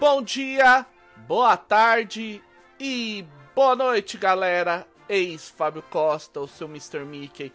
Bom 0.00 0.22
dia, 0.22 0.86
boa 1.28 1.58
tarde 1.58 2.42
e 2.80 3.22
boa 3.54 3.76
noite, 3.76 4.16
galera. 4.16 4.86
Eis 5.06 5.50
Fábio 5.50 5.82
Costa, 5.82 6.40
o 6.40 6.48
seu 6.48 6.66
Mr. 6.66 7.00
Mickey, 7.00 7.52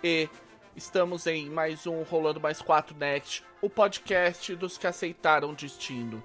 e 0.00 0.30
estamos 0.76 1.26
em 1.26 1.50
mais 1.50 1.88
um 1.88 2.04
Rolando 2.04 2.38
Mais 2.38 2.62
4 2.62 2.96
Next, 2.96 3.44
o 3.60 3.68
podcast 3.68 4.54
dos 4.54 4.78
que 4.78 4.86
aceitaram 4.86 5.50
o 5.50 5.56
destino. 5.56 6.22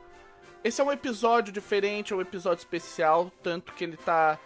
Esse 0.64 0.80
é 0.80 0.84
um 0.84 0.92
episódio 0.92 1.52
diferente, 1.52 2.14
é 2.14 2.16
um 2.16 2.22
episódio 2.22 2.60
especial, 2.62 3.32
tanto 3.42 3.74
que 3.74 3.84
ele 3.84 3.98
tá, 3.98 4.38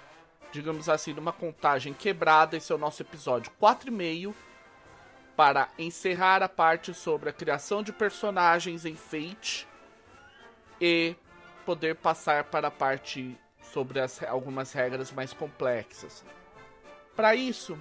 digamos 0.53 0.87
assim, 0.87 1.11
numa 1.11 1.33
contagem 1.33 1.93
quebrada. 1.93 2.55
Esse 2.55 2.71
é 2.71 2.75
o 2.75 2.79
nosso 2.79 3.01
episódio 3.01 3.51
4,5 3.61 4.33
para 5.35 5.67
encerrar 5.77 6.41
a 6.41 6.47
parte 6.47 6.93
sobre 6.93 7.29
a 7.29 7.33
criação 7.33 7.83
de 7.83 7.91
personagens 7.91 8.85
em 8.85 8.95
Fate 8.95 9.67
e 10.79 11.15
poder 11.65 11.95
passar 11.95 12.45
para 12.45 12.67
a 12.69 12.71
parte 12.71 13.37
sobre 13.61 13.99
as, 13.99 14.23
algumas 14.23 14.71
regras 14.71 15.11
mais 15.11 15.33
complexas. 15.33 16.23
Para 17.15 17.35
isso, 17.35 17.77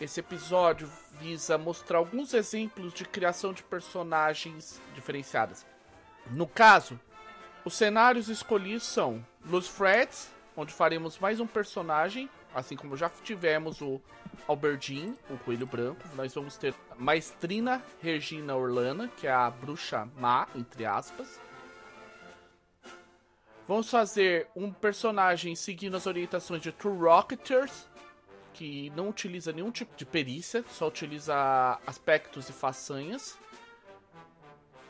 esse 0.00 0.20
episódio 0.20 0.90
visa 1.20 1.58
mostrar 1.58 1.98
alguns 1.98 2.32
exemplos 2.34 2.92
de 2.92 3.04
criação 3.04 3.52
de 3.52 3.62
personagens 3.62 4.80
diferenciadas. 4.94 5.66
No 6.30 6.46
caso, 6.46 6.98
os 7.64 7.74
cenários 7.74 8.28
escolhidos 8.28 8.84
são 8.84 9.24
Los 9.44 9.68
Freds, 9.68 10.32
onde 10.56 10.72
faremos 10.72 11.18
mais 11.18 11.40
um 11.40 11.46
personagem, 11.46 12.30
assim 12.54 12.76
como 12.76 12.96
já 12.96 13.10
tivemos 13.22 13.80
o 13.80 14.00
Alberdin, 14.48 15.16
o 15.28 15.36
Coelho 15.38 15.66
Branco. 15.66 16.02
Nós 16.14 16.34
vamos 16.34 16.56
ter 16.56 16.74
Maestrina 16.96 17.82
Regina 18.00 18.56
Orlana, 18.56 19.08
que 19.08 19.26
é 19.26 19.32
a 19.32 19.50
bruxa 19.50 20.08
má, 20.16 20.48
entre 20.54 20.86
aspas. 20.86 21.40
Vamos 23.66 23.90
fazer 23.90 24.48
um 24.56 24.72
personagem 24.72 25.54
seguindo 25.54 25.96
as 25.96 26.06
orientações 26.06 26.60
de 26.60 26.72
True 26.72 26.98
Rocketers, 26.98 27.88
que 28.52 28.90
não 28.96 29.08
utiliza 29.08 29.52
nenhum 29.52 29.70
tipo 29.70 29.96
de 29.96 30.04
perícia, 30.04 30.64
só 30.70 30.88
utiliza 30.88 31.78
aspectos 31.86 32.48
e 32.48 32.52
façanhas. 32.52 33.38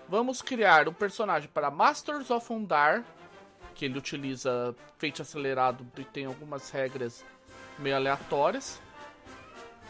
Vamos 0.09 0.43
criar 0.43 0.89
um 0.89 0.93
personagem 0.93 1.49
para 1.53 1.71
Masters 1.71 2.31
of 2.31 2.53
Undar, 2.53 3.05
que 3.75 3.85
ele 3.85 3.99
utiliza 3.99 4.75
feito 4.99 5.23
acelerado 5.23 5.87
e 5.99 6.05
tem 6.05 6.25
algumas 6.25 6.71
regras 6.71 7.25
meio 7.79 7.97
aleatórias. 7.97 8.81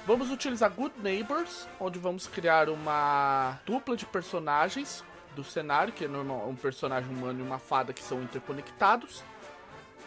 Vamos 0.07 0.31
utilizar 0.31 0.71
Good 0.71 0.95
Neighbors, 0.99 1.69
onde 1.79 1.99
vamos 1.99 2.27
criar 2.27 2.69
uma 2.69 3.61
dupla 3.65 3.97
de 3.97 4.07
personagens 4.07 5.05
do 5.35 5.45
cenário, 5.45 5.93
que 5.93 6.05
é 6.05 6.09
normal, 6.09 6.49
um 6.49 6.57
personagem 6.57 7.11
humano 7.15 7.41
e 7.41 7.43
uma 7.43 7.59
fada 7.59 7.93
que 7.93 8.03
são 8.03 8.23
interconectados. 8.23 9.23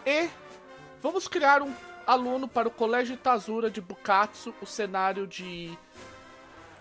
E 0.06 0.30
vamos 1.02 1.28
criar 1.28 1.62
um 1.62 1.74
aluno 2.06 2.48
para 2.48 2.68
o 2.68 2.72
Colégio 2.72 3.16
Tazura 3.18 3.70
de 3.70 3.82
Bukatsu, 3.82 4.54
o 4.62 4.66
cenário 4.66 5.26
de 5.26 5.78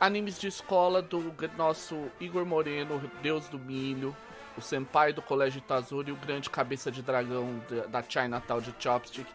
animes 0.00 0.38
de 0.38 0.48
escola 0.48 1.00
do 1.00 1.32
nosso 1.56 2.10
Igor 2.20 2.44
Moreno, 2.44 3.00
Deus 3.22 3.48
do 3.48 3.58
Milho, 3.58 4.16
o 4.56 4.60
senpai 4.60 5.12
do 5.12 5.22
Colégio 5.22 5.60
Tazura 5.60 6.10
e 6.10 6.12
o 6.12 6.16
grande 6.16 6.50
cabeça 6.50 6.90
de 6.90 7.02
dragão 7.02 7.62
da 7.88 8.02
Chinatown 8.02 8.60
de 8.60 8.74
Chopstick, 8.78 9.26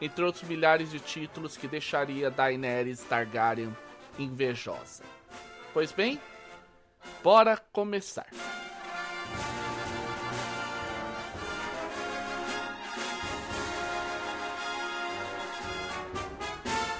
entre 0.00 0.24
outros 0.24 0.42
milhares 0.44 0.90
de 0.90 1.00
títulos 1.00 1.56
que 1.56 1.68
deixaria 1.68 2.30
Daenerys 2.30 3.02
Targaryen 3.04 3.74
invejosa. 4.18 5.04
Pois 5.72 5.92
bem, 5.92 6.20
bora 7.22 7.56
começar. 7.72 8.26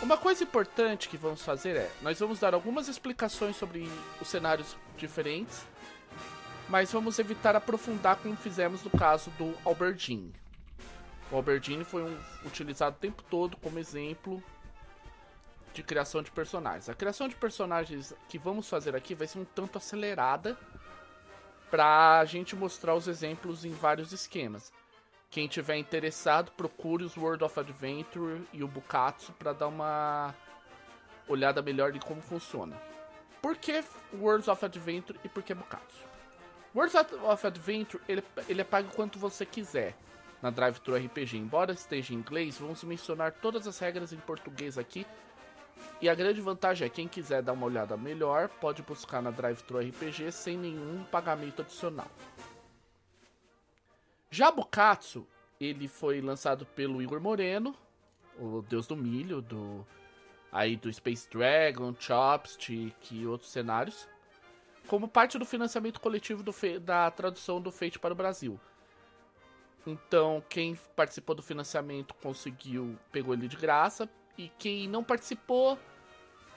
Uma 0.02 0.16
coisa 0.16 0.42
importante 0.42 1.08
que 1.08 1.18
vamos 1.18 1.42
fazer 1.42 1.76
é, 1.76 1.90
nós 2.00 2.18
vamos 2.18 2.40
dar 2.40 2.54
algumas 2.54 2.88
explicações 2.88 3.56
sobre 3.56 3.86
os 4.20 4.28
cenários 4.28 4.74
diferentes, 4.96 5.66
mas 6.68 6.90
vamos 6.90 7.18
evitar 7.18 7.54
aprofundar 7.54 8.16
como 8.16 8.34
fizemos 8.34 8.82
no 8.82 8.90
caso 8.90 9.30
do 9.32 9.54
Albertine. 9.66 10.32
O 11.30 11.36
Albertine 11.36 11.84
foi 11.84 12.02
um, 12.02 12.18
utilizado 12.46 12.96
o 12.96 12.98
tempo 12.98 13.22
todo 13.24 13.56
como 13.58 13.78
exemplo 13.78 14.42
de 15.78 15.84
criação 15.84 16.22
de 16.22 16.30
personagens. 16.32 16.88
A 16.88 16.94
criação 16.94 17.28
de 17.28 17.36
personagens 17.36 18.12
que 18.28 18.36
vamos 18.36 18.68
fazer 18.68 18.96
aqui 18.96 19.14
vai 19.14 19.28
ser 19.28 19.38
um 19.38 19.44
tanto 19.44 19.78
acelerada 19.78 20.58
para 21.70 22.18
a 22.18 22.24
gente 22.24 22.56
mostrar 22.56 22.96
os 22.96 23.06
exemplos 23.06 23.64
em 23.64 23.72
vários 23.72 24.12
esquemas. 24.12 24.72
Quem 25.30 25.46
tiver 25.46 25.76
interessado, 25.76 26.50
procure 26.52 27.04
os 27.04 27.16
World 27.16 27.44
of 27.44 27.60
Adventure 27.60 28.42
e 28.52 28.64
o 28.64 28.66
Bukatsu 28.66 29.32
para 29.34 29.52
dar 29.52 29.68
uma 29.68 30.34
olhada 31.28 31.62
melhor 31.62 31.92
de 31.92 32.00
como 32.00 32.20
funciona. 32.20 32.76
Por 33.40 33.56
que 33.56 33.84
Worlds 34.14 34.48
of 34.48 34.64
Adventure 34.64 35.20
e 35.22 35.28
por 35.28 35.44
que 35.44 35.54
Bukatsu? 35.54 36.08
Worlds 36.74 36.96
of 37.22 37.46
Adventure 37.46 38.02
ele, 38.08 38.24
ele 38.48 38.62
é 38.62 38.64
pago 38.64 38.88
quanto 38.96 39.16
você 39.16 39.46
quiser 39.46 39.94
na 40.42 40.50
Drive 40.50 40.80
Thru 40.80 40.96
RPG. 40.96 41.36
Embora 41.36 41.72
esteja 41.72 42.12
em 42.12 42.16
inglês, 42.16 42.58
vamos 42.58 42.82
mencionar 42.82 43.30
todas 43.30 43.64
as 43.68 43.78
regras 43.78 44.12
em 44.12 44.18
português 44.18 44.76
aqui. 44.76 45.06
E 46.00 46.08
a 46.08 46.14
grande 46.14 46.40
vantagem 46.40 46.86
é 46.86 46.90
quem 46.90 47.08
quiser 47.08 47.42
dar 47.42 47.52
uma 47.52 47.66
olhada 47.66 47.96
melhor 47.96 48.48
pode 48.48 48.82
buscar 48.82 49.20
na 49.20 49.30
Drive 49.30 49.62
Thru 49.62 49.78
RPG 49.78 50.30
sem 50.30 50.56
nenhum 50.56 51.04
pagamento 51.04 51.62
adicional. 51.62 52.10
Jabukatsu, 54.30 55.26
ele 55.60 55.88
foi 55.88 56.20
lançado 56.20 56.64
pelo 56.66 57.02
Igor 57.02 57.20
Moreno, 57.20 57.74
o 58.38 58.62
deus 58.62 58.86
do 58.86 58.96
milho, 58.96 59.42
do 59.42 59.84
aí 60.52 60.76
do 60.76 60.92
Space 60.92 61.28
Dragon, 61.28 61.94
Chopstick 61.98 63.12
e 63.12 63.26
outros 63.26 63.50
cenários, 63.50 64.08
como 64.86 65.08
parte 65.08 65.38
do 65.38 65.44
financiamento 65.44 66.00
coletivo 66.00 66.42
do 66.42 66.54
da 66.80 67.10
tradução 67.10 67.60
do 67.60 67.70
Fate 67.70 67.98
para 67.98 68.12
o 68.14 68.16
Brasil. 68.16 68.58
Então, 69.86 70.42
quem 70.48 70.78
participou 70.94 71.34
do 71.34 71.42
financiamento 71.42 72.14
conseguiu, 72.14 72.98
pegou 73.10 73.34
ele 73.34 73.48
de 73.48 73.56
graça, 73.56 74.08
e 74.38 74.48
quem 74.56 74.88
não 74.88 75.02
participou, 75.02 75.76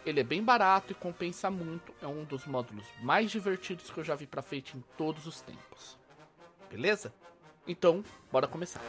ele 0.05 0.19
é 0.19 0.23
bem 0.23 0.43
barato 0.43 0.91
e 0.91 0.95
compensa 0.95 1.49
muito. 1.49 1.93
É 1.99 2.05
um 2.05 2.23
dos 2.23 2.45
módulos 2.45 2.85
mais 3.01 3.31
divertidos 3.31 3.89
que 3.89 3.97
eu 3.97 4.03
já 4.03 4.15
vi 4.15 4.27
para 4.27 4.43
Fate 4.43 4.77
em 4.77 4.83
todos 4.95 5.25
os 5.25 5.41
tempos. 5.41 5.97
Beleza? 6.69 7.11
Então, 7.67 8.03
bora 8.31 8.47
começar. 8.47 8.81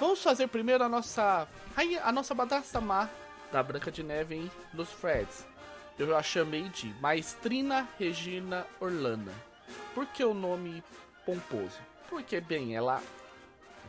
Vamos 0.00 0.22
fazer 0.22 0.48
primeiro 0.48 0.82
a 0.82 0.88
nossa 0.88 1.46
a 2.02 2.12
nossa 2.12 2.34
madrasta 2.34 2.80
má 2.80 3.08
da 3.50 3.62
Branca 3.62 3.90
de 3.90 4.02
Neve 4.02 4.34
em 4.34 4.50
Los 4.74 4.90
Freds. 4.90 5.46
Eu 5.98 6.16
a 6.16 6.22
chamei 6.22 6.68
de 6.70 6.88
Maestrina 7.00 7.88
Regina 7.98 8.66
Orlana. 8.80 9.51
Por 9.94 10.06
que 10.06 10.24
o 10.24 10.34
nome 10.34 10.82
pomposo? 11.24 11.78
Porque, 12.08 12.40
bem, 12.40 12.74
ela 12.74 13.02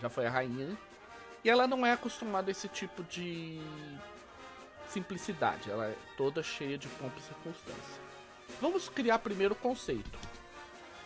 já 0.02 0.10
foi 0.10 0.26
a 0.26 0.30
rainha 0.30 0.68
né? 0.68 0.78
e 1.44 1.50
ela 1.50 1.68
não 1.68 1.86
é 1.86 1.92
acostumada 1.92 2.50
a 2.50 2.52
esse 2.52 2.68
tipo 2.68 3.04
de 3.04 3.60
simplicidade, 4.90 5.72
ela 5.72 5.88
é 5.88 5.98
toda 6.16 6.44
cheia 6.44 6.78
de 6.78 6.88
pompa 6.88 7.18
e 7.18 7.22
circunstância. 7.22 8.02
Vamos 8.62 8.88
criar 8.90 9.20
primeiro 9.20 9.54
o 9.54 9.58
conceito. 9.58 10.20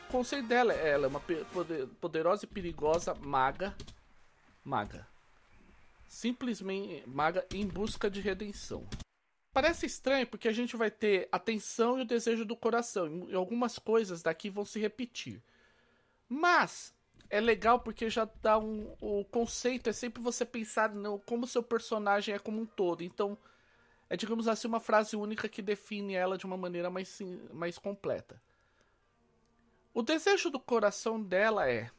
O 0.07 0.11
conceito 0.11 0.47
dela 0.47 0.73
é 0.73 0.89
ela 0.89 1.05
é 1.05 1.07
uma 1.07 1.21
poderosa 2.01 2.45
e 2.45 2.47
perigosa 2.47 3.13
maga. 3.15 3.75
Maga. 4.63 5.07
Simplesmente 6.07 7.03
maga 7.07 7.45
em 7.53 7.65
busca 7.65 8.09
de 8.09 8.21
redenção. 8.21 8.87
Parece 9.57 9.87
estranho 9.87 10.27
porque 10.27 10.47
a 10.47 10.53
gente 10.53 10.77
vai 10.77 10.91
ter 10.91 11.27
a 11.31 11.39
tensão 11.39 11.97
e 11.97 12.03
o 12.03 12.05
desejo 12.05 12.45
do 12.45 12.55
coração. 12.55 13.27
E 13.27 13.33
algumas 13.33 13.79
coisas 13.79 14.21
daqui 14.21 14.51
vão 14.51 14.63
se 14.63 14.79
repetir. 14.79 15.41
Mas 16.29 16.93
é 17.27 17.41
legal 17.41 17.79
porque 17.79 18.07
já 18.07 18.29
dá 18.39 18.59
um. 18.59 18.95
O 19.01 19.25
conceito 19.25 19.89
é 19.89 19.93
sempre 19.93 20.21
você 20.21 20.45
pensar 20.45 20.93
no, 20.93 21.17
como 21.21 21.47
seu 21.47 21.63
personagem 21.63 22.35
é 22.35 22.37
como 22.37 22.61
um 22.61 22.67
todo. 22.67 23.03
Então 23.03 23.35
é, 24.07 24.15
digamos 24.15 24.47
assim, 24.47 24.67
uma 24.67 24.79
frase 24.79 25.15
única 25.15 25.49
que 25.49 25.63
define 25.63 26.13
ela 26.13 26.37
de 26.37 26.45
uma 26.45 26.55
maneira 26.55 26.91
mais, 26.91 27.17
mais 27.51 27.79
completa. 27.79 28.39
O 29.91 30.03
desejo 30.03 30.51
do 30.51 30.59
coração 30.59 31.19
dela 31.19 31.67
é: 31.67 31.89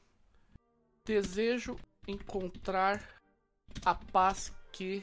desejo 1.04 1.76
encontrar 2.06 3.20
a 3.84 3.96
paz 3.96 4.52
que 4.70 5.02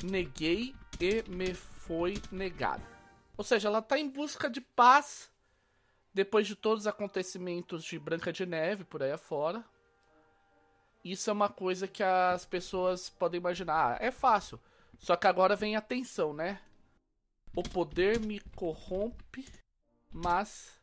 neguei 0.00 0.76
e 1.00 1.28
me 1.28 1.52
foi 1.88 2.22
negada. 2.30 2.86
Ou 3.36 3.42
seja, 3.42 3.68
ela 3.68 3.80
está 3.80 3.98
em 3.98 4.08
busca 4.08 4.48
de 4.48 4.60
paz 4.60 5.32
depois 6.12 6.46
de 6.46 6.54
todos 6.54 6.82
os 6.82 6.86
acontecimentos 6.86 7.82
de 7.82 7.98
Branca 7.98 8.32
de 8.32 8.44
Neve 8.44 8.84
por 8.84 9.02
aí 9.02 9.10
afora. 9.10 9.64
Isso 11.04 11.30
é 11.30 11.32
uma 11.32 11.48
coisa 11.48 11.88
que 11.88 12.02
as 12.02 12.44
pessoas 12.44 13.08
podem 13.08 13.38
imaginar. 13.38 13.94
Ah, 13.94 14.04
é 14.04 14.10
fácil. 14.10 14.60
Só 14.98 15.16
que 15.16 15.26
agora 15.26 15.56
vem 15.56 15.76
a 15.76 15.80
tensão, 15.80 16.34
né? 16.34 16.60
O 17.56 17.62
poder 17.62 18.20
me 18.20 18.40
corrompe, 18.54 19.46
mas 20.12 20.78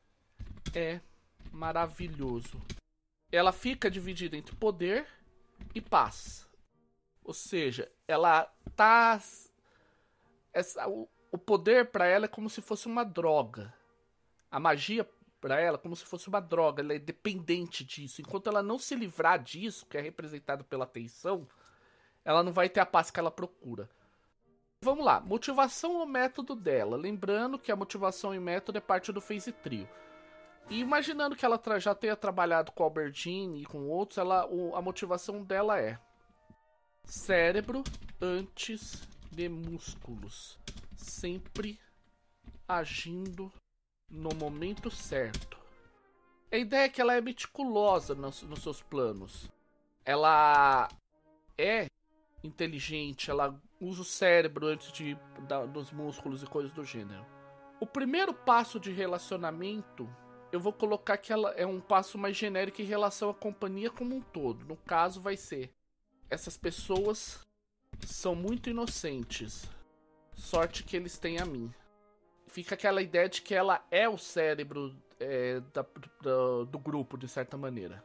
é 0.74 1.00
maravilhoso. 1.52 2.62
Ela 3.32 3.52
fica 3.52 3.92
dividida 3.92 4.36
entre 4.36 4.56
poder 4.56 5.06
e 5.74 5.82
paz. 5.82 6.48
Ou 7.24 7.34
seja, 7.34 7.92
ela 8.08 8.46
tá. 8.76 9.22
Essa, 10.56 10.88
o, 10.88 11.06
o 11.34 11.38
poder 11.38 11.92
para 11.92 12.08
ela 12.08 12.26
é 12.26 12.30
como 12.30 12.50
se 12.50 12.62
fosse 12.62 12.88
uma 12.88 13.04
droga. 13.04 13.74
A 14.50 14.58
magia 14.58 15.06
para 15.42 15.60
ela 15.60 15.76
é 15.76 15.78
como 15.78 15.98
se 15.98 16.06
fosse 16.06 16.30
uma 16.30 16.40
droga. 16.40 16.82
Ela 16.82 16.94
é 16.94 17.00
dependente 17.00 17.84
disso. 17.84 18.22
Enquanto 18.22 18.48
ela 18.48 18.64
não 18.64 18.80
se 18.80 18.96
livrar 18.96 19.38
disso, 19.44 19.86
que 19.86 19.98
é 19.98 20.02
representado 20.02 20.64
pela 20.64 20.86
tensão, 20.86 21.46
ela 22.24 22.42
não 22.42 22.54
vai 22.54 22.70
ter 22.70 22.80
a 22.80 22.86
paz 22.86 23.12
que 23.12 23.20
ela 23.20 23.30
procura. 23.30 23.90
Vamos 24.82 25.04
lá, 25.04 25.20
motivação 25.20 25.98
ou 25.98 26.06
método 26.06 26.56
dela. 26.56 26.96
Lembrando 26.96 27.60
que 27.60 27.72
a 27.72 27.76
motivação 27.76 28.34
e 28.34 28.40
método 28.40 28.78
é 28.78 28.82
parte 28.82 29.12
do 29.12 29.20
Phase 29.20 29.52
Trio. 29.52 29.90
E 30.70 30.80
imaginando 30.80 31.36
que 31.36 31.46
ela 31.46 31.60
já 31.80 31.94
tenha 31.94 32.16
trabalhado 32.16 32.72
com 32.72 32.84
Albertine 32.84 33.62
e 33.62 33.66
com 33.66 33.90
outros, 33.90 34.18
ela, 34.18 34.48
o, 34.48 34.74
a 34.74 34.82
motivação 34.82 35.44
dela 35.44 35.80
é 35.80 36.00
cérebro 37.04 37.84
antes 38.22 39.06
de 39.36 39.50
músculos, 39.50 40.58
sempre 40.96 41.78
agindo 42.68 43.52
no 44.10 44.30
momento 44.34 44.90
certo. 44.90 45.58
A 46.52 46.58
ideia 46.58 46.86
é 46.86 46.90
que 46.90 47.02
ela 47.02 47.14
é 47.14 47.20
meticulosa 47.20 48.16
nos, 48.16 48.42
nos 48.44 48.64
seus 48.64 48.82
planos. 48.82 49.52
Ela 50.06 50.88
é 51.58 51.88
inteligente, 52.44 53.30
ela 53.30 53.62
usa 53.82 54.02
o 54.02 54.06
cérebro 54.06 54.68
antes 54.68 54.92
de 54.92 55.18
da, 55.48 55.66
dos 55.66 55.92
músculos 55.92 56.42
e 56.42 56.46
coisas 56.46 56.72
do 56.72 56.86
gênero. 56.86 57.26
O 57.80 57.86
primeiro 57.86 58.34
passo 58.34 58.80
de 58.80 58.92
relacionamento 58.92 60.10
eu 60.52 60.60
vou 60.62 60.72
colocar 60.72 61.18
que 61.18 61.34
ela 61.34 61.52
é 61.52 61.66
um 61.66 61.82
passo 61.82 62.18
mais 62.18 62.38
genérico 62.38 62.82
em 62.82 62.86
relação 62.86 63.30
à 63.30 63.34
companhia 63.34 63.92
como 63.92 64.16
um 64.16 64.22
todo. 64.22 64.64
No 64.66 64.78
caso, 64.78 65.20
vai 65.20 65.36
ser: 65.36 65.74
essas 66.30 66.56
pessoas 66.56 67.45
são 68.06 68.36
muito 68.36 68.70
inocentes. 68.70 69.66
Sorte 70.34 70.84
que 70.84 70.96
eles 70.96 71.18
têm 71.18 71.40
a 71.40 71.46
mim. 71.46 71.74
Fica 72.48 72.76
aquela 72.76 73.02
ideia 73.02 73.28
de 73.28 73.42
que 73.42 73.54
ela 73.54 73.86
é 73.90 74.08
o 74.08 74.18
cérebro 74.18 74.96
é, 75.20 75.62
da, 75.74 75.86
do, 76.66 76.80
grupo, 76.80 77.18
de 77.18 77.28
certa 77.28 77.58
maneira. 77.58 78.04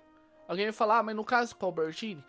Alguém 0.49 0.67
vai 0.67 0.73
falar, 0.73 0.99
ah, 0.99 1.03
mas 1.03 1.17
no 1.17 1.25
caso 1.25 1.55
com 1.57 1.67
o 1.67 1.69
Albertine, 1.69 2.25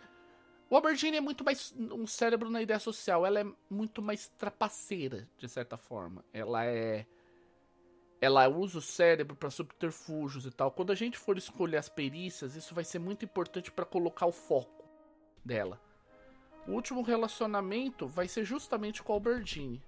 o 0.70 0.76
Albertine 0.76 1.16
é 1.16 1.20
muito 1.20 1.44
mais 1.44 1.74
um 1.76 2.06
cérebro 2.06 2.48
na 2.48 2.62
ideia 2.62 2.78
social. 2.78 3.26
Ela 3.26 3.40
é 3.40 3.46
muito 3.68 4.00
mais 4.00 4.28
trapaceira, 4.38 5.28
de 5.36 5.48
certa 5.48 5.76
forma. 5.76 6.24
Ela 6.32 6.64
é 6.64 7.06
ela 8.22 8.46
usa 8.46 8.78
o 8.78 8.80
cérebro 8.80 9.34
para 9.34 9.50
subterfúgios 9.50 10.46
e 10.46 10.50
tal. 10.52 10.70
Quando 10.70 10.92
a 10.92 10.94
gente 10.94 11.18
for 11.18 11.36
escolher 11.36 11.76
as 11.76 11.88
perícias, 11.88 12.54
isso 12.54 12.72
vai 12.72 12.84
ser 12.84 13.00
muito 13.00 13.24
importante 13.24 13.72
para 13.72 13.84
colocar 13.84 14.26
o 14.26 14.32
foco 14.32 14.88
dela. 15.44 15.80
O 16.66 16.72
último 16.72 17.02
relacionamento 17.02 18.06
vai 18.06 18.28
ser 18.28 18.44
justamente 18.44 19.02
com 19.02 19.12
a 19.12 19.16
Albertine. 19.16 19.82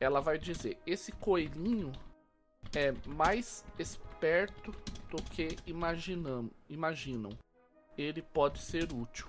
Ela 0.00 0.20
vai 0.20 0.38
dizer: 0.38 0.78
esse 0.86 1.12
coelhinho 1.12 1.92
é 2.74 2.92
mais 3.06 3.64
esperto 3.78 4.72
do 5.10 5.22
que 5.22 5.56
imaginam, 5.66 6.50
imaginam. 6.68 7.30
Ele 7.96 8.22
pode 8.22 8.58
ser 8.58 8.92
útil. 8.92 9.26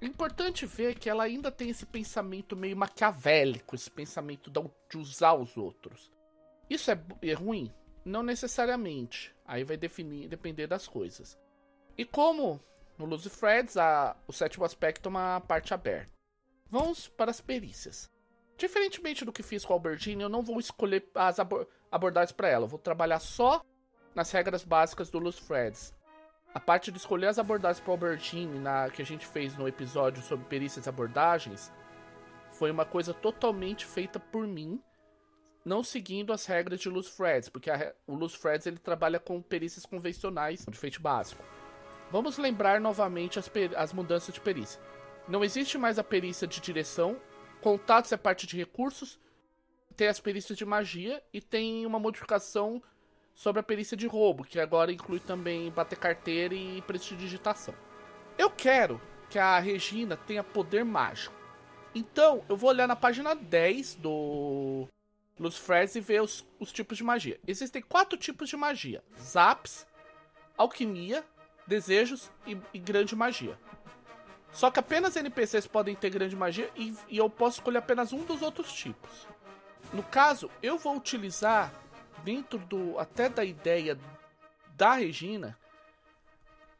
É 0.00 0.04
importante 0.04 0.66
ver 0.66 0.98
que 0.98 1.08
ela 1.08 1.24
ainda 1.24 1.50
tem 1.50 1.70
esse 1.70 1.86
pensamento 1.86 2.54
meio 2.54 2.76
maquiavélico, 2.76 3.74
esse 3.74 3.90
pensamento 3.90 4.50
de 4.50 4.98
usar 4.98 5.34
os 5.34 5.56
outros. 5.56 6.12
Isso 6.68 6.90
é, 6.90 7.00
é 7.22 7.32
ruim? 7.32 7.72
Não 8.04 8.22
necessariamente. 8.22 9.34
Aí 9.44 9.64
vai 9.64 9.76
definir, 9.76 10.28
depender 10.28 10.66
das 10.66 10.86
coisas. 10.86 11.38
E 11.96 12.04
como 12.04 12.60
no 12.98 13.06
Lucifreds, 13.06 13.76
a, 13.76 14.16
o 14.26 14.32
sétimo 14.32 14.64
aspecto 14.64 15.06
é 15.06 15.10
uma 15.10 15.40
parte 15.40 15.72
aberta. 15.72 16.15
Vamos 16.70 17.08
para 17.08 17.30
as 17.30 17.40
perícias. 17.40 18.10
Diferentemente 18.56 19.24
do 19.24 19.32
que 19.32 19.42
fiz 19.42 19.64
com 19.64 19.72
a 19.72 19.76
Albertine, 19.76 20.22
eu 20.22 20.28
não 20.28 20.42
vou 20.42 20.58
escolher 20.58 21.08
as 21.14 21.38
abor 21.38 21.66
abordagens 21.90 22.32
para 22.32 22.48
ela. 22.48 22.64
Eu 22.64 22.68
vou 22.68 22.78
trabalhar 22.78 23.20
só 23.20 23.62
nas 24.14 24.30
regras 24.30 24.64
básicas 24.64 25.10
do 25.10 25.18
Lucifreds. 25.18 25.94
A 26.54 26.60
parte 26.60 26.90
de 26.90 26.98
escolher 26.98 27.26
as 27.26 27.38
abordagens 27.38 27.80
para 27.80 27.92
Albertine, 27.92 28.58
na, 28.58 28.88
que 28.90 29.02
a 29.02 29.04
gente 29.04 29.26
fez 29.26 29.56
no 29.56 29.68
episódio 29.68 30.22
sobre 30.22 30.46
perícias 30.46 30.86
e 30.86 30.88
abordagens, 30.88 31.72
foi 32.50 32.70
uma 32.70 32.84
coisa 32.84 33.12
totalmente 33.12 33.84
feita 33.84 34.18
por 34.18 34.46
mim 34.46 34.82
não 35.66 35.82
seguindo 35.82 36.32
as 36.32 36.46
regras 36.46 36.78
de 36.78 36.88
Luz 36.88 37.08
Freds, 37.08 37.48
porque 37.48 37.68
a, 37.68 37.92
o 38.06 38.14
Luz 38.14 38.34
Freds 38.34 38.68
ele 38.68 38.78
trabalha 38.78 39.18
com 39.18 39.42
perícias 39.42 39.84
convencionais 39.84 40.64
de 40.64 40.78
feito 40.78 41.02
básico. 41.02 41.42
Vamos 42.08 42.38
lembrar 42.38 42.80
novamente 42.80 43.36
as, 43.36 43.50
as 43.76 43.92
mudanças 43.92 44.32
de 44.32 44.40
perícia. 44.40 44.80
Não 45.28 45.42
existe 45.42 45.76
mais 45.76 45.98
a 45.98 46.04
perícia 46.04 46.46
de 46.46 46.60
direção, 46.60 47.20
contatos 47.60 48.12
é 48.12 48.16
parte 48.16 48.46
de 48.46 48.56
recursos, 48.56 49.18
tem 49.96 50.06
as 50.08 50.20
perícias 50.20 50.56
de 50.56 50.64
magia 50.64 51.22
e 51.32 51.40
tem 51.40 51.84
uma 51.84 51.98
modificação 51.98 52.82
sobre 53.34 53.60
a 53.60 53.62
perícia 53.62 53.96
de 53.96 54.06
roubo, 54.06 54.44
que 54.44 54.60
agora 54.60 54.92
inclui 54.92 55.18
também 55.18 55.70
bater 55.70 55.98
carteira 55.98 56.54
e 56.54 56.80
prestidigitação. 56.82 57.74
Eu 58.38 58.50
quero 58.50 59.00
que 59.28 59.38
a 59.38 59.58
Regina 59.58 60.16
tenha 60.16 60.44
poder 60.44 60.84
mágico. 60.84 61.34
Então, 61.94 62.44
eu 62.48 62.56
vou 62.56 62.70
olhar 62.70 62.86
na 62.86 62.94
página 62.94 63.34
10 63.34 63.96
do 63.96 64.86
Freds 65.50 65.96
e 65.96 66.00
ver 66.00 66.22
os, 66.22 66.46
os 66.60 66.70
tipos 66.70 66.96
de 66.96 67.04
magia. 67.04 67.40
Existem 67.46 67.82
quatro 67.82 68.18
tipos 68.18 68.48
de 68.48 68.56
magia: 68.56 69.02
Zaps, 69.18 69.86
Alquimia, 70.56 71.24
Desejos 71.66 72.30
e, 72.46 72.56
e 72.72 72.78
Grande 72.78 73.16
Magia. 73.16 73.58
Só 74.56 74.70
que 74.70 74.80
apenas 74.80 75.14
NPCs 75.14 75.66
podem 75.66 75.94
ter 75.94 76.08
grande 76.08 76.34
magia 76.34 76.70
e, 76.74 76.96
e, 77.10 77.18
eu 77.18 77.28
posso 77.28 77.58
escolher 77.58 77.76
apenas 77.76 78.14
um 78.14 78.24
dos 78.24 78.40
outros 78.40 78.72
tipos. 78.72 79.28
No 79.92 80.02
caso, 80.02 80.50
eu 80.62 80.78
vou 80.78 80.96
utilizar 80.96 81.70
dentro 82.24 82.58
do 82.60 82.98
até 82.98 83.28
da 83.28 83.44
ideia 83.44 83.98
da 84.74 84.94
Regina, 84.94 85.58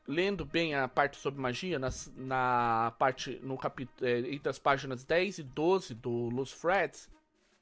lendo 0.09 0.43
bem 0.43 0.75
a 0.75 0.89
parte 0.89 1.19
sobre 1.19 1.39
magia 1.39 1.79
nas, 1.79 2.11
na 2.17 2.95
parte 2.99 3.39
no 3.43 3.59
capítulo 3.59 4.09
é, 4.09 4.21
entre 4.21 4.49
as 4.49 4.59
páginas 4.59 5.05
10 5.05 5.41
e 5.41 5.43
12 5.43 5.93
do 5.93 6.31
Los 6.31 6.53
Freds, 6.53 7.11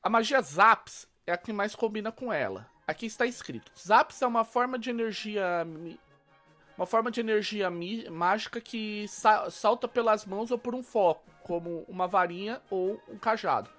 a 0.01 0.09
magia 0.09 0.41
Zaps 0.41 1.09
é 1.27 1.33
a 1.33 1.37
que 1.37 1.53
mais 1.53 1.75
combina 1.75 2.13
com 2.13 2.33
ela. 2.33 2.71
Aqui 2.87 3.07
está 3.07 3.27
escrito: 3.27 3.73
Zaps 3.77 4.23
é 4.23 4.27
uma 4.29 4.45
forma 4.45 4.79
de 4.79 4.91
energia 4.91 5.67
uma 6.77 6.87
forma 6.87 7.11
de 7.11 7.21
energia 7.21 7.71
mágica 8.11 8.61
que 8.61 9.07
sa 9.09 9.49
salta 9.51 9.87
pelas 9.87 10.27
mãos 10.27 10.51
ou 10.51 10.59
por 10.59 10.75
um 10.75 10.83
foco, 10.83 11.23
como 11.43 11.85
uma 11.89 12.07
varinha 12.07 12.61
ou 12.71 13.01
um 13.09 13.17
cajado. 13.17 13.71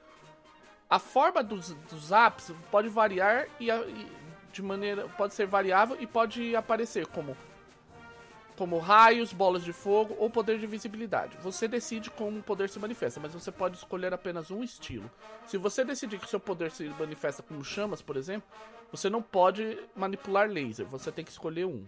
A 0.90 1.00
forma 1.00 1.44
dos, 1.44 1.74
dos 1.90 2.06
zaps 2.06 2.54
pode 2.72 2.88
variar 2.88 3.48
e, 3.60 3.70
e, 3.70 4.12
de 4.52 4.62
maneira 4.62 5.10
pode 5.18 5.34
ser 5.34 5.48
variável 5.48 5.98
e 6.00 6.08
pode 6.08 6.56
aparecer 6.56 7.08
como 7.08 7.36
como 8.56 8.80
raios, 8.80 9.34
bolas 9.34 9.64
de 9.64 9.74
fogo 9.74 10.16
ou 10.18 10.30
poder 10.30 10.58
de 10.58 10.66
visibilidade. 10.66 11.38
Você 11.42 11.68
decide 11.68 12.10
como 12.10 12.40
o 12.40 12.44
poder 12.44 12.70
se 12.70 12.80
manifesta, 12.80 13.20
mas 13.20 13.34
você 13.34 13.52
pode 13.52 13.76
escolher 13.76 14.14
apenas 14.14 14.50
um 14.50 14.64
estilo. 14.64 15.12
Se 15.46 15.58
você 15.58 15.84
decidir 15.84 16.20
que 16.20 16.30
seu 16.30 16.40
poder 16.40 16.72
se 16.72 16.88
manifesta 16.98 17.44
como 17.44 17.64
chamas, 17.66 18.02
por 18.02 18.16
exemplo, 18.16 18.48
você 18.92 19.10
não 19.10 19.22
pode 19.22 19.78
manipular 19.94 20.48
laser, 20.50 20.86
você 20.86 21.12
tem 21.12 21.26
que 21.26 21.32
escolher 21.32 21.66
um. 21.66 21.86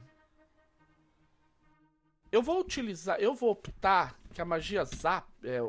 Eu 2.31 2.41
vou 2.41 2.59
utilizar, 2.59 3.19
eu 3.19 3.33
vou 3.33 3.51
optar 3.51 4.15
que 4.33 4.41
a 4.41 4.45
magia 4.45 4.83
zap, 4.83 5.27
é, 5.43 5.59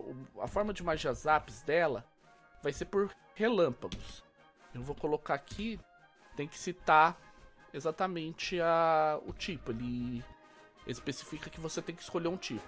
a 0.40 0.46
forma 0.48 0.72
de 0.72 0.82
magia 0.82 1.12
zaps 1.12 1.62
dela 1.62 2.04
vai 2.62 2.72
ser 2.72 2.86
por 2.86 3.10
relâmpagos. 3.34 4.24
Eu 4.74 4.82
vou 4.82 4.94
colocar 4.94 5.34
aqui, 5.34 5.78
tem 6.36 6.48
que 6.48 6.58
citar 6.58 7.16
exatamente 7.72 8.60
a, 8.60 9.20
o 9.26 9.32
tipo. 9.32 9.70
Ele 9.70 10.24
especifica 10.86 11.48
que 11.48 11.60
você 11.60 11.80
tem 11.80 11.94
que 11.94 12.02
escolher 12.02 12.28
um 12.28 12.36
tipo. 12.36 12.66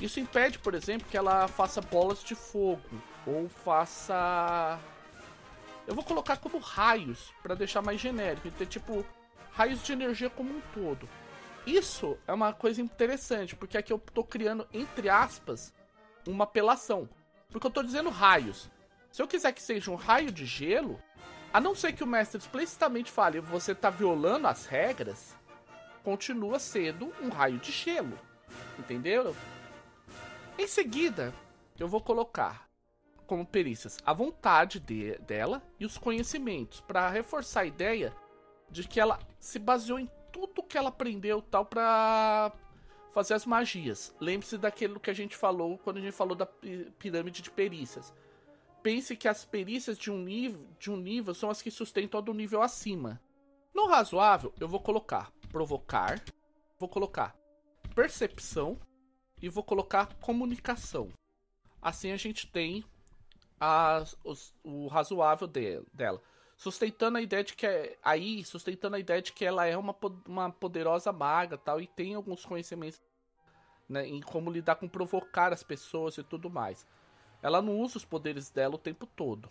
Isso 0.00 0.20
impede, 0.20 0.58
por 0.58 0.74
exemplo, 0.74 1.08
que 1.10 1.16
ela 1.16 1.48
faça 1.48 1.80
bolas 1.80 2.22
de 2.22 2.34
fogo 2.34 2.82
ou 3.26 3.48
faça. 3.48 4.78
Eu 5.86 5.94
vou 5.94 6.04
colocar 6.04 6.36
como 6.36 6.58
raios 6.58 7.32
para 7.42 7.54
deixar 7.54 7.82
mais 7.82 8.00
genérico, 8.00 8.48
e 8.48 8.50
ter 8.50 8.66
tipo 8.66 9.04
raios 9.52 9.82
de 9.82 9.92
energia 9.92 10.30
como 10.30 10.56
um 10.56 10.60
todo. 10.72 11.08
Isso 11.70 12.18
é 12.26 12.32
uma 12.32 12.52
coisa 12.52 12.82
interessante, 12.82 13.54
porque 13.54 13.78
aqui 13.78 13.92
eu 13.92 13.98
tô 13.98 14.24
criando 14.24 14.66
entre 14.72 15.08
aspas 15.08 15.72
uma 16.26 16.42
apelação, 16.42 17.08
porque 17.48 17.64
eu 17.64 17.70
tô 17.70 17.80
dizendo 17.80 18.10
raios. 18.10 18.68
Se 19.12 19.22
eu 19.22 19.28
quiser 19.28 19.52
que 19.52 19.62
seja 19.62 19.88
um 19.88 19.94
raio 19.94 20.32
de 20.32 20.44
gelo, 20.44 21.00
a 21.52 21.60
não 21.60 21.72
ser 21.72 21.92
que 21.92 22.02
o 22.02 22.08
mestre 22.08 22.40
explicitamente 22.40 23.08
fale, 23.08 23.38
você 23.38 23.72
tá 23.72 23.88
violando 23.88 24.48
as 24.48 24.66
regras, 24.66 25.36
continua 26.02 26.58
sendo 26.58 27.14
um 27.22 27.28
raio 27.28 27.58
de 27.58 27.70
gelo. 27.70 28.18
Entenderam? 28.76 29.32
Em 30.58 30.66
seguida, 30.66 31.32
eu 31.78 31.86
vou 31.86 32.00
colocar 32.00 32.68
como 33.28 33.46
perícias 33.46 33.96
a 34.04 34.12
vontade 34.12 34.80
de, 34.80 35.16
dela 35.18 35.62
e 35.78 35.86
os 35.86 35.96
conhecimentos, 35.96 36.80
para 36.80 37.08
reforçar 37.08 37.60
a 37.60 37.66
ideia 37.66 38.12
de 38.68 38.82
que 38.88 38.98
ela 38.98 39.20
se 39.38 39.60
baseou 39.60 40.00
em 40.00 40.10
que 40.70 40.78
ela 40.78 40.88
aprendeu 40.88 41.42
tal 41.42 41.64
para 41.66 42.52
fazer 43.12 43.34
as 43.34 43.44
magias. 43.44 44.14
Lembre-se 44.20 44.56
daquilo 44.56 45.00
que 45.00 45.10
a 45.10 45.14
gente 45.14 45.36
falou 45.36 45.76
quando 45.78 45.98
a 45.98 46.00
gente 46.00 46.12
falou 46.12 46.34
da 46.34 46.46
pirâmide 46.46 47.42
de 47.42 47.50
perícias. 47.50 48.14
Pense 48.82 49.16
que 49.16 49.28
as 49.28 49.44
perícias 49.44 49.98
de 49.98 50.10
um 50.10 50.18
nível, 50.18 50.66
de 50.78 50.90
um 50.90 50.96
nível 50.96 51.34
são 51.34 51.50
as 51.50 51.60
que 51.60 51.70
sustentam 51.70 52.22
do 52.22 52.32
nível 52.32 52.62
acima. 52.62 53.20
No 53.74 53.86
razoável, 53.86 54.54
eu 54.58 54.68
vou 54.68 54.80
colocar 54.80 55.30
provocar, 55.50 56.22
vou 56.78 56.88
colocar 56.88 57.36
percepção 57.94 58.78
e 59.42 59.48
vou 59.48 59.64
colocar 59.64 60.14
comunicação. 60.20 61.12
Assim 61.82 62.12
a 62.12 62.16
gente 62.16 62.46
tem 62.46 62.84
as, 63.58 64.16
os, 64.24 64.54
o 64.62 64.86
razoável 64.86 65.46
de, 65.46 65.82
dela. 65.92 66.22
Sustentando 66.60 67.16
a 67.16 67.22
ideia 67.22 67.42
de 67.42 67.54
que 67.54 67.66
é, 67.66 67.96
aí, 68.02 68.44
sustentando 68.44 68.94
a 68.94 68.98
ideia 68.98 69.22
de 69.22 69.32
que 69.32 69.46
ela 69.46 69.64
é 69.64 69.74
uma, 69.78 69.96
uma 70.28 70.52
poderosa 70.52 71.10
maga 71.10 71.56
tal, 71.56 71.80
e 71.80 71.86
tem 71.86 72.14
alguns 72.14 72.44
conhecimentos 72.44 73.00
né, 73.88 74.06
em 74.06 74.20
como 74.20 74.50
lidar 74.50 74.76
com 74.76 74.86
provocar 74.86 75.54
as 75.54 75.62
pessoas 75.62 76.18
e 76.18 76.22
tudo 76.22 76.50
mais. 76.50 76.86
Ela 77.40 77.62
não 77.62 77.80
usa 77.80 77.96
os 77.96 78.04
poderes 78.04 78.50
dela 78.50 78.74
o 78.74 78.78
tempo 78.78 79.06
todo. 79.06 79.50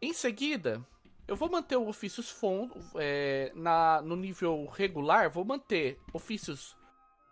Em 0.00 0.12
seguida, 0.12 0.80
eu 1.26 1.34
vou 1.34 1.50
manter 1.50 1.74
o 1.74 1.88
ofícios 1.88 2.30
fundo 2.30 2.76
é, 2.94 3.50
na, 3.56 4.00
no 4.00 4.14
nível 4.14 4.66
regular, 4.66 5.28
vou 5.28 5.44
manter 5.44 5.98
ofícios 6.12 6.76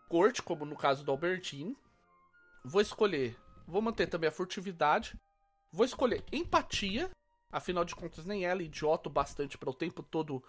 corte, 0.08 0.42
como 0.42 0.64
no 0.64 0.74
caso 0.74 1.04
do 1.04 1.12
Albertine. 1.12 1.78
Vou 2.64 2.80
escolher, 2.80 3.38
vou 3.68 3.80
manter 3.80 4.08
também 4.08 4.26
a 4.26 4.32
furtividade. 4.32 5.16
Vou 5.70 5.86
escolher 5.86 6.24
empatia, 6.32 7.08
afinal 7.50 7.84
de 7.84 7.94
contas 7.94 8.24
nem 8.24 8.44
ela 8.44 8.62
é 8.62 8.64
idiota 8.64 9.08
bastante 9.08 9.56
para 9.56 9.70
o 9.70 9.74
tempo 9.74 10.02
todo 10.02 10.42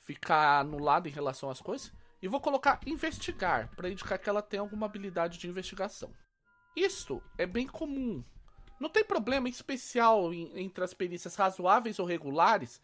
ficar 0.00 0.60
anulado 0.60 1.08
em 1.08 1.12
relação 1.12 1.50
às 1.50 1.60
coisas. 1.60 1.92
E 2.22 2.28
vou 2.28 2.40
colocar 2.40 2.80
investigar, 2.86 3.70
para 3.74 3.88
indicar 3.88 4.18
que 4.18 4.28
ela 4.28 4.42
tem 4.42 4.60
alguma 4.60 4.86
habilidade 4.86 5.38
de 5.38 5.48
investigação. 5.48 6.12
Isso 6.76 7.22
é 7.38 7.46
bem 7.46 7.66
comum 7.66 8.22
não 8.80 8.88
tem 8.88 9.04
problema 9.04 9.46
especial 9.48 10.32
em, 10.32 10.58
entre 10.58 10.82
as 10.82 10.94
perícias 10.94 11.36
razoáveis 11.36 11.98
ou 11.98 12.06
regulares 12.06 12.80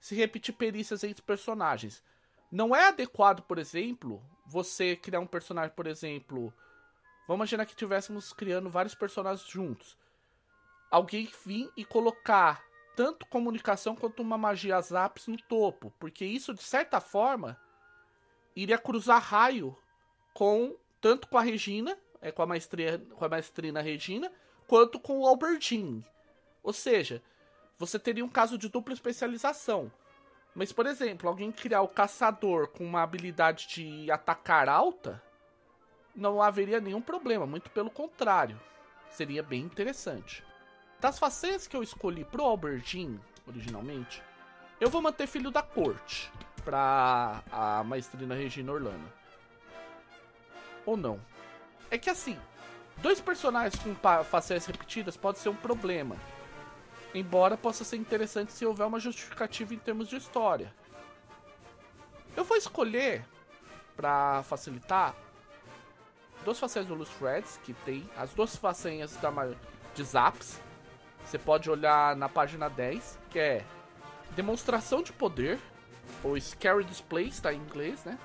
se 0.00 0.14
repetir 0.14 0.54
perícias 0.54 1.02
entre 1.02 1.22
personagens. 1.22 2.04
Não 2.52 2.74
é 2.74 2.86
adequado, 2.86 3.42
por 3.42 3.58
exemplo, 3.58 4.22
você 4.46 4.94
criar 4.94 5.18
um 5.18 5.26
personagem, 5.26 5.74
por 5.74 5.88
exemplo. 5.88 6.54
Vamos 7.26 7.40
imaginar 7.40 7.64
que 7.64 7.72
estivéssemos 7.72 8.32
criando 8.32 8.70
vários 8.70 8.94
personagens 8.94 9.48
juntos. 9.48 9.98
Alguém 10.94 11.28
vir 11.44 11.68
e 11.76 11.84
colocar 11.84 12.64
tanto 12.94 13.26
comunicação 13.26 13.96
quanto 13.96 14.22
uma 14.22 14.38
magia 14.38 14.80
zaps 14.80 15.26
no 15.26 15.36
topo. 15.36 15.92
Porque 15.98 16.24
isso, 16.24 16.54
de 16.54 16.62
certa 16.62 17.00
forma, 17.00 17.58
iria 18.54 18.78
cruzar 18.78 19.20
raio 19.20 19.76
com 20.32 20.76
tanto 21.00 21.26
com 21.26 21.36
a 21.36 21.42
Regina, 21.42 21.98
é, 22.20 22.30
com 22.30 22.42
a 22.42 22.46
maestria, 22.46 23.04
com 23.12 23.24
a 23.24 23.28
maestrina 23.28 23.82
Regina, 23.82 24.30
quanto 24.68 25.00
com 25.00 25.18
o 25.18 25.26
Albertine. 25.26 26.06
Ou 26.62 26.72
seja, 26.72 27.20
você 27.76 27.98
teria 27.98 28.24
um 28.24 28.28
caso 28.28 28.56
de 28.56 28.68
dupla 28.68 28.94
especialização. 28.94 29.90
Mas, 30.54 30.72
por 30.72 30.86
exemplo, 30.86 31.28
alguém 31.28 31.50
criar 31.50 31.82
o 31.82 31.88
caçador 31.88 32.68
com 32.68 32.84
uma 32.84 33.02
habilidade 33.02 33.66
de 33.66 34.12
atacar 34.12 34.68
alta, 34.68 35.20
não 36.14 36.40
haveria 36.40 36.80
nenhum 36.80 37.02
problema, 37.02 37.48
muito 37.48 37.68
pelo 37.70 37.90
contrário. 37.90 38.60
Seria 39.10 39.42
bem 39.42 39.62
interessante. 39.62 40.53
Das 41.04 41.18
façanhas 41.18 41.66
que 41.66 41.76
eu 41.76 41.82
escolhi 41.82 42.24
pro 42.24 42.44
Albertine, 42.44 43.20
originalmente, 43.46 44.22
eu 44.80 44.88
vou 44.88 45.02
manter 45.02 45.26
Filho 45.26 45.50
da 45.50 45.60
Corte 45.62 46.32
pra 46.64 47.42
a 47.52 47.84
maestrina 47.84 48.34
Regina 48.34 48.72
Orlando. 48.72 49.12
Ou 50.86 50.96
não. 50.96 51.20
É 51.90 51.98
que 51.98 52.08
assim, 52.08 52.38
Dois 53.02 53.20
personagens 53.20 53.78
com 53.82 53.94
faciais 54.24 54.64
repetidas 54.64 55.14
pode 55.14 55.40
ser 55.40 55.50
um 55.50 55.54
problema. 55.54 56.16
Embora 57.14 57.54
possa 57.54 57.84
ser 57.84 57.96
interessante 57.96 58.52
se 58.52 58.64
houver 58.64 58.86
uma 58.86 58.98
justificativa 58.98 59.74
em 59.74 59.78
termos 59.78 60.08
de 60.08 60.16
história. 60.16 60.72
Eu 62.34 62.44
vou 62.44 62.56
escolher, 62.56 63.26
para 63.94 64.42
facilitar, 64.44 65.14
duas 66.46 66.58
façanhas 66.58 66.88
do 66.88 66.94
Loose 66.94 67.12
Threads, 67.18 67.60
que 67.62 67.74
tem 67.74 68.08
as 68.16 68.32
duas 68.32 68.56
façanhas 68.56 69.14
da, 69.16 69.30
de 69.94 70.02
Zaps. 70.02 70.63
Você 71.24 71.38
pode 71.38 71.70
olhar 71.70 72.14
na 72.16 72.28
página 72.28 72.68
10, 72.68 73.18
que 73.30 73.38
é 73.38 73.64
Demonstração 74.30 75.02
de 75.02 75.12
Poder, 75.12 75.58
ou 76.22 76.38
Scary 76.38 76.84
Display, 76.84 77.28
está 77.28 77.52
em 77.52 77.58
inglês, 77.58 78.04
né? 78.04 78.18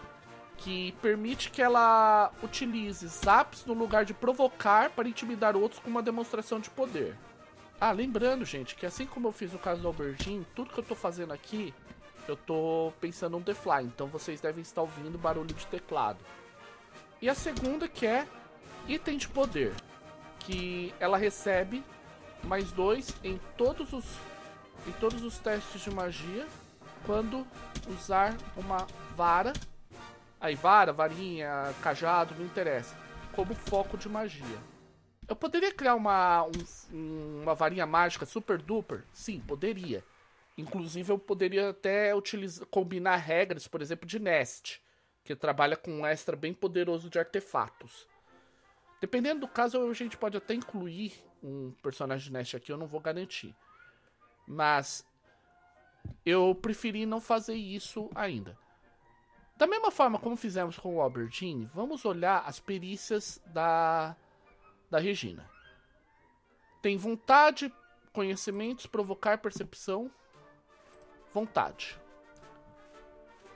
que 0.60 0.92
permite 1.02 1.50
que 1.50 1.62
ela 1.62 2.32
utilize 2.44 3.08
zaps 3.08 3.66
no 3.66 3.74
lugar 3.74 4.04
de 4.04 4.14
provocar 4.14 4.90
para 4.90 5.08
intimidar 5.08 5.56
outros 5.56 5.82
com 5.82 5.90
uma 5.90 6.04
demonstração 6.04 6.60
de 6.60 6.70
poder. 6.70 7.16
Ah, 7.80 7.92
lembrando, 7.92 8.44
gente, 8.44 8.76
que 8.76 8.86
assim 8.86 9.06
como 9.06 9.28
eu 9.30 9.32
fiz 9.32 9.54
no 9.54 9.60
caso 9.60 9.82
do 9.82 9.88
Albertine, 9.88 10.46
tudo 10.54 10.72
que 10.72 10.80
eu 10.80 10.84
tô 10.84 10.96
fazendo 10.96 11.32
aqui, 11.32 11.74
eu 12.28 12.36
tô 12.36 12.92
pensando 13.00 13.38
on 13.38 13.42
the 13.42 13.54
fly, 13.54 13.84
então 13.84 14.08
vocês 14.08 14.42
devem 14.42 14.62
estar 14.62 14.82
ouvindo 14.82 15.18
barulho 15.18 15.54
de 15.54 15.66
teclado. 15.68 16.20
E 17.22 17.30
a 17.30 17.34
segunda 17.34 17.88
que 17.88 18.06
é 18.06 18.28
item 18.88 19.18
de 19.18 19.30
poder, 19.30 19.74
que 20.40 20.94
ela 21.00 21.18
recebe 21.18 21.84
mais 22.44 22.72
dois 22.72 23.14
em 23.24 23.40
todos 23.58 23.94
os 23.94 24.06
em 24.88 24.92
todos 24.94 25.24
os 25.24 25.38
testes 25.38 25.82
de 25.82 25.92
magia 25.92 26.48
quando 27.06 27.46
usar 27.88 28.36
uma 28.56 28.88
vara 29.16 29.54
Aí, 30.42 30.56
vara, 30.56 30.94
varinha, 30.94 31.76
cajado, 31.82 32.34
não 32.36 32.46
interessa. 32.46 32.96
Como 33.34 33.54
foco 33.54 33.98
de 33.98 34.08
magia. 34.08 34.58
Eu 35.28 35.36
poderia 35.36 35.74
criar 35.74 35.96
uma, 35.96 36.48
um, 36.92 37.42
uma 37.42 37.54
varinha 37.54 37.86
mágica 37.86 38.26
super 38.26 38.58
duper? 38.62 39.04
Sim, 39.14 39.42
poderia. 39.42 40.04
Inclusive, 40.58 41.12
eu 41.12 41.20
poderia 41.20 41.70
até 41.70 42.16
utilizar, 42.16 42.66
combinar 42.68 43.18
regras, 43.18 43.68
por 43.68 43.82
exemplo, 43.82 44.08
de 44.08 44.18
Nest, 44.18 44.82
que 45.24 45.36
trabalha 45.36 45.76
com 45.76 45.92
um 45.92 46.06
extra 46.06 46.36
bem 46.36 46.54
poderoso 46.54 47.10
de 47.10 47.20
artefatos. 47.20 48.08
Dependendo 49.02 49.42
do 49.42 49.48
caso, 49.48 49.90
a 49.90 49.94
gente 49.94 50.18
pode 50.18 50.38
até 50.38 50.54
incluir 50.54 51.14
um 51.44 51.72
personagem 51.82 52.32
Nest 52.32 52.56
aqui, 52.56 52.72
eu 52.72 52.78
não 52.78 52.88
vou 52.88 53.00
garantir. 53.00 53.56
Mas 54.48 55.06
eu 56.26 56.56
preferi 56.56 57.06
não 57.06 57.22
fazer 57.22 57.56
isso 57.56 58.10
ainda. 58.16 58.58
Da 59.56 59.68
mesma 59.68 59.92
forma 59.92 60.18
como 60.18 60.38
fizemos 60.38 60.78
com 60.80 60.96
o 60.96 61.02
Albertine, 61.02 61.66
vamos 61.66 62.06
olhar 62.06 62.44
as 62.46 62.60
perícias 62.60 63.42
da, 63.48 64.16
da 64.90 65.00
Regina. 65.00 65.50
Tem 66.82 66.96
vontade, 66.96 67.74
conhecimentos, 68.14 68.86
provocar 68.86 69.38
percepção, 69.40 70.10
vontade. 71.34 72.00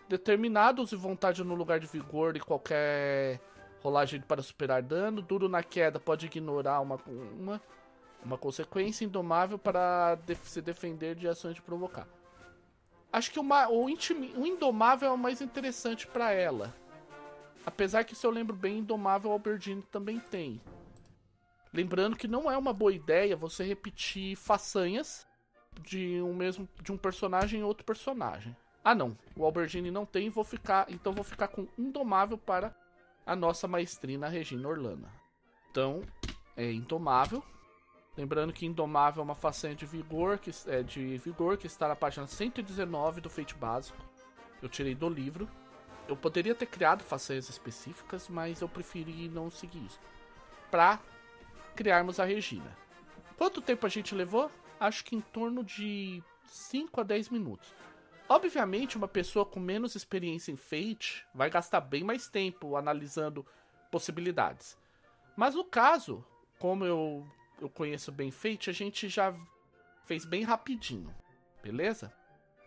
Determinados 0.10 0.92
e 0.92 0.96
vontade 0.98 1.42
no 1.44 1.56
lugar 1.56 1.80
de 1.80 1.88
vigor 1.88 2.36
e 2.36 2.42
qualquer 2.42 3.40
rolagem 3.84 4.22
para 4.22 4.42
superar 4.42 4.82
dano. 4.82 5.22
Duro 5.22 5.50
na 5.50 5.62
queda 5.62 6.00
pode 6.00 6.26
ignorar 6.26 6.80
uma, 6.80 6.98
uma, 7.06 7.62
uma 8.24 8.38
consequência 8.38 9.04
indomável 9.04 9.60
para 9.60 10.16
def 10.16 10.48
se 10.48 10.62
defender 10.62 11.16
de 11.16 11.28
ações 11.28 11.56
de 11.56 11.62
provocar. 11.62 12.08
Acho 13.12 13.30
que 13.30 13.40
uma, 13.40 13.68
o, 13.70 13.86
o 13.86 14.48
Indomável 14.48 15.10
é 15.10 15.12
o 15.12 15.18
mais 15.18 15.40
interessante 15.40 16.08
para 16.08 16.32
ela. 16.32 16.74
Apesar 17.64 18.04
que, 18.04 18.16
se 18.16 18.26
eu 18.26 18.32
lembro 18.32 18.56
bem, 18.56 18.80
Indomável 18.80 19.32
Albertine 19.32 19.84
também 19.84 20.20
tem. 20.20 20.60
Lembrando 21.72 22.16
que 22.16 22.28
não 22.28 22.50
é 22.50 22.58
uma 22.58 22.74
boa 22.74 22.94
ideia 22.94 23.36
você 23.36 23.64
repetir 23.64 24.36
façanhas 24.36 25.28
de 25.82 26.22
um 26.22 26.34
mesmo 26.34 26.68
de 26.82 26.92
um 26.92 26.98
personagem 26.98 27.60
em 27.60 27.64
outro 27.64 27.86
personagem. 27.86 28.56
Ah 28.84 28.94
não, 28.94 29.18
o 29.36 29.46
Albertine 29.46 29.90
não 29.90 30.06
tem, 30.06 30.30
vou 30.30 30.44
ficar, 30.44 30.86
então 30.90 31.14
vou 31.14 31.24
ficar 31.24 31.48
com 31.48 31.68
Indomável 31.78 32.38
para 32.38 32.76
a 33.26 33.36
nossa 33.36 33.68
maestrina 33.68 34.28
Regina 34.28 34.68
Orlana. 34.68 35.12
Então, 35.72 36.02
é 36.56 36.72
Indomável. 36.72 37.44
Lembrando 38.16 38.54
que 38.54 38.66
Indomável 38.66 39.22
é 39.22 39.24
uma 39.24 39.36
façanha 39.36 39.76
de 39.76 39.86
vigor, 39.86 40.38
que, 40.38 40.52
é, 40.68 40.84
de 40.84 41.18
vigor 41.18 41.58
que 41.58 41.66
está 41.66 41.88
na 41.88 41.96
página 41.96 42.28
119 42.28 43.22
do 43.22 43.30
Fate 43.30 43.56
Básico. 43.56 43.98
Eu 44.62 44.70
tirei 44.70 44.94
do 44.94 45.10
livro. 45.10 45.50
Eu 46.08 46.16
poderia 46.16 46.54
ter 46.54 46.66
criado 46.66 47.04
façanhas 47.04 47.50
específicas, 47.50 48.28
mas 48.28 48.62
eu 48.62 48.70
preferi 48.70 49.30
não 49.30 49.50
seguir 49.50 49.86
isso. 49.86 50.00
Pra 50.70 51.00
criarmos 51.76 52.20
a 52.20 52.26
Regina. 52.26 52.78
Quanto 53.38 53.62
tempo 53.62 53.86
a 53.86 53.90
gente 53.90 54.14
levou? 54.14 54.52
Acho 54.80 55.04
que 55.04 55.16
em 55.16 55.22
torno 55.22 55.64
de 55.64 56.22
5 56.46 57.02
a 57.02 57.04
10 57.04 57.30
minutos. 57.30 57.74
Obviamente, 58.28 58.98
uma 58.98 59.08
pessoa 59.08 59.46
com 59.46 59.60
menos 59.60 59.96
experiência 59.96 60.52
em 60.52 60.56
Fate 60.56 61.26
vai 61.34 61.50
gastar 61.50 61.82
bem 61.82 62.04
mais 62.04 62.28
tempo 62.28 62.76
analisando 62.76 63.46
possibilidades. 63.92 64.78
Mas 65.36 65.56
no 65.56 65.64
caso, 65.64 66.26
como 66.58 66.86
eu 66.86 67.28
eu 67.62 67.70
conheço 67.70 68.12
bem 68.12 68.32
Fate, 68.32 68.70
a 68.70 68.74
gente 68.74 69.08
já 69.08 69.34
fez 70.06 70.26
bem 70.26 70.44
rapidinho, 70.44 71.14
beleza? 71.62 72.14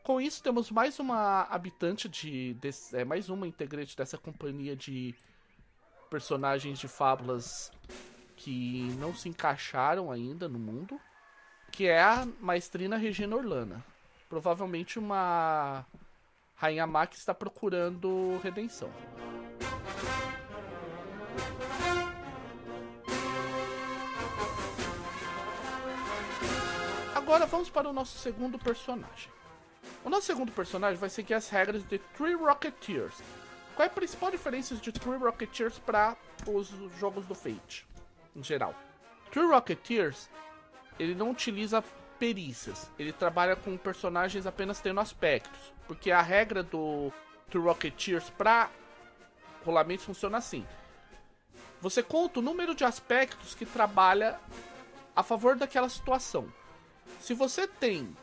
Com 0.02 0.20
isso, 0.20 0.42
temos 0.42 0.70
mais 0.70 0.98
uma 0.98 1.42
habitante 1.42 2.08
de. 2.08 2.54
de 2.54 2.70
é, 2.92 3.04
mais 3.04 3.28
uma 3.28 3.46
integrante 3.46 3.96
dessa 3.96 4.16
companhia 4.16 4.76
de 4.76 5.14
personagens 6.08 6.78
de 6.78 6.86
fábulas 6.86 7.72
que 8.36 8.88
não 8.98 9.14
se 9.14 9.28
encaixaram 9.28 10.10
ainda 10.10 10.48
no 10.48 10.58
mundo, 10.58 11.00
que 11.72 11.86
é 11.86 12.00
a 12.00 12.26
maestrina 12.40 12.96
Regina 12.96 13.34
Orlana. 13.34 13.84
Provavelmente 14.28 14.98
uma 14.98 15.84
rainha 16.54 16.86
má 16.86 17.06
que 17.06 17.16
está 17.16 17.32
procurando 17.32 18.40
redenção. 18.42 18.90
Agora 27.14 27.46
vamos 27.46 27.68
para 27.68 27.88
o 27.88 27.92
nosso 27.92 28.18
segundo 28.18 28.58
personagem. 28.58 29.30
O 30.04 30.08
nosso 30.08 30.26
segundo 30.26 30.52
personagem 30.52 30.96
vai 30.96 31.08
seguir 31.08 31.34
as 31.34 31.48
regras 31.48 31.82
de 31.82 31.98
Three 31.98 32.34
Rocketeers. 32.34 33.14
Qual 33.74 33.84
é 33.84 33.90
a 33.90 33.92
principal 33.92 34.30
diferença 34.30 34.74
de 34.76 34.92
Three 34.92 35.18
Rocketeers 35.18 35.78
para 35.78 36.16
os 36.46 36.68
jogos 36.98 37.26
do 37.26 37.34
Fate, 37.34 37.86
em 38.34 38.42
geral? 38.42 38.74
Three 39.30 39.46
Rocketeers, 39.46 40.30
ele 40.98 41.14
não 41.14 41.30
utiliza 41.30 41.82
perícias, 42.18 42.90
ele 42.98 43.12
trabalha 43.12 43.56
com 43.56 43.76
personagens 43.76 44.46
apenas 44.46 44.80
tendo 44.80 45.00
aspectos, 45.00 45.72
porque 45.86 46.10
a 46.10 46.22
regra 46.22 46.62
do 46.62 47.12
Three 47.50 47.62
Rocketeers 47.62 48.30
para 48.30 48.70
rolamentos 49.64 50.04
funciona 50.04 50.38
assim. 50.38 50.66
Você 51.80 52.02
conta 52.02 52.40
o 52.40 52.42
número 52.42 52.74
de 52.74 52.84
aspectos 52.84 53.54
que 53.54 53.66
trabalha 53.66 54.40
a 55.14 55.22
favor 55.22 55.56
daquela 55.56 55.88
situação. 55.88 56.52
Se 57.20 57.34
você 57.34 57.66
tem 57.66 58.16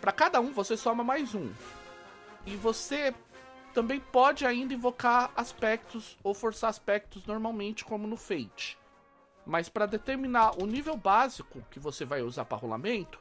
para 0.00 0.12
cada 0.12 0.40
um, 0.40 0.52
você 0.52 0.76
soma 0.76 1.04
mais 1.04 1.34
um. 1.34 1.52
E 2.46 2.56
você 2.56 3.14
também 3.74 4.00
pode 4.00 4.46
ainda 4.46 4.74
invocar 4.74 5.30
aspectos 5.36 6.18
ou 6.22 6.34
forçar 6.34 6.70
aspectos 6.70 7.26
normalmente, 7.26 7.84
como 7.84 8.06
no 8.06 8.16
Fate. 8.16 8.78
Mas 9.50 9.68
para 9.68 9.84
determinar 9.84 10.62
o 10.62 10.64
nível 10.64 10.96
básico 10.96 11.60
que 11.72 11.80
você 11.80 12.04
vai 12.04 12.22
usar 12.22 12.44
para 12.44 12.56
rolamento, 12.56 13.18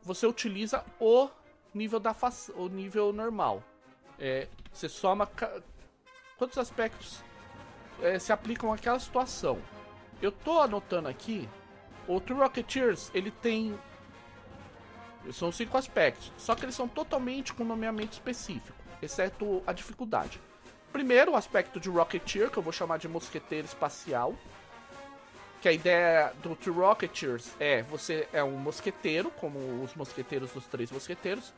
você 0.00 0.24
utiliza 0.24 0.84
o 1.00 1.28
nível 1.74 1.98
da 1.98 2.14
o 2.54 2.68
nível 2.68 3.12
normal. 3.12 3.60
É, 4.16 4.46
você 4.72 4.88
soma 4.88 5.28
quantos 6.36 6.56
aspectos 6.56 7.24
é, 8.00 8.16
se 8.16 8.32
aplicam 8.32 8.72
àquela 8.72 9.00
situação. 9.00 9.58
Eu 10.22 10.30
tô 10.30 10.60
anotando 10.60 11.08
aqui. 11.08 11.48
O 12.06 12.20
True 12.20 12.38
Rocketeers 12.38 13.10
ele 13.12 13.32
tem 13.32 13.76
são 15.32 15.50
cinco 15.50 15.76
aspectos, 15.76 16.32
só 16.38 16.54
que 16.54 16.64
eles 16.64 16.76
são 16.76 16.86
totalmente 16.86 17.52
com 17.52 17.64
nomeamento 17.64 18.12
específico, 18.12 18.78
exceto 19.02 19.64
a 19.66 19.72
dificuldade. 19.72 20.40
Primeiro, 20.92 21.32
o 21.32 21.36
aspecto 21.36 21.80
de 21.80 21.90
Rocketeer, 21.90 22.52
que 22.52 22.56
eu 22.56 22.62
vou 22.62 22.72
chamar 22.72 22.98
de 22.98 23.08
mosqueteiro 23.08 23.66
espacial. 23.66 24.36
Que 25.60 25.68
a 25.68 25.72
ideia 25.72 26.32
do 26.42 26.56
Two 26.56 26.74
Rocketeers 26.74 27.54
é 27.60 27.82
você 27.82 28.26
é 28.32 28.42
um 28.42 28.56
mosqueteiro, 28.56 29.30
como 29.32 29.82
os 29.82 29.94
mosqueteiros 29.94 30.52
dos 30.52 30.66
três 30.66 30.90
mosqueteiros, 30.90 31.52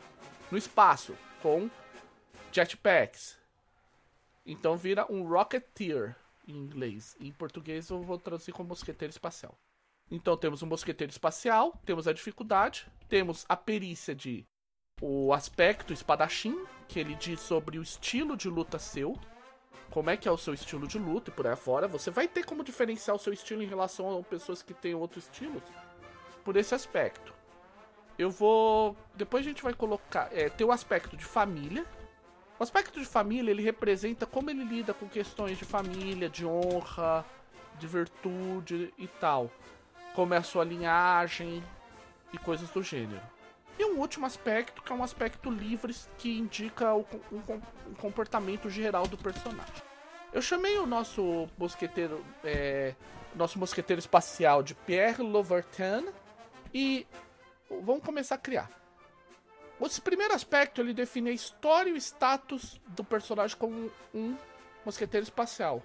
no 0.50 0.58
espaço, 0.58 1.16
com 1.40 1.70
jetpacks. 2.50 3.38
Então 4.44 4.76
vira 4.76 5.06
um 5.10 5.22
Rocketeer 5.22 6.16
em 6.48 6.56
inglês. 6.56 7.16
Em 7.20 7.30
português 7.30 7.90
eu 7.90 8.02
vou 8.02 8.18
traduzir 8.18 8.52
como 8.52 8.70
mosqueteiro 8.70 9.10
espacial. 9.10 9.56
Então 10.10 10.36
temos 10.36 10.62
o 10.62 10.66
mosqueteiro 10.66 11.10
espacial, 11.10 11.80
temos 11.86 12.06
a 12.08 12.12
dificuldade, 12.12 12.86
temos 13.08 13.46
a 13.48 13.56
perícia 13.56 14.14
de 14.14 14.44
o 15.00 15.32
aspecto 15.32 15.92
espadachim, 15.92 16.64
que 16.88 17.00
ele 17.00 17.14
diz 17.14 17.40
sobre 17.40 17.78
o 17.78 17.82
estilo 17.82 18.36
de 18.36 18.48
luta 18.48 18.78
seu, 18.78 19.18
como 19.90 20.10
é 20.10 20.16
que 20.16 20.28
é 20.28 20.32
o 20.32 20.36
seu 20.36 20.54
estilo 20.54 20.86
de 20.86 20.98
luta 20.98 21.30
e 21.30 21.32
por 21.32 21.46
aí 21.46 21.56
fora. 21.56 21.88
Você 21.88 22.10
vai 22.10 22.26
ter 22.26 22.44
como 22.44 22.64
diferenciar 22.64 23.16
o 23.16 23.18
seu 23.18 23.32
estilo 23.32 23.62
em 23.62 23.66
relação 23.66 24.18
a 24.18 24.22
pessoas 24.22 24.62
que 24.62 24.74
têm 24.74 24.94
outros 24.94 25.24
estilos 25.24 25.62
por 26.44 26.56
esse 26.56 26.74
aspecto. 26.74 27.32
Eu 28.18 28.30
vou. 28.30 28.96
Depois 29.14 29.44
a 29.44 29.48
gente 29.48 29.62
vai 29.62 29.74
colocar. 29.74 30.28
É, 30.32 30.48
ter 30.48 30.64
o 30.64 30.72
aspecto 30.72 31.16
de 31.16 31.24
família. 31.24 31.84
O 32.58 32.62
aspecto 32.62 33.00
de 33.00 33.06
família 33.06 33.50
ele 33.50 33.62
representa 33.62 34.26
como 34.26 34.50
ele 34.50 34.64
lida 34.64 34.94
com 34.94 35.08
questões 35.08 35.58
de 35.58 35.64
família, 35.64 36.28
de 36.28 36.46
honra, 36.46 37.24
de 37.78 37.86
virtude 37.86 38.94
e 38.96 39.08
tal 39.08 39.50
como 40.14 40.34
é 40.34 40.36
a 40.36 40.42
sua 40.42 40.64
linhagem 40.64 41.62
e 42.32 42.38
coisas 42.38 42.68
do 42.70 42.82
gênero. 42.82 43.22
E 43.78 43.84
um 43.84 43.98
último 43.98 44.26
aspecto, 44.26 44.82
que 44.82 44.92
é 44.92 44.94
um 44.94 45.02
aspecto 45.02 45.50
livre 45.50 45.94
que 46.18 46.38
indica 46.38 46.94
o, 46.94 47.06
um, 47.32 47.60
um 47.88 47.94
comportamento 47.94 48.68
geral 48.68 49.06
do 49.06 49.16
personagem. 49.16 49.82
Eu 50.32 50.40
chamei 50.40 50.78
o 50.78 50.86
nosso 50.86 51.48
mosqueteiro, 51.58 52.24
é, 52.42 52.94
nosso 53.34 53.58
mosqueteiro 53.58 54.00
espacial 54.00 54.62
de 54.62 54.74
Pierre 54.74 55.22
Louvertin 55.22 56.06
e 56.72 57.06
vamos 57.82 58.02
começar 58.02 58.36
a 58.36 58.38
criar. 58.38 58.70
Esse 59.80 60.00
primeiro 60.00 60.32
aspecto 60.32 60.80
ele 60.80 60.94
define 60.94 61.30
a 61.30 61.32
história 61.32 61.90
e 61.90 61.92
o 61.92 61.96
status 61.96 62.80
do 62.86 63.02
personagem 63.02 63.56
como 63.56 63.90
um 64.14 64.36
mosqueteiro 64.84 65.24
espacial. 65.24 65.82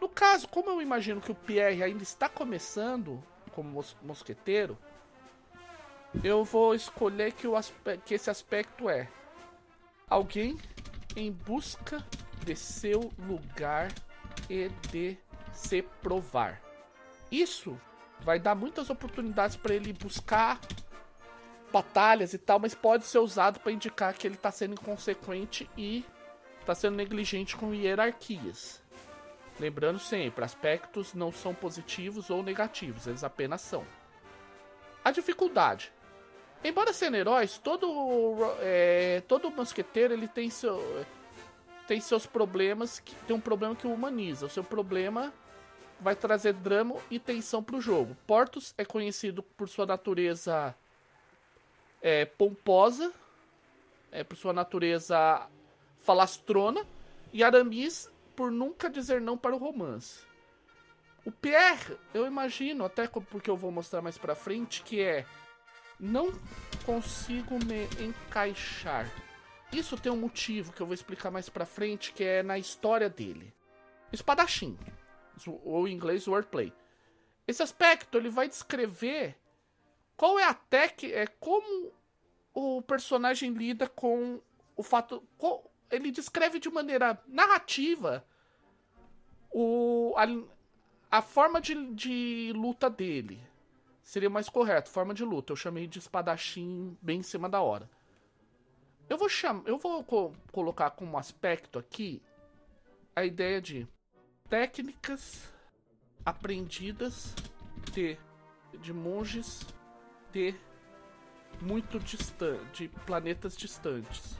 No 0.00 0.08
caso, 0.08 0.48
como 0.48 0.68
eu 0.68 0.82
imagino 0.82 1.20
que 1.20 1.30
o 1.30 1.34
Pierre 1.34 1.82
ainda 1.82 2.02
está 2.02 2.28
começando, 2.28 3.22
como 3.52 3.70
mos 3.70 3.96
mosqueteiro, 4.02 4.76
eu 6.22 6.44
vou 6.44 6.74
escolher 6.74 7.32
que, 7.32 7.46
o 7.46 7.54
que 8.04 8.14
esse 8.14 8.30
aspecto 8.30 8.88
é 8.88 9.08
alguém 10.08 10.58
em 11.16 11.32
busca 11.32 12.04
de 12.44 12.54
seu 12.54 13.12
lugar 13.18 13.92
e 14.48 14.68
de 14.90 15.16
se 15.52 15.82
provar. 16.02 16.60
Isso 17.30 17.78
vai 18.20 18.38
dar 18.38 18.54
muitas 18.54 18.90
oportunidades 18.90 19.56
para 19.56 19.74
ele 19.74 19.92
buscar 19.92 20.60
batalhas 21.72 22.32
e 22.32 22.38
tal, 22.38 22.60
mas 22.60 22.74
pode 22.74 23.04
ser 23.04 23.18
usado 23.18 23.58
para 23.58 23.72
indicar 23.72 24.14
que 24.14 24.26
ele 24.26 24.36
está 24.36 24.50
sendo 24.50 24.74
inconsequente 24.74 25.68
e 25.76 26.04
está 26.60 26.74
sendo 26.74 26.96
negligente 26.96 27.56
com 27.56 27.74
hierarquias. 27.74 28.82
Lembrando 29.58 29.98
sempre, 29.98 30.44
aspectos 30.44 31.14
não 31.14 31.30
são 31.32 31.54
positivos 31.54 32.30
ou 32.30 32.42
negativos, 32.42 33.06
eles 33.06 33.22
apenas 33.22 33.60
são. 33.60 33.84
A 35.04 35.10
dificuldade. 35.10 35.92
Embora 36.64 36.94
sendo 36.94 37.18
heróis, 37.18 37.58
todo, 37.58 37.86
é, 38.60 39.22
todo 39.28 39.50
mosqueteiro 39.50 40.14
ele 40.14 40.26
tem, 40.26 40.48
seu, 40.48 40.80
tem 41.86 42.00
seus 42.00 42.24
problemas, 42.24 43.00
que, 43.00 43.14
tem 43.26 43.36
um 43.36 43.40
problema 43.40 43.76
que 43.76 43.86
o 43.86 43.92
humaniza. 43.92 44.46
O 44.46 44.50
seu 44.50 44.64
problema 44.64 45.30
vai 46.00 46.16
trazer 46.16 46.54
drama 46.54 46.96
e 47.10 47.18
tensão 47.18 47.62
para 47.62 47.76
o 47.76 47.82
jogo. 47.82 48.16
Portos 48.26 48.72
é 48.78 48.84
conhecido 48.84 49.42
por 49.42 49.68
sua 49.68 49.84
natureza 49.84 50.74
é, 52.00 52.24
pomposa, 52.24 53.12
é, 54.10 54.24
por 54.24 54.34
sua 54.34 54.54
natureza 54.54 55.46
falastrona, 56.00 56.86
e 57.30 57.44
Aramis 57.44 58.10
por 58.34 58.50
nunca 58.50 58.88
dizer 58.88 59.20
não 59.20 59.36
para 59.36 59.54
o 59.54 59.58
romance. 59.58 60.20
O 61.26 61.30
Pierre, 61.30 61.96
eu 62.14 62.26
imagino, 62.26 62.86
até 62.86 63.06
porque 63.06 63.50
eu 63.50 63.56
vou 63.56 63.70
mostrar 63.70 64.00
mais 64.00 64.16
pra 64.16 64.34
frente, 64.34 64.82
que 64.82 65.02
é 65.02 65.26
não 65.98 66.32
consigo 66.84 67.58
me 67.64 67.84
encaixar. 68.04 69.10
Isso 69.72 69.96
tem 69.96 70.12
um 70.12 70.16
motivo 70.16 70.72
que 70.72 70.80
eu 70.80 70.86
vou 70.86 70.94
explicar 70.94 71.30
mais 71.30 71.48
pra 71.48 71.66
frente, 71.66 72.12
que 72.12 72.22
é 72.22 72.42
na 72.42 72.58
história 72.58 73.08
dele. 73.08 73.52
Espadachim, 74.12 74.78
ou 75.64 75.88
em 75.88 75.94
inglês 75.94 76.28
wordplay. 76.28 76.72
Esse 77.46 77.62
aspecto 77.62 78.16
ele 78.16 78.28
vai 78.28 78.48
descrever 78.48 79.36
qual 80.16 80.38
é 80.38 80.44
a 80.44 80.54
tech, 80.54 81.12
é 81.12 81.26
como 81.26 81.92
o 82.54 82.80
personagem 82.82 83.52
lida 83.52 83.88
com 83.88 84.40
o 84.76 84.82
fato, 84.82 85.22
qual, 85.36 85.70
ele 85.90 86.10
descreve 86.10 86.58
de 86.58 86.70
maneira 86.70 87.20
narrativa 87.26 88.24
o, 89.50 90.14
a, 90.16 91.18
a 91.18 91.22
forma 91.22 91.60
de, 91.60 91.92
de 91.92 92.52
luta 92.54 92.88
dele. 92.88 93.40
Seria 94.04 94.28
mais 94.28 94.50
correto, 94.50 94.90
forma 94.90 95.14
de 95.14 95.24
luta. 95.24 95.50
Eu 95.50 95.56
chamei 95.56 95.86
de 95.86 95.98
espadachim 95.98 96.96
bem 97.00 97.20
em 97.20 97.22
cima 97.22 97.48
da 97.48 97.62
hora. 97.62 97.88
Eu 99.08 99.16
vou 99.16 99.30
chamar, 99.30 99.66
eu 99.66 99.78
vou 99.78 100.04
co 100.04 100.32
colocar 100.52 100.90
como 100.90 101.16
aspecto 101.16 101.78
aqui 101.78 102.22
a 103.16 103.24
ideia 103.24 103.62
de 103.62 103.88
técnicas 104.48 105.50
aprendidas 106.24 107.34
de, 107.92 108.18
de 108.78 108.92
monges 108.92 109.66
de 110.30 110.54
muito 111.60 111.98
distante, 111.98 112.88
de 112.88 112.88
planetas 113.06 113.56
distantes. 113.56 114.36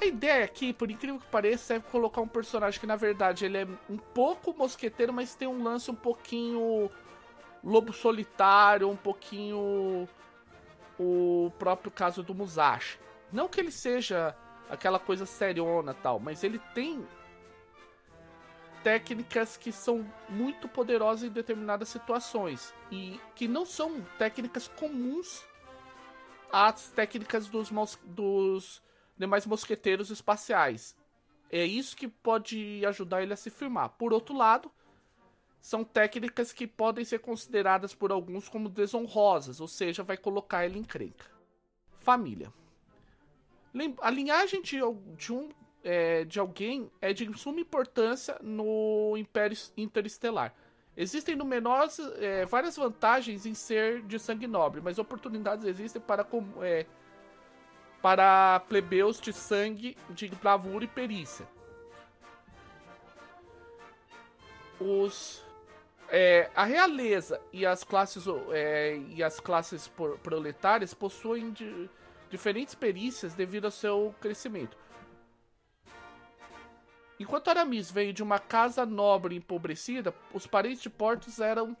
A 0.00 0.06
ideia 0.06 0.44
aqui, 0.44 0.72
por 0.72 0.90
incrível 0.90 1.20
que 1.20 1.26
pareça, 1.26 1.74
é 1.74 1.80
colocar 1.80 2.22
um 2.22 2.28
personagem 2.28 2.80
que 2.80 2.86
na 2.86 2.96
verdade 2.96 3.44
ele 3.44 3.58
é 3.58 3.66
um 3.88 3.98
pouco 3.98 4.54
mosqueteiro, 4.54 5.12
mas 5.12 5.34
tem 5.34 5.46
um 5.46 5.62
lance 5.62 5.90
um 5.90 5.94
pouquinho 5.94 6.90
Lobo 7.64 7.92
Solitário, 7.92 8.90
um 8.90 8.96
pouquinho 8.96 10.06
o 10.98 11.50
próprio 11.58 11.90
caso 11.90 12.22
do 12.22 12.34
Musashi. 12.34 12.98
Não 13.32 13.48
que 13.48 13.58
ele 13.58 13.70
seja 13.70 14.36
aquela 14.68 14.98
coisa 14.98 15.26
seriona 15.26 15.94
tal, 15.94 16.20
mas 16.20 16.44
ele 16.44 16.58
tem 16.74 17.06
técnicas 18.82 19.56
que 19.56 19.72
são 19.72 20.06
muito 20.28 20.68
poderosas 20.68 21.24
em 21.24 21.32
determinadas 21.32 21.88
situações 21.88 22.74
e 22.92 23.18
que 23.34 23.48
não 23.48 23.64
são 23.64 24.02
técnicas 24.18 24.68
comuns 24.68 25.42
às 26.52 26.90
técnicas 26.90 27.48
dos, 27.48 27.70
dos 28.04 28.82
demais 29.16 29.46
mosqueteiros 29.46 30.10
espaciais. 30.10 30.94
É 31.50 31.64
isso 31.64 31.96
que 31.96 32.08
pode 32.08 32.84
ajudar 32.84 33.22
ele 33.22 33.32
a 33.32 33.36
se 33.36 33.48
firmar. 33.48 33.90
Por 33.90 34.12
outro 34.12 34.36
lado, 34.36 34.70
são 35.64 35.82
técnicas 35.82 36.52
que 36.52 36.66
podem 36.66 37.06
ser 37.06 37.20
consideradas 37.20 37.94
por 37.94 38.12
alguns 38.12 38.50
como 38.50 38.68
desonrosas, 38.68 39.62
ou 39.62 39.66
seja, 39.66 40.02
vai 40.02 40.14
colocar 40.14 40.66
ele 40.66 40.78
em 40.78 40.84
crenca. 40.84 41.24
Família. 42.00 42.52
A 44.02 44.10
linhagem 44.10 44.60
de, 44.60 44.76
de 45.16 45.32
um 45.32 45.48
é, 45.82 46.26
de 46.26 46.38
alguém 46.38 46.90
é 47.00 47.14
de 47.14 47.32
suma 47.38 47.60
importância 47.60 48.38
no 48.42 49.16
Império 49.16 49.56
Interestelar. 49.74 50.54
Existem 50.94 51.34
numerosas, 51.34 52.12
é, 52.20 52.44
várias 52.44 52.76
vantagens 52.76 53.46
em 53.46 53.54
ser 53.54 54.02
de 54.02 54.18
sangue 54.18 54.46
nobre, 54.46 54.82
mas 54.82 54.98
oportunidades 54.98 55.64
existem 55.64 56.00
para, 56.00 56.26
é, 56.60 56.84
para 58.02 58.60
plebeus 58.68 59.18
de 59.18 59.32
sangue 59.32 59.96
de 60.10 60.28
bravura 60.28 60.84
e 60.84 60.88
perícia. 60.88 61.48
Os, 64.78 65.42
é, 66.08 66.50
a 66.54 66.64
realeza 66.64 67.40
e 67.52 67.64
as 67.64 67.82
classes, 67.82 68.24
é, 68.52 68.96
e 69.08 69.22
as 69.22 69.40
classes 69.40 69.90
proletárias 70.22 70.94
possuem 70.94 71.50
de, 71.50 71.88
diferentes 72.30 72.74
perícias 72.74 73.34
devido 73.34 73.66
ao 73.66 73.70
seu 73.70 74.14
crescimento. 74.20 74.76
Enquanto 77.18 77.48
Aramis 77.48 77.90
veio 77.90 78.12
de 78.12 78.22
uma 78.22 78.38
casa 78.38 78.84
nobre 78.84 79.36
empobrecida, 79.36 80.12
os 80.32 80.46
parentes 80.46 80.82
de 80.82 80.90
Portos 80.90 81.38
eram 81.38 81.76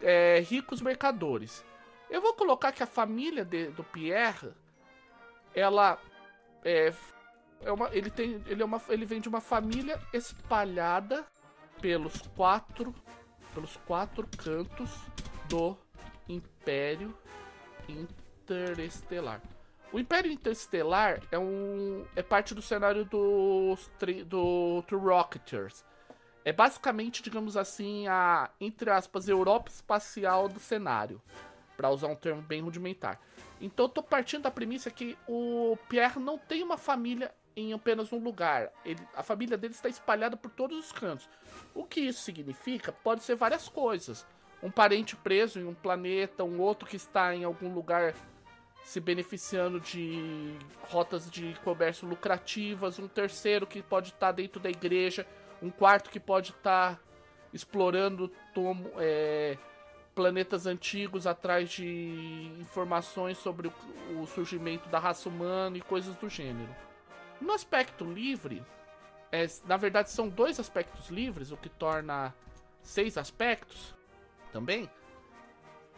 é, 0.00 0.40
ricos 0.40 0.80
mercadores. 0.80 1.64
Eu 2.08 2.22
vou 2.22 2.32
colocar 2.34 2.72
que 2.72 2.82
a 2.82 2.86
família 2.86 3.44
de, 3.44 3.70
do 3.70 3.82
Pierre, 3.82 4.52
ela 5.52 6.00
é, 6.64 6.92
é 7.60 7.72
uma, 7.72 7.88
ele 7.92 8.10
tem, 8.10 8.42
ele 8.46 8.62
é 8.62 8.64
uma, 8.64 8.80
ele 8.88 9.04
vem 9.04 9.20
de 9.20 9.28
uma 9.28 9.40
família 9.40 10.00
espalhada 10.12 11.26
pelos 11.80 12.22
quatro, 12.36 12.94
pelos 13.58 13.76
quatro 13.78 14.24
cantos 14.36 14.88
do 15.48 15.76
Império 16.28 17.12
Interestelar. 17.88 19.42
O 19.92 19.98
Império 19.98 20.30
Interestelar 20.30 21.20
é, 21.32 21.36
um, 21.36 22.06
é 22.14 22.22
parte 22.22 22.54
do 22.54 22.62
cenário 22.62 23.04
dos, 23.04 23.90
do 24.26 24.84
True 24.86 25.00
Rocketers. 25.00 25.84
É 26.44 26.52
basicamente, 26.52 27.20
digamos 27.20 27.56
assim, 27.56 28.06
a, 28.06 28.48
entre 28.60 28.90
aspas, 28.90 29.28
Europa 29.28 29.70
espacial 29.70 30.48
do 30.48 30.60
cenário. 30.60 31.20
para 31.76 31.90
usar 31.90 32.06
um 32.06 32.14
termo 32.14 32.42
bem 32.42 32.60
rudimentar. 32.60 33.20
Então 33.60 33.86
eu 33.86 33.88
tô 33.88 34.04
partindo 34.04 34.42
da 34.42 34.52
premissa 34.52 34.88
que 34.88 35.18
o 35.26 35.76
Pierre 35.88 36.20
não 36.20 36.38
tem 36.38 36.62
uma 36.62 36.76
família 36.76 37.34
em 37.58 37.72
apenas 37.72 38.12
um 38.12 38.18
lugar. 38.18 38.70
Ele, 38.84 39.00
a 39.14 39.22
família 39.22 39.56
dele 39.56 39.74
está 39.74 39.88
espalhada 39.88 40.36
por 40.36 40.50
todos 40.50 40.78
os 40.78 40.92
cantos. 40.92 41.28
O 41.74 41.84
que 41.84 42.00
isso 42.00 42.22
significa? 42.22 42.92
Pode 42.92 43.22
ser 43.22 43.34
várias 43.34 43.68
coisas. 43.68 44.26
Um 44.62 44.70
parente 44.70 45.16
preso 45.16 45.58
em 45.58 45.64
um 45.64 45.74
planeta, 45.74 46.44
um 46.44 46.60
outro 46.60 46.88
que 46.88 46.96
está 46.96 47.34
em 47.34 47.44
algum 47.44 47.72
lugar 47.72 48.14
se 48.84 49.00
beneficiando 49.00 49.80
de 49.80 50.56
rotas 50.80 51.30
de 51.30 51.54
comércio 51.62 52.08
lucrativas, 52.08 52.98
um 52.98 53.06
terceiro 53.06 53.66
que 53.66 53.82
pode 53.82 54.10
estar 54.10 54.32
dentro 54.32 54.60
da 54.60 54.70
igreja, 54.70 55.26
um 55.62 55.70
quarto 55.70 56.10
que 56.10 56.18
pode 56.18 56.52
estar 56.52 56.98
explorando 57.52 58.28
tomo, 58.54 58.90
é, 58.96 59.58
planetas 60.14 60.66
antigos 60.66 61.26
atrás 61.26 61.70
de 61.70 62.50
informações 62.58 63.38
sobre 63.38 63.68
o, 63.68 63.72
o 64.22 64.26
surgimento 64.26 64.88
da 64.88 64.98
raça 64.98 65.28
humana 65.28 65.76
e 65.76 65.80
coisas 65.80 66.16
do 66.16 66.28
gênero. 66.28 66.87
No 67.40 67.52
aspecto 67.52 68.04
livre, 68.04 68.64
é, 69.30 69.46
na 69.64 69.76
verdade 69.76 70.10
são 70.10 70.28
dois 70.28 70.58
aspectos 70.58 71.08
livres, 71.08 71.50
o 71.50 71.56
que 71.56 71.68
torna 71.68 72.34
seis 72.82 73.16
aspectos 73.16 73.94
também. 74.52 74.90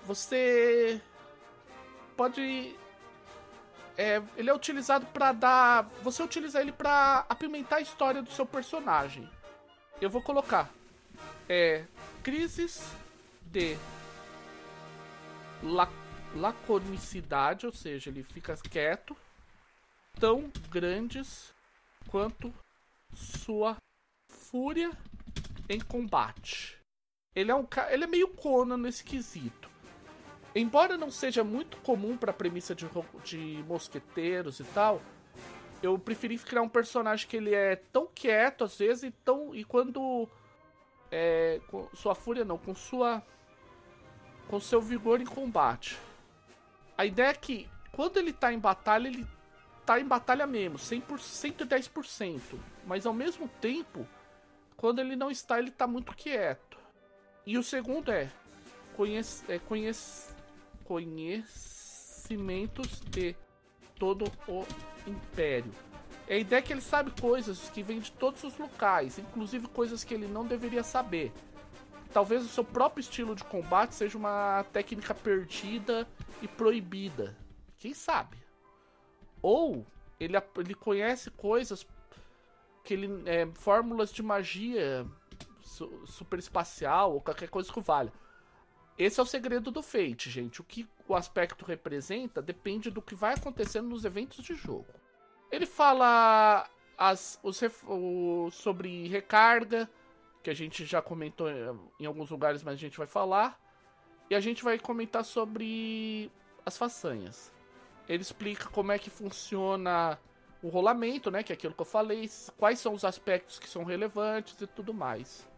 Você 0.05 1.00
pode. 2.16 2.76
É, 3.96 4.22
ele 4.37 4.50
é 4.50 4.55
utilizado 4.55 5.07
para 5.07 5.33
dar. 5.33 5.85
Você 6.03 6.22
utiliza 6.22 6.61
ele 6.61 6.72
para 6.72 7.24
apimentar 7.29 7.76
a 7.76 7.81
história 7.81 8.22
do 8.22 8.31
seu 8.31 8.46
personagem. 8.46 9.29
Eu 10.00 10.11
vou 10.11 10.22
colocar. 10.22 10.70
É. 11.48 11.85
Crises 12.22 12.83
de. 13.42 13.76
La, 15.62 15.88
laconicidade, 16.35 17.66
ou 17.66 17.72
seja, 17.72 18.11
ele 18.11 18.22
fica 18.22 18.57
quieto. 18.57 19.16
Tão 20.20 20.52
grandes 20.70 21.54
quanto 22.11 22.52
sua 23.14 23.78
fúria 24.28 24.90
em 25.66 25.80
combate. 25.80 26.78
Ele 27.35 27.50
é 27.50 27.54
um 27.54 27.66
ele 27.88 28.04
é 28.04 28.06
meio 28.06 28.28
Conan 28.28 28.76
nesse 28.76 29.02
quesito. 29.02 29.70
Embora 30.54 30.98
não 30.98 31.11
seja 31.11 31.42
muito 31.42 31.78
comum 31.78 32.18
para 32.18 32.33
a 32.33 32.35
premissa 32.35 32.74
de, 32.74 32.87
de 33.24 33.64
mosqueteiros 33.66 34.61
e 34.61 34.64
tal, 34.64 35.00
eu 35.83 35.98
preferi 35.98 36.37
criar 36.38 36.62
um 36.62 36.68
personagem 36.68 37.26
que 37.26 37.37
ele 37.37 37.54
é 37.54 37.76
tão 37.76 38.06
quieto 38.06 38.64
às 38.64 38.76
vezes 38.76 39.04
e 39.04 39.11
tão 39.11 39.54
e 39.54 39.64
quando 39.64 40.28
é, 41.11 41.61
com 41.68 41.88
sua 41.94 42.14
fúria 42.14 42.44
não, 42.44 42.59
com 42.59 42.74
sua 42.74 43.22
com 44.48 44.61
seu 44.61 44.83
vigor 44.83 45.20
em 45.20 45.26
combate. 45.26 45.96
A 46.98 47.06
ideia 47.06 47.28
é 47.28 47.35
que 47.35 47.66
quando 47.92 48.18
ele 48.18 48.33
tá 48.33 48.52
em 48.52 48.59
batalha, 48.59 49.09
ele 49.09 49.26
tá 49.84 50.00
em 50.00 50.04
batalha 50.04 50.46
mesmo, 50.46 50.78
100%, 50.78 51.18
110%, 51.18 52.40
mas 52.86 53.04
ao 53.06 53.12
mesmo 53.12 53.48
tempo, 53.60 54.06
quando 54.76 55.00
ele 55.00 55.16
não 55.16 55.30
está, 55.30 55.58
ele 55.58 55.70
tá 55.70 55.86
muito 55.86 56.14
quieto. 56.14 56.78
E 57.46 57.58
o 57.58 57.62
segundo 57.62 58.10
é 58.10 58.30
conhece, 58.96 59.44
é, 59.50 59.58
conhece 59.58 60.34
conhecimentos 60.84 63.00
de 63.00 63.34
todo 63.98 64.30
o 64.46 64.64
império. 65.06 65.72
A 66.28 66.34
ideia 66.34 66.60
é 66.60 66.62
que 66.62 66.72
ele 66.72 66.80
sabe 66.80 67.10
coisas 67.20 67.68
que 67.70 67.82
vêm 67.82 67.98
de 67.98 68.12
todos 68.12 68.44
os 68.44 68.56
locais, 68.56 69.18
inclusive 69.18 69.66
coisas 69.68 70.04
que 70.04 70.14
ele 70.14 70.28
não 70.28 70.46
deveria 70.46 70.82
saber. 70.82 71.32
Talvez 72.12 72.44
o 72.44 72.48
seu 72.48 72.64
próprio 72.64 73.00
estilo 73.00 73.34
de 73.34 73.44
combate 73.44 73.94
seja 73.94 74.18
uma 74.18 74.64
técnica 74.72 75.14
perdida 75.14 76.06
e 76.42 76.48
proibida. 76.48 77.36
Quem 77.78 77.94
sabe? 77.94 78.36
Ou 79.42 79.87
ele, 80.18 80.37
ele 80.57 80.74
conhece 80.74 81.31
coisas 81.31 81.87
que 82.85 82.94
ele. 82.94 83.22
É, 83.26 83.46
fórmulas 83.55 84.12
de 84.12 84.22
magia 84.22 85.07
su, 85.61 86.07
super 86.07 86.38
espacial 86.38 87.14
ou 87.14 87.20
qualquer 87.20 87.48
coisa 87.48 87.72
que 87.72 87.81
valha. 87.81 88.12
Esse 88.98 89.18
é 89.18 89.22
o 89.22 89.26
segredo 89.26 89.70
do 89.70 89.83
Fate, 89.83 90.29
gente. 90.29 90.61
O 90.61 90.64
que 90.64 90.87
o 91.09 91.14
aspecto 91.14 91.64
representa 91.64 92.42
depende 92.42 92.90
do 92.90 93.00
que 93.00 93.14
vai 93.14 93.35
acontecendo 93.35 93.88
nos 93.88 94.05
eventos 94.05 94.44
de 94.44 94.55
jogo. 94.55 94.88
Ele 95.50 95.64
fala 95.64 96.68
as, 96.98 97.40
os, 97.42 97.61
o, 97.87 98.50
sobre 98.50 99.09
recarga, 99.09 99.88
que 100.42 100.50
a 100.50 100.55
gente 100.55 100.85
já 100.85 101.00
comentou 101.00 101.48
em 101.98 102.05
alguns 102.05 102.31
lugares, 102.31 102.62
mas 102.62 102.74
a 102.74 102.79
gente 102.79 102.98
vai 102.98 103.07
falar. 103.07 103.59
E 104.29 104.35
a 104.35 104.40
gente 104.40 104.62
vai 104.62 104.79
comentar 104.79 105.24
sobre 105.24 106.31
as 106.64 106.76
façanhas. 106.76 107.50
Ele 108.10 108.22
explica 108.22 108.68
como 108.70 108.90
é 108.90 108.98
que 108.98 109.08
funciona 109.08 110.18
o 110.60 110.68
rolamento, 110.68 111.30
né? 111.30 111.44
Que 111.44 111.52
é 111.52 111.54
aquilo 111.54 111.72
que 111.72 111.80
eu 111.80 111.86
falei, 111.86 112.28
quais 112.58 112.80
são 112.80 112.92
os 112.92 113.04
aspectos 113.04 113.56
que 113.56 113.68
são 113.68 113.84
relevantes 113.84 114.60
e 114.60 114.66
tudo 114.66 114.92
mais. 114.92 115.48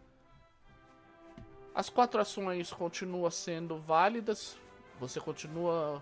As 1.73 1.89
quatro 1.89 2.21
ações 2.21 2.71
continuam 2.71 3.31
sendo 3.31 3.79
válidas, 3.79 4.55
você 4.99 5.19
continua 5.19 5.99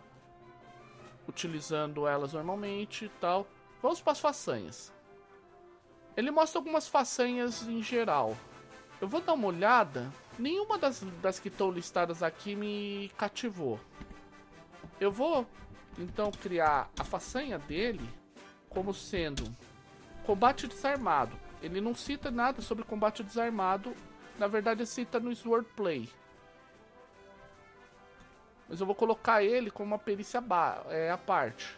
utilizando 1.25 2.05
elas 2.05 2.33
normalmente 2.33 3.05
e 3.05 3.09
tal. 3.21 3.47
Vamos 3.81 4.01
para 4.01 4.11
as 4.11 4.19
façanhas. 4.19 4.91
Ele 6.17 6.31
mostra 6.31 6.59
algumas 6.59 6.85
façanhas 6.85 7.65
em 7.65 7.81
geral. 7.81 8.35
Eu 8.99 9.07
vou 9.07 9.21
dar 9.21 9.31
uma 9.31 9.47
olhada. 9.47 10.11
Nenhuma 10.37 10.77
das, 10.77 10.99
das 11.21 11.39
que 11.39 11.47
estão 11.47 11.71
listadas 11.71 12.21
aqui 12.21 12.57
me 12.57 13.09
cativou. 13.17 13.79
Eu 14.99 15.13
vou 15.13 15.47
então 15.97 16.31
criar 16.31 16.89
a 16.97 17.03
façanha 17.03 17.59
dele 17.59 18.07
como 18.69 18.93
sendo 18.93 19.43
combate 20.25 20.67
desarmado. 20.67 21.35
Ele 21.61 21.81
não 21.81 21.93
cita 21.93 22.31
nada 22.31 22.61
sobre 22.61 22.83
combate 22.83 23.23
desarmado 23.23 23.93
na 24.37 24.47
verdade 24.47 24.85
cita 24.85 25.19
no 25.19 25.35
Swordplay. 25.35 26.09
Mas 28.67 28.79
eu 28.79 28.85
vou 28.85 28.95
colocar 28.95 29.43
ele 29.43 29.69
como 29.69 29.91
uma 29.91 29.99
perícia 29.99 30.41
é, 30.89 31.11
à 31.11 31.17
parte. 31.17 31.77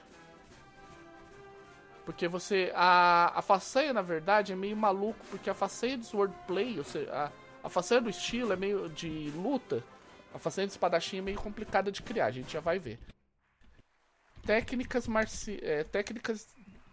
Porque 2.06 2.28
você. 2.28 2.72
A, 2.76 3.40
a 3.40 3.42
façanha, 3.42 3.94
na 3.94 4.02
verdade, 4.02 4.54
é 4.54 4.56
meio 4.56 4.78
maluco, 4.78 5.20
porque 5.32 5.50
a 5.50 5.54
façanha 5.54 5.98
de 5.98 6.06
swordplay, 6.06 6.78
ou 6.78 6.84
seja, 6.84 7.12
a, 7.12 7.32
a 7.66 7.70
façanha 7.70 8.02
do 8.02 8.10
estilo 8.10 8.54
é 8.54 8.56
meio 8.56 8.90
de 8.90 9.32
luta. 9.32 9.84
A 10.34 10.38
façanha 10.40 10.68
de 10.68 10.74
espadachim 10.74 11.18
é 11.18 11.22
meio 11.22 11.40
complicada 11.40 11.92
de 11.92 12.02
criar, 12.02 12.28
a 12.28 12.32
gente 12.32 12.54
já 12.54 12.60
vai 12.60 12.78
ver. 12.78 13.00
Técnicas, 14.46 15.08
marci 15.08 15.60
é, 15.62 15.84
técnicas 15.84 16.48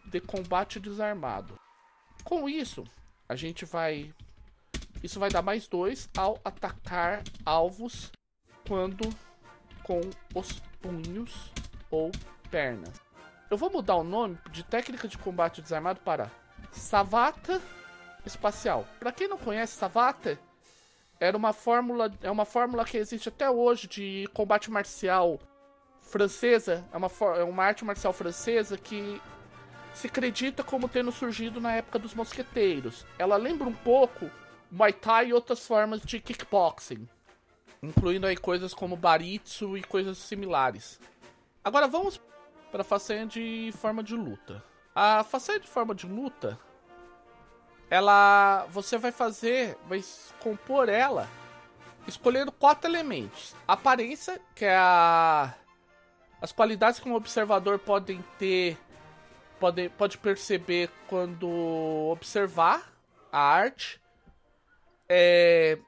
de 0.06 0.20
combate 0.20 0.78
desarmado. 0.78 1.58
Com 2.24 2.48
isso, 2.48 2.84
a 3.28 3.34
gente 3.34 3.64
vai. 3.64 4.14
Isso 5.02 5.18
vai 5.18 5.30
dar 5.30 5.42
mais 5.42 5.66
dois 5.66 6.08
ao 6.16 6.38
atacar 6.44 7.22
alvos 7.44 8.12
quando 8.68 9.08
com 9.82 10.00
os 10.34 10.60
punhos 10.80 11.50
ou 11.90 12.10
pernas. 12.50 13.00
Eu 13.50 13.56
vou 13.56 13.70
mudar 13.70 13.96
o 13.96 14.04
nome 14.04 14.38
de 14.52 14.62
técnica 14.62 15.08
de 15.08 15.18
combate 15.18 15.60
desarmado 15.60 16.00
para 16.00 16.30
Savata 16.70 17.60
Espacial. 18.24 18.86
Para 19.00 19.10
quem 19.10 19.26
não 19.26 19.38
conhece, 19.38 19.76
Savata 19.76 20.38
era 21.18 21.36
uma 21.36 21.52
fórmula, 21.52 22.12
é 22.22 22.30
uma 22.30 22.44
fórmula 22.44 22.84
que 22.84 22.96
existe 22.96 23.28
até 23.28 23.50
hoje 23.50 23.88
de 23.88 24.28
combate 24.32 24.70
marcial 24.70 25.40
francesa, 26.10 26.84
é 26.92 26.96
uma, 26.96 27.10
é 27.38 27.44
uma 27.44 27.64
arte 27.64 27.84
marcial 27.84 28.12
francesa 28.12 28.76
que 28.76 29.20
se 29.94 30.08
acredita 30.08 30.62
como 30.62 30.88
tendo 30.88 31.12
surgido 31.12 31.60
na 31.60 31.72
época 31.72 31.98
dos 31.98 32.14
mosqueteiros. 32.14 33.06
Ela 33.18 33.36
lembra 33.36 33.68
um 33.68 33.74
pouco 33.74 34.30
Muay 34.70 34.92
Thai 34.92 35.28
e 35.28 35.32
outras 35.32 35.66
formas 35.66 36.00
de 36.00 36.20
kickboxing, 36.20 37.08
incluindo 37.82 38.26
aí 38.26 38.36
coisas 38.36 38.74
como 38.74 38.96
Baritsu 38.96 39.76
e 39.76 39.82
coisas 39.82 40.18
similares. 40.18 41.00
Agora 41.64 41.86
vamos 41.86 42.20
para 42.70 42.82
a 42.82 42.84
façanha 42.84 43.26
de 43.26 43.72
forma 43.80 44.02
de 44.02 44.14
luta. 44.14 44.62
A 44.94 45.22
façanha 45.22 45.60
de 45.60 45.68
forma 45.68 45.94
de 45.94 46.06
luta, 46.06 46.58
ela, 47.88 48.66
você 48.70 48.98
vai 48.98 49.12
fazer, 49.12 49.76
vai 49.88 50.02
compor 50.40 50.88
ela 50.88 51.28
escolhendo 52.06 52.52
quatro 52.52 52.88
elementos: 52.88 53.54
aparência, 53.66 54.40
que 54.54 54.64
é 54.64 54.76
a 54.76 55.54
as 56.40 56.52
qualidades 56.52 56.98
que 56.98 57.08
um 57.08 57.14
observador 57.14 57.78
podem 57.78 58.24
ter, 58.38 58.78
pode, 59.58 59.88
pode 59.90 60.18
perceber 60.18 60.90
quando 61.08 61.48
observar 62.10 62.92
a 63.30 63.40
arte. 63.40 64.00
É 65.08 65.78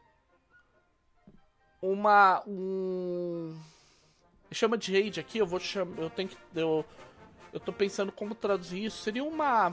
uma 1.81 2.43
um 2.47 3.59
chama 4.53 4.77
de 4.77 4.93
raid 4.93 5.19
aqui, 5.19 5.39
eu 5.39 5.47
vou 5.47 5.59
chamar, 5.59 5.99
eu 5.99 6.11
tenho 6.11 6.29
que 6.29 6.37
eu 6.55 6.85
eu 7.53 7.61
tô 7.61 7.73
pensando 7.73 8.13
como 8.13 8.35
traduzir 8.35 8.85
isso. 8.85 9.03
Seria 9.03 9.25
uma 9.25 9.73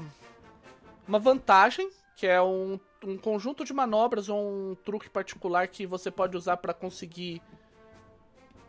uma 1.07 1.19
vantagem, 1.19 1.89
que 2.15 2.27
é 2.27 2.41
um, 2.41 2.79
um 3.03 3.17
conjunto 3.17 3.65
de 3.65 3.73
manobras 3.73 4.29
ou 4.29 4.71
um 4.71 4.75
truque 4.75 5.09
particular 5.09 5.67
que 5.67 5.85
você 5.85 6.11
pode 6.11 6.37
usar 6.37 6.57
para 6.57 6.73
conseguir 6.73 7.41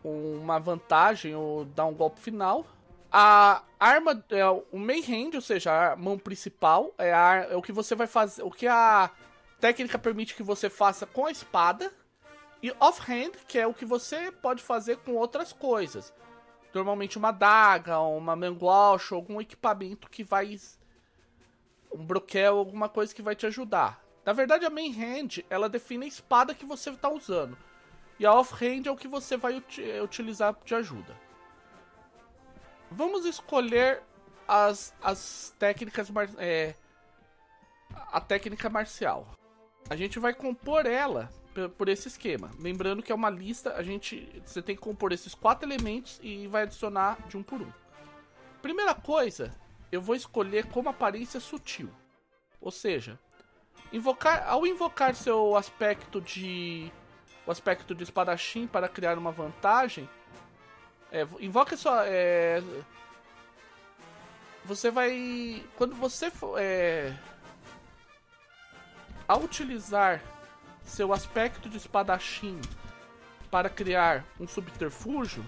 uma 0.05 0.59
vantagem 0.59 1.35
ou 1.35 1.65
dar 1.65 1.87
um 1.87 1.95
golpe 1.95 2.21
final. 2.21 2.67
A 3.13 3.63
arma 3.79 4.25
é 4.31 4.47
o 4.47 4.79
main 4.79 5.03
hand, 5.03 5.35
ou 5.35 5.41
seja, 5.41 5.93
a 5.93 5.97
mão 5.97 6.19
principal, 6.19 6.95
é, 6.97 7.13
a, 7.13 7.49
é 7.51 7.57
o 7.57 7.63
que 7.63 7.73
você 7.73 7.95
vai 7.95 8.07
fazer, 8.07 8.43
o 8.43 8.51
que 8.51 8.67
a 8.67 9.11
técnica 9.59 9.99
permite 9.99 10.35
que 10.35 10.43
você 10.43 10.71
faça 10.71 11.07
com 11.07 11.27
a 11.27 11.31
espada. 11.31 11.93
E 12.63 12.71
offhand, 12.79 13.33
que 13.49 13.59
é 13.59 13.67
o 13.67 13.73
que 13.73 13.87
você 13.87 14.31
pode 14.31 14.63
fazer 14.63 14.99
com 14.99 15.15
outras 15.15 15.51
coisas. 15.51 16.13
Normalmente 16.75 17.17
uma 17.17 17.33
daga, 17.33 17.99
uma 18.01 18.37
manguache, 18.37 19.15
algum 19.15 19.41
equipamento 19.41 20.11
que 20.11 20.23
vai 20.23 20.59
um 21.93 22.05
broquel, 22.05 22.59
alguma 22.59 22.89
coisa 22.89 23.15
que 23.15 23.23
vai 23.23 23.35
te 23.35 23.47
ajudar. 23.47 24.05
Na 24.25 24.33
verdade, 24.33 24.65
a 24.65 24.71
main 24.71 24.93
hand, 24.93 25.43
ela 25.49 25.69
define 25.69 26.05
a 26.05 26.09
espada 26.09 26.55
que 26.55 26.67
você 26.67 26.91
está 26.91 27.09
usando. 27.09 27.57
E 28.21 28.27
a 28.27 28.35
off-hand 28.35 28.83
é 28.87 28.91
o 28.91 28.97
que 28.97 29.09
você 29.09 29.35
vai 29.35 29.57
ut 29.57 29.81
utilizar 30.05 30.55
de 30.63 30.75
ajuda. 30.75 31.17
Vamos 32.91 33.25
escolher 33.25 34.03
as, 34.47 34.95
as 35.03 35.55
técnicas... 35.59 36.13
É, 36.37 36.75
a 38.13 38.21
técnica 38.21 38.69
marcial. 38.69 39.27
A 39.89 39.97
gente 39.97 40.19
vai 40.19 40.35
compor 40.35 40.85
ela 40.85 41.31
por 41.79 41.89
esse 41.89 42.09
esquema. 42.09 42.51
Lembrando 42.59 43.03
que 43.03 43.11
é 43.11 43.15
uma 43.15 43.31
lista, 43.31 43.75
a 43.75 43.83
gente 43.83 44.31
você 44.45 44.61
tem 44.61 44.77
que 44.77 44.83
compor 44.83 45.13
esses 45.13 45.35
quatro 45.35 45.67
elementos 45.67 46.21
e 46.23 46.47
vai 46.47 46.65
adicionar 46.65 47.19
de 47.27 47.39
um 47.39 47.43
por 47.43 47.63
um. 47.63 47.73
Primeira 48.61 48.95
coisa, 48.95 49.51
eu 49.91 50.03
vou 50.03 50.15
escolher 50.15 50.67
como 50.67 50.91
aparência 50.91 51.41
sutil. 51.41 51.89
Ou 52.61 52.71
seja, 52.71 53.19
invocar 53.91 54.47
ao 54.47 54.67
invocar 54.67 55.15
seu 55.15 55.57
aspecto 55.57 56.21
de 56.21 56.93
aspecto 57.51 57.95
de 57.95 58.03
espadachim 58.03 58.67
para 58.67 58.89
criar 58.89 59.19
uma 59.19 59.33
vantagem, 59.33 60.09
é, 61.11 61.27
invoca 61.41 61.77
sua. 61.77 62.07
É, 62.07 62.63
você 64.65 64.91
vai. 64.91 65.65
Quando 65.77 65.95
você 65.95 66.31
for. 66.31 66.59
É, 66.59 67.15
ao 69.27 69.43
utilizar 69.43 70.21
seu 70.83 71.13
aspecto 71.13 71.69
de 71.69 71.77
espadachim 71.77 72.61
para 73.51 73.69
criar 73.69 74.25
um 74.39 74.47
subterfúgio, 74.47 75.45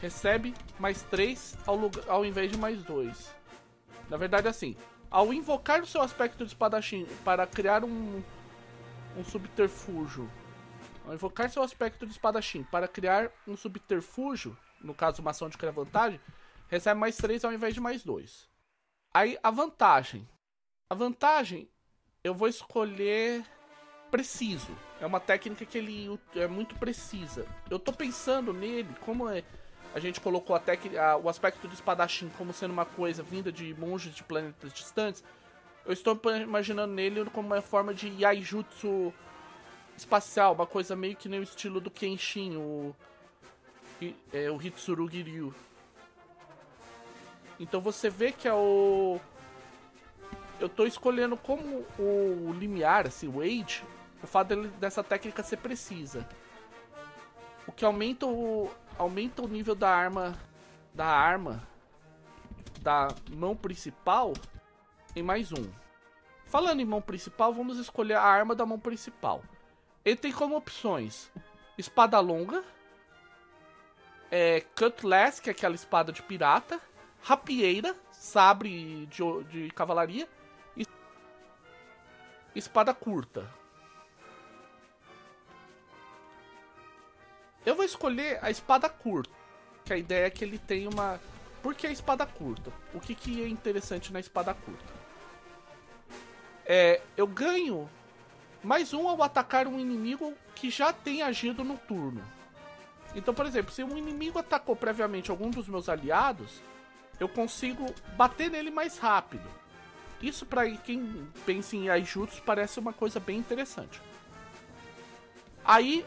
recebe 0.00 0.54
mais 0.78 1.02
3 1.02 1.56
ao, 1.66 1.76
lugar, 1.76 2.04
ao 2.08 2.24
invés 2.24 2.50
de 2.50 2.58
mais 2.58 2.82
2. 2.82 3.34
Na 4.08 4.16
verdade, 4.16 4.48
assim, 4.48 4.76
ao 5.10 5.32
invocar 5.32 5.80
o 5.80 5.86
seu 5.86 6.02
aspecto 6.02 6.38
de 6.38 6.50
espadachim 6.50 7.06
para 7.24 7.46
criar 7.46 7.84
um, 7.84 8.22
um 9.16 9.24
subterfúgio 9.24 10.28
ao 11.06 11.14
invocar 11.14 11.50
seu 11.50 11.62
aspecto 11.62 12.06
de 12.06 12.12
espadachim 12.12 12.62
para 12.64 12.88
criar 12.88 13.30
um 13.46 13.56
subterfúgio, 13.56 14.56
no 14.80 14.94
caso 14.94 15.22
uma 15.22 15.30
ação 15.30 15.48
de 15.48 15.58
criar 15.58 15.72
vantagem, 15.72 16.20
recebe 16.68 16.98
mais 16.98 17.16
3 17.16 17.44
ao 17.44 17.52
invés 17.52 17.74
de 17.74 17.80
mais 17.80 18.02
2. 18.02 18.48
Aí 19.12 19.38
a 19.42 19.50
vantagem. 19.50 20.28
A 20.88 20.94
vantagem 20.94 21.68
eu 22.24 22.34
vou 22.34 22.48
escolher 22.48 23.44
preciso. 24.10 24.76
É 25.00 25.06
uma 25.06 25.18
técnica 25.18 25.64
que 25.64 25.78
ele 25.78 26.20
é 26.34 26.46
muito 26.46 26.74
precisa. 26.76 27.46
Eu 27.70 27.78
tô 27.78 27.92
pensando 27.92 28.52
nele, 28.52 28.94
como 29.00 29.28
é, 29.28 29.42
a 29.94 29.98
gente 29.98 30.20
colocou 30.20 30.54
a 30.54 31.16
o 31.16 31.28
aspecto 31.28 31.66
do 31.66 31.74
espadachim 31.74 32.30
como 32.38 32.52
sendo 32.52 32.72
uma 32.72 32.84
coisa 32.84 33.22
vinda 33.22 33.50
de 33.50 33.74
monges 33.74 34.14
de 34.14 34.22
planetas 34.22 34.72
distantes. 34.72 35.24
Eu 35.84 35.92
estou 35.92 36.20
imaginando 36.40 36.92
nele 36.92 37.24
como 37.30 37.48
uma 37.48 37.60
forma 37.60 37.92
de 37.92 38.08
Yaijutsu 38.08 39.12
espacial, 39.96 40.54
uma 40.54 40.66
coisa 40.66 40.96
meio 40.96 41.16
que 41.16 41.28
nem 41.28 41.40
o 41.40 41.42
estilo 41.42 41.80
do 41.80 41.90
Kenshin, 41.90 42.56
o, 42.56 42.94
é, 44.32 44.50
o 44.50 44.60
Hitsurugi 44.60 45.22
Ryu. 45.22 45.54
Então 47.58 47.80
você 47.80 48.10
vê 48.10 48.32
que 48.32 48.48
é 48.48 48.54
o. 48.54 49.20
Eu 50.58 50.68
tô 50.68 50.86
escolhendo 50.86 51.36
como 51.36 51.84
o 51.98 52.52
limiar, 52.58 53.06
assim, 53.06 53.28
o 53.28 53.40
age, 53.40 53.84
o 54.22 54.26
fato 54.26 54.56
dessa 54.78 55.02
técnica 55.02 55.42
ser 55.42 55.58
precisa. 55.58 56.28
O 57.66 57.72
que 57.72 57.84
aumenta 57.84 58.26
o. 58.26 58.70
aumenta 58.98 59.42
o 59.42 59.48
nível 59.48 59.74
da 59.74 59.88
arma. 59.88 60.36
Da 60.94 61.06
arma. 61.06 61.62
Da 62.80 63.08
mão 63.30 63.54
principal 63.54 64.32
em 65.14 65.22
mais 65.22 65.52
um. 65.52 65.70
Falando 66.46 66.80
em 66.80 66.84
mão 66.84 67.00
principal, 67.00 67.52
vamos 67.52 67.78
escolher 67.78 68.14
a 68.14 68.22
arma 68.22 68.54
da 68.54 68.66
mão 68.66 68.78
principal. 68.78 69.42
Ele 70.04 70.16
tem 70.16 70.32
como 70.32 70.56
opções 70.56 71.30
espada 71.78 72.18
longa, 72.20 72.64
é, 74.30 74.62
cutlass, 74.76 75.40
que 75.40 75.48
é 75.48 75.52
aquela 75.52 75.74
espada 75.74 76.12
de 76.12 76.22
pirata, 76.22 76.80
rapieira, 77.22 77.94
sabre 78.10 79.06
de, 79.06 79.44
de 79.44 79.70
cavalaria, 79.70 80.28
e 80.76 80.86
espada 82.54 82.92
curta. 82.92 83.48
Eu 87.64 87.76
vou 87.76 87.84
escolher 87.84 88.38
a 88.42 88.50
espada 88.50 88.88
curta, 88.88 89.32
que 89.84 89.92
a 89.92 89.96
ideia 89.96 90.26
é 90.26 90.30
que 90.30 90.44
ele 90.44 90.58
tem 90.58 90.88
uma... 90.88 91.20
Por 91.62 91.76
que 91.76 91.86
a 91.86 91.92
espada 91.92 92.26
curta? 92.26 92.72
O 92.92 92.98
que, 92.98 93.14
que 93.14 93.40
é 93.40 93.48
interessante 93.48 94.12
na 94.12 94.18
espada 94.18 94.52
curta? 94.52 94.92
É, 96.66 97.00
eu 97.16 97.26
ganho 97.26 97.88
mais 98.62 98.92
um 98.92 99.08
ao 99.08 99.22
atacar 99.22 99.66
um 99.66 99.78
inimigo 99.78 100.34
que 100.54 100.70
já 100.70 100.92
tem 100.92 101.22
agido 101.22 101.64
no 101.64 101.76
turno. 101.76 102.22
Então, 103.14 103.34
por 103.34 103.44
exemplo, 103.46 103.72
se 103.72 103.82
um 103.82 103.98
inimigo 103.98 104.38
atacou 104.38 104.76
previamente 104.76 105.30
algum 105.30 105.50
dos 105.50 105.68
meus 105.68 105.88
aliados, 105.88 106.62
eu 107.18 107.28
consigo 107.28 107.86
bater 108.16 108.50
nele 108.50 108.70
mais 108.70 108.98
rápido. 108.98 109.48
Isso 110.20 110.46
para 110.46 110.70
quem 110.70 111.28
pensa 111.44 111.76
em 111.76 111.90
Aijutsu 111.90 112.42
parece 112.42 112.78
uma 112.78 112.92
coisa 112.92 113.18
bem 113.18 113.38
interessante. 113.38 114.00
Aí 115.64 116.06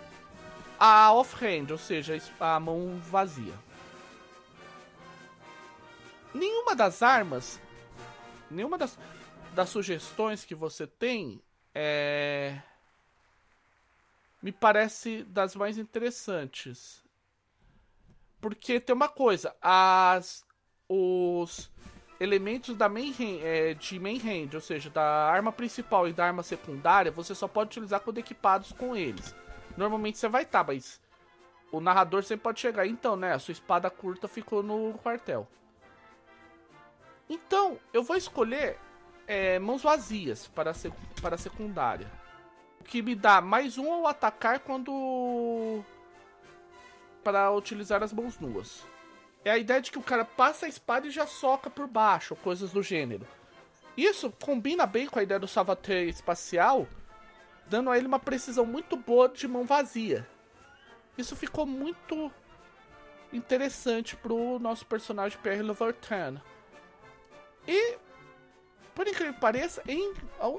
a 0.79 1.11
off-hand, 1.13 1.71
ou 1.71 1.77
seja, 1.77 2.17
a 2.39 2.59
mão 2.59 2.97
vazia. 2.99 3.53
Nenhuma 6.33 6.75
das 6.75 7.01
armas, 7.01 7.59
nenhuma 8.49 8.77
das, 8.77 8.97
das 9.53 9.69
sugestões 9.69 10.43
que 10.43 10.55
você 10.55 10.85
tem 10.85 11.41
é, 11.75 12.57
me 14.41 14.51
parece 14.51 15.23
das 15.23 15.55
mais 15.55 15.77
interessantes. 15.77 17.03
Porque 18.39 18.79
tem 18.79 18.95
uma 18.95 19.09
coisa, 19.09 19.53
as 19.61 20.45
os 20.87 21.71
elementos 22.19 22.75
da 22.77 22.87
main 22.87 23.11
hand, 23.11 23.39
é, 23.41 23.73
de 23.73 23.99
main 23.99 24.19
hand, 24.19 24.53
ou 24.53 24.61
seja, 24.61 24.89
da 24.89 25.03
arma 25.03 25.51
principal 25.51 26.07
e 26.07 26.13
da 26.13 26.25
arma 26.25 26.43
secundária, 26.43 27.11
você 27.11 27.35
só 27.35 27.47
pode 27.47 27.69
utilizar 27.69 27.99
quando 27.99 28.19
equipados 28.19 28.71
com 28.71 28.95
eles. 28.95 29.35
Normalmente 29.75 30.17
você 30.17 30.29
vai 30.29 30.43
estar, 30.43 30.63
tá, 30.63 30.71
mas 30.71 31.01
o 31.71 31.81
narrador 31.81 32.23
sempre 32.23 32.43
pode 32.43 32.59
chegar. 32.59 32.87
Então, 32.87 33.15
né, 33.15 33.33
a 33.33 33.39
sua 33.39 33.51
espada 33.51 33.89
curta 33.89 34.27
ficou 34.27 34.63
no 34.63 34.93
quartel. 34.99 35.47
Então, 37.27 37.79
eu 37.91 38.03
vou 38.03 38.15
escolher 38.15 38.77
é, 39.27 39.59
mãos 39.59 39.81
vazias 39.81 40.47
para 40.47 40.71
a, 40.71 41.21
para 41.21 41.37
secundária. 41.37 42.11
O 42.79 42.83
que 42.83 43.01
me 43.01 43.15
dá 43.15 43.41
mais 43.41 43.77
um 43.77 43.91
ao 43.91 44.07
atacar 44.07 44.59
quando 44.59 45.83
para 47.23 47.51
utilizar 47.51 48.03
as 48.03 48.13
mãos 48.13 48.39
nuas. 48.39 48.85
É 49.43 49.51
a 49.51 49.57
ideia 49.57 49.81
de 49.81 49.91
que 49.91 49.97
o 49.97 50.03
cara 50.03 50.23
passa 50.23 50.65
a 50.65 50.69
espada 50.69 51.07
e 51.07 51.11
já 51.11 51.25
soca 51.25 51.69
por 51.69 51.87
baixo, 51.87 52.35
coisas 52.35 52.71
do 52.71 52.83
gênero. 52.83 53.27
Isso 53.97 54.31
combina 54.43 54.85
bem 54.85 55.07
com 55.07 55.17
a 55.17 55.23
ideia 55.23 55.39
do 55.39 55.47
salvateur 55.47 56.07
espacial, 56.07 56.87
dando 57.67 57.89
a 57.89 57.97
ele 57.97 58.07
uma 58.07 58.19
precisão 58.19 58.65
muito 58.65 58.95
boa 58.95 59.29
de 59.29 59.47
mão 59.47 59.65
vazia. 59.65 60.27
Isso 61.17 61.35
ficou 61.35 61.65
muito 61.65 62.31
interessante 63.31 64.15
pro 64.15 64.59
nosso 64.59 64.85
personagem 64.85 65.39
Pierre 65.41 65.61
Levertin. 65.61 66.39
E, 67.67 67.97
por 68.95 69.07
incrível 69.07 69.33
que 69.33 69.39
pareça, 69.41 69.83
em, 69.87 70.13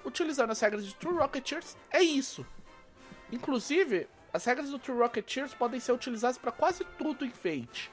utilizando 0.05 0.51
as 0.51 0.61
regras 0.61 0.85
de 0.85 0.95
True 0.95 1.19
Rocketeers, 1.19 1.77
é 1.91 2.03
isso. 2.03 2.47
Inclusive, 3.33 4.07
as 4.33 4.45
regras 4.45 4.71
do 4.71 4.79
True 4.79 4.99
Rocketeers 4.99 5.55
podem 5.55 5.81
ser 5.81 5.93
utilizadas 5.93 6.37
para 6.37 6.53
quase 6.53 6.85
tudo 6.99 7.25
em 7.25 7.31
Fate. 7.31 7.91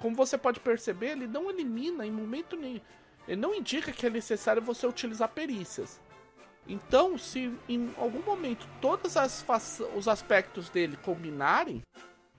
Como 0.00 0.16
você 0.16 0.36
pode 0.36 0.58
perceber, 0.58 1.12
ele 1.12 1.28
não 1.28 1.48
elimina 1.48 2.04
em 2.04 2.10
momento 2.10 2.56
nenhum. 2.56 2.80
Ele 3.28 3.40
não 3.40 3.54
indica 3.54 3.92
que 3.92 4.04
é 4.04 4.10
necessário 4.10 4.60
você 4.60 4.84
utilizar 4.84 5.28
perícias. 5.28 6.00
Então, 6.66 7.16
se 7.16 7.56
em 7.68 7.94
algum 7.96 8.22
momento 8.22 8.66
todos 8.80 9.14
os 9.94 10.08
aspectos 10.08 10.68
dele 10.68 10.96
combinarem, 10.96 11.82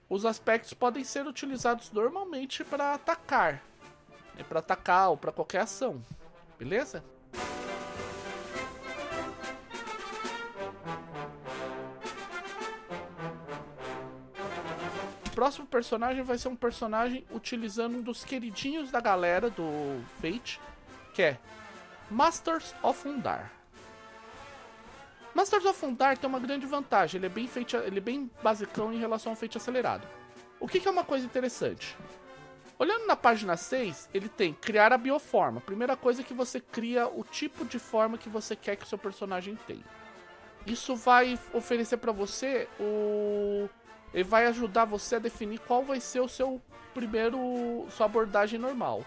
os 0.09 0.25
aspectos 0.25 0.73
podem 0.73 1.05
ser 1.05 1.25
utilizados 1.25 1.91
normalmente 1.91 2.65
para 2.65 2.93
atacar. 2.93 3.63
É 4.37 4.43
para 4.43 4.59
atacar 4.59 5.09
ou 5.09 5.17
para 5.17 5.31
qualquer 5.31 5.61
ação. 5.61 6.03
Beleza? 6.63 7.03
próximo 15.35 15.67
personagem 15.67 16.23
vai 16.23 16.37
ser 16.37 16.47
um 16.47 16.55
personagem 16.55 17.25
utilizando 17.31 17.97
um 17.97 18.01
dos 18.01 18.23
queridinhos 18.23 18.91
da 18.91 19.01
galera 19.01 19.49
do 19.49 20.01
Fate, 20.21 20.61
que 21.13 21.21
é 21.21 21.37
Masters 22.09 22.73
of 22.81 23.05
Undar. 23.05 23.51
Masters 25.33 25.65
of 25.65 25.85
Undar 25.85 26.17
tem 26.17 26.29
uma 26.29 26.39
grande 26.39 26.65
vantagem, 26.65 27.19
ele 27.19 27.25
é 27.25 27.29
bem, 27.29 27.45
feito, 27.45 27.75
ele 27.75 27.97
é 27.97 28.01
bem 28.01 28.31
basicão 28.41 28.93
em 28.93 28.99
relação 28.99 29.33
ao 29.33 29.35
Fate 29.35 29.57
acelerado. 29.57 30.07
O 30.61 30.67
que, 30.67 30.79
que 30.79 30.87
é 30.87 30.91
uma 30.91 31.03
coisa 31.03 31.25
interessante? 31.25 31.97
Olhando 32.77 33.05
na 33.05 33.15
página 33.15 33.55
6, 33.55 34.09
ele 34.13 34.27
tem 34.27 34.53
criar 34.53 34.91
a 34.91 34.97
bioforma. 34.97 35.61
Primeira 35.61 35.95
coisa 35.95 36.21
é 36.21 36.23
que 36.23 36.33
você 36.33 36.59
cria 36.59 37.07
o 37.07 37.23
tipo 37.23 37.63
de 37.65 37.79
forma 37.79 38.17
que 38.17 38.29
você 38.29 38.55
quer 38.55 38.75
que 38.75 38.83
o 38.83 38.87
seu 38.87 38.97
personagem 38.97 39.57
tenha. 39.67 39.83
Isso 40.65 40.95
vai 40.95 41.37
oferecer 41.53 41.97
para 41.97 42.11
você 42.11 42.67
o 42.79 43.69
ele 44.13 44.23
vai 44.23 44.45
ajudar 44.45 44.85
você 44.85 45.15
a 45.15 45.19
definir 45.19 45.59
qual 45.59 45.83
vai 45.83 45.99
ser 45.99 46.19
o 46.19 46.29
seu 46.29 46.61
primeiro 46.93 47.87
sua 47.89 48.05
abordagem 48.05 48.59
normal, 48.59 49.03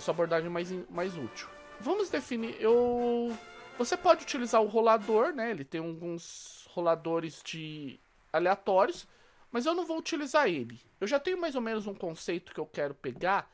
sua, 0.00 0.12
abordagem 0.12 0.50
mais, 0.50 0.72
mais 0.90 1.16
útil. 1.16 1.48
Vamos 1.80 2.10
definir. 2.10 2.56
Eu 2.60 3.36
você 3.78 3.96
pode 3.96 4.22
utilizar 4.22 4.62
o 4.62 4.66
rolador, 4.66 5.32
né? 5.32 5.50
Ele 5.50 5.64
tem 5.64 5.80
alguns 5.80 6.66
roladores 6.70 7.42
de 7.44 8.00
aleatórios, 8.32 9.06
mas 9.50 9.66
eu 9.66 9.74
não 9.74 9.86
vou 9.86 9.98
utilizar 9.98 10.48
ele. 10.48 10.80
Eu 11.00 11.06
já 11.06 11.18
tenho 11.18 11.40
mais 11.40 11.54
ou 11.54 11.60
menos 11.60 11.86
um 11.86 11.94
conceito 11.94 12.52
que 12.52 12.60
eu 12.60 12.66
quero 12.66 12.94
pegar, 12.94 13.50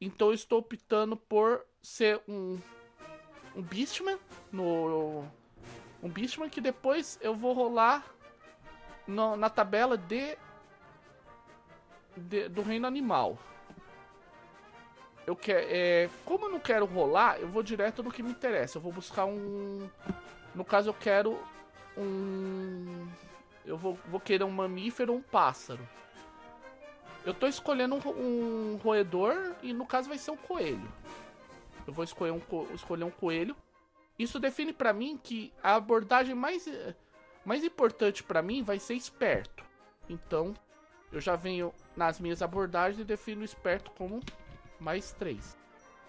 então 0.00 0.28
eu 0.28 0.34
estou 0.34 0.58
optando 0.58 1.16
por 1.16 1.64
ser 1.82 2.20
um 2.28 2.58
um 3.54 3.62
Beastman 3.62 4.18
no 4.52 5.24
um 6.02 6.08
Beastman 6.08 6.48
que 6.48 6.60
depois 6.60 7.18
eu 7.20 7.34
vou 7.34 7.52
rolar 7.52 8.04
no, 9.06 9.36
na 9.36 9.50
tabela 9.50 9.98
de, 9.98 10.36
de, 12.16 12.48
do 12.48 12.62
reino 12.62 12.86
animal. 12.86 13.38
Eu 15.26 15.36
quero, 15.36 15.66
é, 15.68 16.08
como 16.24 16.46
eu 16.46 16.50
não 16.50 16.60
quero 16.60 16.86
rolar, 16.86 17.38
eu 17.38 17.48
vou 17.48 17.62
direto 17.62 18.02
no 18.02 18.10
que 18.10 18.22
me 18.22 18.30
interessa. 18.30 18.78
Eu 18.78 18.82
vou 18.82 18.92
buscar 18.92 19.26
um. 19.26 19.88
No 20.54 20.64
caso, 20.64 20.88
eu 20.88 20.94
quero 20.94 21.38
um. 21.96 23.06
Eu 23.64 23.76
vou, 23.76 23.98
vou 24.08 24.20
querer 24.20 24.44
um 24.44 24.50
mamífero 24.50 25.12
ou 25.12 25.18
um 25.18 25.22
pássaro. 25.22 25.86
Eu 27.24 27.34
tô 27.34 27.46
escolhendo 27.46 27.96
um, 27.96 28.72
um, 28.74 28.76
roedor 28.76 29.54
e 29.62 29.72
no 29.72 29.86
caso 29.86 30.08
vai 30.08 30.18
ser 30.18 30.30
um 30.30 30.36
coelho. 30.36 30.90
Eu 31.86 31.92
vou 31.92 32.04
escolher 32.04 32.32
um, 32.32 32.40
escolher 32.74 33.04
um 33.04 33.10
coelho. 33.10 33.54
Isso 34.18 34.38
define 34.38 34.72
para 34.72 34.92
mim 34.92 35.18
que 35.22 35.52
a 35.62 35.76
abordagem 35.76 36.34
mais 36.34 36.68
mais 37.44 37.64
importante 37.64 38.22
para 38.22 38.42
mim 38.42 38.62
vai 38.62 38.78
ser 38.78 38.94
esperto. 38.94 39.64
Então, 40.08 40.54
eu 41.12 41.20
já 41.20 41.36
venho 41.36 41.72
nas 41.96 42.20
minhas 42.20 42.42
abordagens 42.42 43.00
e 43.00 43.04
defino 43.04 43.44
esperto 43.44 43.90
como 43.92 44.20
mais 44.78 45.12
3. 45.12 45.56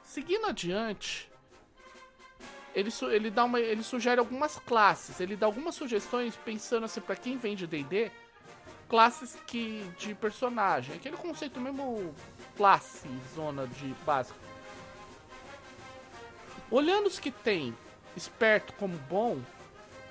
Seguindo 0.04 0.48
adiante, 0.48 1.31
ele, 2.73 2.91
ele, 3.12 3.29
dá 3.29 3.43
uma, 3.43 3.60
ele 3.60 3.84
sugere 3.84 4.19
algumas 4.19 4.57
classes, 4.60 5.19
ele 5.19 5.36
dá 5.36 5.45
algumas 5.45 5.75
sugestões 5.75 6.36
pensando 6.36 6.86
assim 6.86 7.01
para 7.01 7.15
quem 7.15 7.38
vem 7.38 7.55
de 7.55 7.67
D&D, 7.67 8.12
classes 8.88 9.38
que 9.47 9.86
de 9.97 10.15
personagem, 10.15 10.95
aquele 10.95 11.17
conceito 11.17 11.60
mesmo 11.60 12.13
classe, 12.55 13.07
zona 13.36 13.67
de 13.67 13.93
básica. 14.05 14.39
Olhando 16.69 17.07
os 17.07 17.19
que 17.19 17.31
tem 17.31 17.75
esperto 18.15 18.73
como 18.73 18.97
bom, 18.97 19.41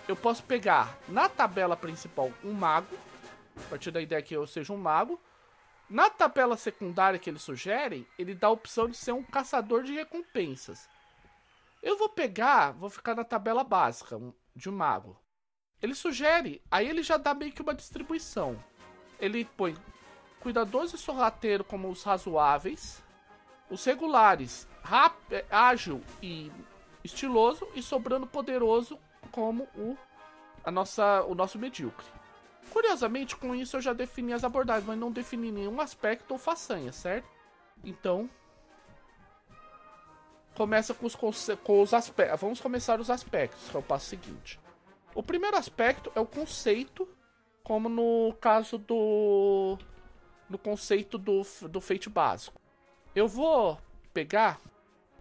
eu 0.07 0.17
posso 0.17 0.43
pegar 0.43 0.99
na 1.09 1.29
tabela 1.29 1.77
principal 1.77 2.31
um 2.45 2.53
mago, 2.53 2.97
a 3.57 3.71
partir 3.71 3.91
da 3.91 4.01
ideia 4.01 4.23
que 4.23 4.35
eu 4.35 4.47
seja 4.47 4.73
um 4.73 4.77
mago. 4.77 5.21
Na 5.89 6.09
tabela 6.09 6.57
secundária 6.57 7.19
que 7.19 7.29
eles 7.29 7.43
sugerem, 7.43 8.07
ele 8.19 8.35
dá 8.35 8.47
a 8.47 8.51
opção 8.51 8.89
de 8.89 8.97
ser 8.97 9.13
um 9.13 9.23
caçador 9.23 9.83
de 9.83 9.93
recompensas. 9.93 10.89
Eu 11.83 11.97
vou 11.97 12.09
pegar, 12.09 12.73
vou 12.73 12.91
ficar 12.91 13.15
na 13.15 13.25
tabela 13.25 13.65
básica 13.65 14.21
de 14.55 14.69
um 14.69 14.73
mago. 14.73 15.19
Ele 15.81 15.95
sugere, 15.95 16.63
aí 16.71 16.89
ele 16.89 17.03
já 17.03 17.17
dá 17.17 17.33
meio 17.33 17.53
que 17.53 17.63
uma 17.63 17.75
distribuição. 17.75 18.63
Ele 19.19 19.45
põe 19.45 19.75
cuidadoso 20.41 20.97
e 20.97 20.99
sorrateiro 20.99 21.65
como 21.65 21.89
os 21.89 22.03
razoáveis, 22.03 23.03
os 23.71 23.85
regulares, 23.85 24.69
rápido, 24.83 25.43
ágil 25.51 26.03
e 26.23 26.53
estiloso, 27.03 27.67
e 27.75 27.83
sobrando 27.83 28.27
poderoso 28.27 28.99
como 29.31 29.65
o, 29.75 29.97
a 30.63 30.71
nossa, 30.71 31.23
o 31.25 31.35
nosso 31.35 31.59
medíocre. 31.59 32.07
Curiosamente, 32.71 33.37
com 33.37 33.55
isso 33.55 33.77
eu 33.77 33.81
já 33.81 33.93
defini 33.93 34.33
as 34.33 34.45
abordagens, 34.45 34.87
mas 34.87 34.99
não 34.99 35.11
defini 35.11 35.51
nenhum 35.51 35.81
aspecto 35.81 36.31
ou 36.33 36.39
façanha, 36.39 36.93
certo? 36.93 37.29
Então, 37.83 38.29
começa 40.55 40.95
com 40.95 41.07
os, 41.07 41.15
com 41.15 41.83
os 41.83 41.95
aspectos. 41.95 42.41
Vamos 42.41 42.61
começar 42.61 43.01
os 43.01 43.11
aspectos, 43.11 43.69
que 43.69 43.77
é 43.77 43.81
o 43.81 43.83
passo 43.83 44.07
seguinte. 44.07 44.61
O 45.15 45.23
primeiro 45.23 45.57
aspecto 45.57 46.13
é 46.15 46.21
o 46.21 46.27
conceito, 46.27 47.09
como 47.63 47.89
no 47.89 48.35
caso 48.41 48.79
do. 48.79 49.79
no 50.49 50.59
conceito 50.59 51.19
do, 51.19 51.43
do 51.69 51.81
feito 51.81 52.09
básico. 52.11 52.61
Eu 53.15 53.27
vou 53.27 53.79
pegar. 54.13 54.61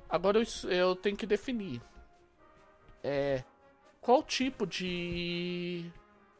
Agora 0.10 0.40
eu, 0.40 0.70
eu 0.70 0.96
tenho 0.96 1.18
que 1.18 1.26
definir. 1.26 1.82
É, 3.04 3.44
qual 4.02 4.24
tipo 4.24 4.66
de. 4.66 5.92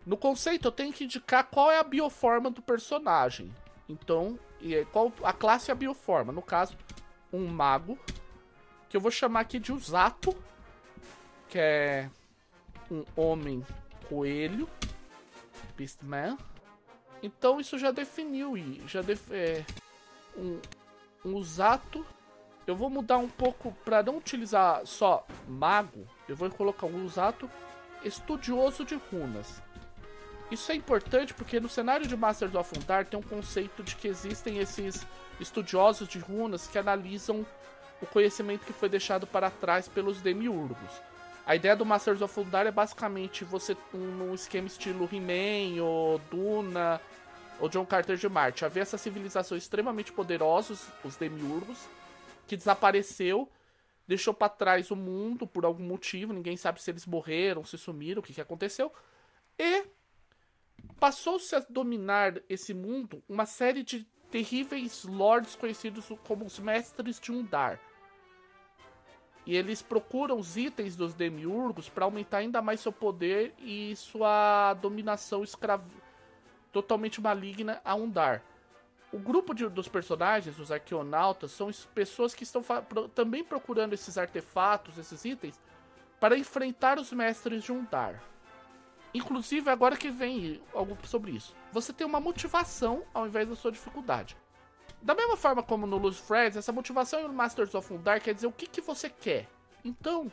No 0.06 0.18
conceito, 0.18 0.68
eu 0.68 0.72
tenho 0.72 0.94
que 0.94 1.04
indicar 1.04 1.46
qual 1.46 1.70
é 1.70 1.78
a 1.78 1.84
bioforma 1.84 2.50
do 2.50 2.62
personagem. 2.62 3.54
Então, 3.88 4.40
qual 4.92 5.12
a 5.24 5.34
classe 5.34 5.70
é 5.70 5.74
a 5.74 5.76
bioforma. 5.76 6.32
No 6.32 6.42
caso, 6.42 6.78
um 7.32 7.48
mago. 7.48 7.98
Que 8.90 8.98
eu 8.98 9.02
vou 9.02 9.12
chamar 9.12 9.42
aqui 9.42 9.60
de 9.60 9.72
Usato. 9.72 10.36
Que 11.48 11.60
é 11.60 12.10
um 12.92 13.06
homem 13.16 13.66
coelho. 14.08 14.68
Beastman. 15.78 16.38
Então 17.22 17.60
isso 17.60 17.78
já 17.78 17.92
definiu 17.92 18.58
e 18.58 18.82
já 18.88 19.02
def 19.02 19.32
é, 19.32 19.64
um, 20.36 20.60
um 21.26 21.36
Usato. 21.36 22.06
Eu 22.66 22.76
vou 22.76 22.90
mudar 22.90 23.18
um 23.18 23.30
pouco 23.30 23.72
para 23.84 24.04
não 24.04 24.18
utilizar 24.18 24.86
só 24.86 25.26
mago. 25.48 26.08
Eu 26.28 26.36
vou 26.36 26.50
colocar 26.50 26.86
um 26.86 27.06
Usato 27.06 27.50
estudioso 28.04 28.86
de 28.86 28.96
runas. 28.96 29.62
Isso 30.52 30.72
é 30.72 30.76
importante 30.76 31.34
porque 31.34 31.60
no 31.60 31.70
cenário 31.70 32.08
de 32.08 32.18
Masters 32.18 32.56
of 32.56 32.78
Undar 32.78 33.06
tem 33.06 33.20
um 33.20 33.24
conceito 33.24 33.84
de 33.84 33.96
que 33.96 34.08
existem 34.08 34.58
esses 34.58 35.06
estudiosos 35.40 36.08
de 36.08 36.18
runas 36.18 36.68
que 36.68 36.78
analisam 36.78 37.46
o 38.02 38.06
conhecimento 38.06 38.66
que 38.66 38.74
foi 38.74 38.90
deixado 38.90 39.28
para 39.28 39.50
trás 39.50 39.88
pelos 39.88 40.22
demiurgos. 40.22 41.02
A 41.46 41.56
ideia 41.56 41.76
do 41.76 41.86
Masters 41.86 42.22
of 42.22 42.40
Undar 42.40 42.68
é 42.68 42.72
basicamente 42.72 43.44
você 43.44 43.76
num 43.92 44.34
esquema 44.36 44.68
estilo 44.68 45.10
He-Man 45.12 45.82
ou 45.84 46.20
Duna 46.30 47.02
ou 47.60 47.68
John 47.68 47.86
Carter 47.86 48.18
de 48.18 48.30
Marte. 48.30 48.66
Havia 48.66 48.84
essa 48.84 48.98
civilização 48.98 49.58
extremamente 49.58 50.12
poderosos, 50.14 50.88
os 51.04 51.16
demiurgos, 51.16 51.88
que 52.48 52.56
desapareceu, 52.56 53.50
deixou 54.08 54.34
para 54.34 54.50
trás 54.50 54.92
o 54.92 54.96
mundo 54.96 55.48
por 55.48 55.66
algum 55.66 55.84
motivo, 55.84 56.34
ninguém 56.34 56.56
sabe 56.56 56.82
se 56.82 56.92
eles 56.92 57.06
morreram, 57.06 57.64
se 57.64 57.78
sumiram, 57.78 58.20
o 58.20 58.24
que, 58.24 58.34
que 58.34 58.42
aconteceu. 58.42 58.94
E 59.58 59.86
passou-se 61.00 61.56
a 61.56 61.66
dominar 61.68 62.40
esse 62.48 62.74
mundo 62.74 63.24
uma 63.28 63.46
série 63.46 63.84
de 63.84 64.08
terríveis 64.30 65.04
lords 65.04 65.56
conhecidos 65.56 66.06
como 66.28 66.46
os 66.46 66.60
mestres 66.60 67.20
de 67.20 67.32
Undar. 67.32 67.80
E 69.50 69.56
eles 69.56 69.82
procuram 69.82 70.38
os 70.38 70.58
itens 70.58 70.96
dos 70.96 71.16
demiurgos 71.16 71.90
para 71.90 72.06
aumentar 72.06 72.38
ainda 72.38 72.62
mais 72.62 72.82
seu 72.82 72.92
poder 72.92 73.52
e 73.58 73.96
sua 73.96 74.76
dominação 74.76 75.44
escrava 75.44 75.84
totalmente 76.72 77.20
maligna 77.20 77.82
a 77.84 77.96
Undar. 77.96 78.44
O 79.12 79.18
grupo 79.18 79.56
de, 79.56 79.68
dos 79.68 79.88
personagens, 79.88 80.60
os 80.60 80.72
arqueonautas, 80.72 81.50
são 81.50 81.72
pessoas 81.96 82.36
que 82.36 82.44
estão 82.44 82.62
pro, 82.62 83.10
também 83.10 83.44
procurando 83.44 83.94
esses 83.94 84.20
artefatos, 84.20 85.00
esses 85.00 85.26
itens, 85.26 85.60
para 86.20 86.38
enfrentar 86.38 87.00
os 87.00 87.12
mestres 87.12 87.64
de 87.64 87.72
Undar. 87.72 88.22
Inclusive, 89.16 89.68
agora 89.72 89.98
que 89.98 90.12
vem 90.12 90.62
algo 90.76 90.96
sobre 91.08 91.32
isso. 91.32 91.56
Você 91.72 91.92
tem 91.92 92.06
uma 92.06 92.20
motivação 92.20 93.02
ao 93.12 93.26
invés 93.26 93.50
da 93.50 93.56
sua 93.56 93.72
dificuldade. 93.72 94.38
Da 95.02 95.16
mesma 95.16 95.38
forma 95.38 95.64
como 95.64 95.88
no 95.88 95.98
Lose 95.98 96.22
Friends, 96.22 96.58
essa 96.58 96.72
motivação 96.72 97.28
no 97.28 97.34
Masters 97.34 97.74
of 97.74 97.94
Undar 97.94 98.22
quer 98.22 98.34
dizer 98.34 98.48
o 98.48 98.52
que, 98.52 98.68
que 98.68 98.82
você 98.82 99.10
quer. 99.10 99.48
Então, 99.84 100.32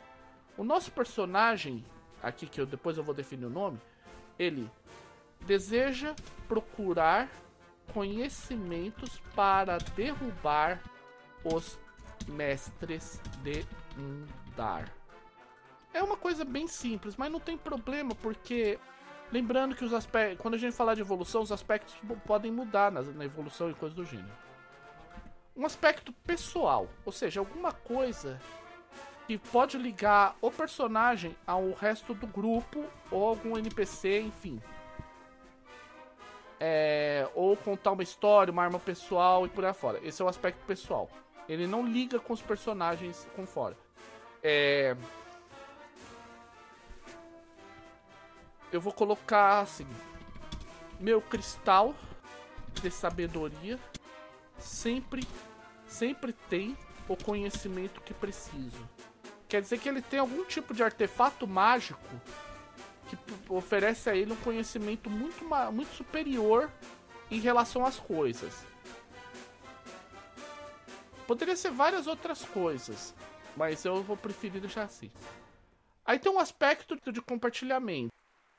o 0.57 0.63
nosso 0.63 0.91
personagem, 0.91 1.85
aqui 2.21 2.47
que 2.47 2.59
eu, 2.59 2.65
depois 2.65 2.97
eu 2.97 3.03
vou 3.03 3.15
definir 3.15 3.45
o 3.45 3.49
nome, 3.49 3.79
ele 4.37 4.69
deseja 5.41 6.13
procurar 6.47 7.29
conhecimentos 7.93 9.21
para 9.33 9.77
derrubar 9.95 10.81
os 11.43 11.79
mestres 12.27 13.21
de 13.43 13.65
Undar. 13.97 14.91
É 15.93 16.03
uma 16.03 16.17
coisa 16.17 16.43
bem 16.43 16.67
simples, 16.67 17.15
mas 17.15 17.31
não 17.31 17.39
tem 17.39 17.57
problema, 17.57 18.13
porque 18.15 18.77
lembrando 19.31 19.75
que 19.75 19.85
os 19.85 19.93
aspectos, 19.93 20.41
quando 20.41 20.55
a 20.55 20.57
gente 20.57 20.75
falar 20.75 20.93
de 20.93 21.01
evolução, 21.01 21.41
os 21.41 21.51
aspectos 21.51 21.95
podem 22.25 22.51
mudar 22.51 22.91
na, 22.91 23.01
na 23.01 23.25
evolução 23.25 23.71
e 23.71 23.73
coisas 23.73 23.95
do 23.95 24.05
gênero. 24.05 24.46
Um 25.57 25.65
aspecto 25.65 26.13
pessoal, 26.25 26.87
ou 27.03 27.11
seja, 27.11 27.39
alguma 27.39 27.71
coisa 27.71 28.39
que 29.25 29.39
pode 29.39 29.75
ligar 29.75 30.35
o 30.39 30.51
personagem 30.51 31.35
ao 31.47 31.71
resto 31.71 32.13
do 32.13 32.27
grupo 32.27 32.85
ou 33.09 33.27
algum 33.27 33.57
NPC, 33.57 34.21
enfim. 34.21 34.61
É, 36.59 37.27
ou 37.33 37.57
contar 37.57 37.91
uma 37.91 38.03
história, 38.03 38.51
uma 38.51 38.63
arma 38.63 38.79
pessoal 38.79 39.47
e 39.47 39.49
por 39.49 39.65
aí 39.65 39.73
fora. 39.73 39.99
Esse 40.03 40.21
é 40.21 40.25
o 40.25 40.27
aspecto 40.27 40.63
pessoal. 40.65 41.09
Ele 41.49 41.65
não 41.65 41.85
liga 41.85 42.19
com 42.19 42.33
os 42.33 42.41
personagens 42.41 43.27
com 43.35 43.45
fora. 43.47 43.75
É, 44.43 44.95
eu 48.71 48.79
vou 48.79 48.93
colocar 48.93 49.61
assim: 49.61 49.87
meu 50.99 51.19
cristal 51.19 51.95
de 52.73 52.91
sabedoria 52.91 53.79
sempre, 54.59 55.27
sempre 55.87 56.33
tem 56.33 56.77
o 57.07 57.15
conhecimento 57.15 58.01
que 58.01 58.13
preciso. 58.13 58.87
Quer 59.47 59.61
dizer 59.61 59.79
que 59.79 59.87
ele 59.87 60.01
tem 60.01 60.19
algum 60.19 60.43
tipo 60.43 60.73
de 60.73 60.83
artefato 60.83 61.47
mágico 61.47 61.99
que 63.07 63.17
oferece 63.49 64.09
a 64.09 64.15
ele 64.15 64.33
um 64.33 64.37
conhecimento 64.37 65.09
muito, 65.09 65.43
muito 65.71 65.95
superior 65.95 66.69
em 67.31 67.39
relação 67.39 67.85
às 67.85 67.97
coisas. 67.97 68.65
Poderia 71.25 71.55
ser 71.55 71.71
várias 71.71 72.07
outras 72.07 72.43
coisas, 72.43 73.13
mas 73.55 73.83
eu 73.85 74.03
vou 74.03 74.17
preferir 74.17 74.61
deixar 74.61 74.83
assim. 74.83 75.11
Aí 76.05 76.19
tem 76.19 76.31
um 76.31 76.39
aspecto 76.39 76.97
de 77.11 77.21
compartilhamento. 77.21 78.13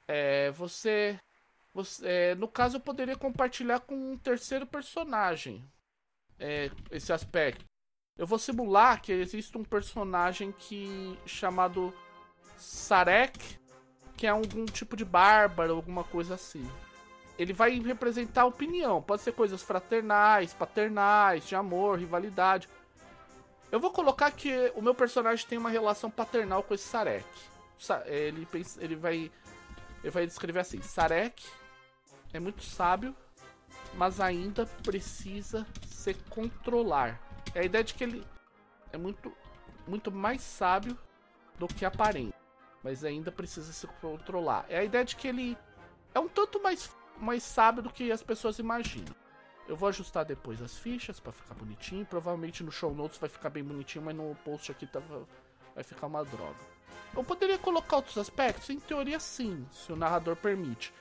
É, 0.06 0.50
você, 0.50 1.18
você 1.74 2.06
é, 2.06 2.34
no 2.34 2.48
caso, 2.48 2.76
eu 2.76 2.80
poderia 2.80 3.16
compartilhar 3.16 3.80
com 3.80 4.12
um 4.12 4.18
terceiro 4.18 4.66
personagem 4.66 5.64
é, 6.38 6.70
esse 6.90 7.12
aspecto. 7.12 7.64
Eu 8.16 8.26
vou 8.26 8.38
simular 8.38 9.00
que 9.00 9.12
existe 9.12 9.56
um 9.56 9.64
personagem 9.64 10.52
que 10.52 11.18
chamado 11.24 11.94
Sarek, 12.56 13.58
que 14.16 14.26
é 14.26 14.30
algum 14.30 14.64
tipo 14.66 14.96
de 14.96 15.04
bárbaro, 15.04 15.76
alguma 15.76 16.02
coisa 16.02 16.34
assim. 16.34 16.68
Ele 17.38 17.52
vai 17.52 17.78
representar 17.78 18.44
opinião, 18.46 19.00
pode 19.00 19.22
ser 19.22 19.32
coisas 19.32 19.62
fraternais, 19.62 20.52
paternais, 20.52 21.46
de 21.46 21.54
amor, 21.54 21.98
rivalidade. 21.98 22.68
Eu 23.70 23.78
vou 23.78 23.92
colocar 23.92 24.30
que 24.32 24.72
o 24.74 24.82
meu 24.82 24.94
personagem 24.94 25.46
tem 25.46 25.58
uma 25.58 25.70
relação 25.70 26.10
paternal 26.10 26.64
com 26.64 26.74
esse 26.74 26.88
Sarek. 26.88 27.24
Ele, 28.06 28.48
ele 28.80 28.96
vai 28.96 29.30
ele 30.02 30.10
vai 30.10 30.26
descrever 30.26 30.60
assim: 30.60 30.80
Sarek 30.80 31.44
é 32.32 32.40
muito 32.40 32.62
sábio, 32.62 33.14
mas 33.98 34.20
ainda 34.20 34.64
precisa 34.84 35.66
se 35.84 36.14
controlar. 36.30 37.20
É 37.52 37.60
a 37.60 37.64
ideia 37.64 37.82
de 37.82 37.94
que 37.94 38.04
ele 38.04 38.24
é 38.92 38.96
muito, 38.96 39.32
muito 39.88 40.12
mais 40.12 40.40
sábio 40.40 40.96
do 41.58 41.66
que 41.66 41.84
aparente, 41.84 42.36
mas 42.82 43.04
ainda 43.04 43.32
precisa 43.32 43.72
se 43.72 43.88
controlar. 44.00 44.64
É 44.68 44.78
a 44.78 44.84
ideia 44.84 45.04
de 45.04 45.16
que 45.16 45.26
ele 45.26 45.58
é 46.14 46.20
um 46.20 46.28
tanto 46.28 46.62
mais, 46.62 46.94
mais 47.18 47.42
sábio 47.42 47.82
do 47.82 47.90
que 47.90 48.12
as 48.12 48.22
pessoas 48.22 48.60
imaginam. 48.60 49.12
Eu 49.66 49.76
vou 49.76 49.88
ajustar 49.88 50.24
depois 50.24 50.62
as 50.62 50.78
fichas 50.78 51.18
para 51.18 51.32
ficar 51.32 51.54
bonitinho. 51.54 52.06
Provavelmente 52.06 52.62
no 52.62 52.70
show 52.70 52.94
notes 52.94 53.18
vai 53.18 53.28
ficar 53.28 53.50
bem 53.50 53.64
bonitinho, 53.64 54.04
mas 54.04 54.14
no 54.14 54.32
post 54.44 54.70
aqui 54.70 54.86
tá, 54.86 55.02
vai 55.74 55.82
ficar 55.82 56.06
uma 56.06 56.24
droga. 56.24 56.56
Eu 57.16 57.24
poderia 57.24 57.58
colocar 57.58 57.96
outros 57.96 58.16
aspectos? 58.16 58.70
Em 58.70 58.78
teoria, 58.78 59.18
sim, 59.18 59.66
se 59.72 59.92
o 59.92 59.96
narrador 59.96 60.36
permite. 60.36 60.94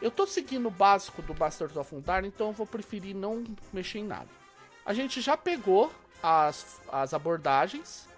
Eu 0.00 0.10
tô 0.10 0.26
seguindo 0.26 0.68
o 0.68 0.70
básico 0.70 1.20
do 1.22 1.34
Masters 1.34 1.76
of 1.76 1.94
Undar, 1.94 2.24
então 2.24 2.48
eu 2.48 2.52
vou 2.52 2.66
preferir 2.66 3.16
não 3.16 3.44
mexer 3.72 3.98
em 3.98 4.04
nada. 4.04 4.28
A 4.86 4.94
gente 4.94 5.20
já 5.20 5.36
pegou 5.36 5.92
as, 6.22 6.80
as 6.90 7.12
abordagens 7.12 8.08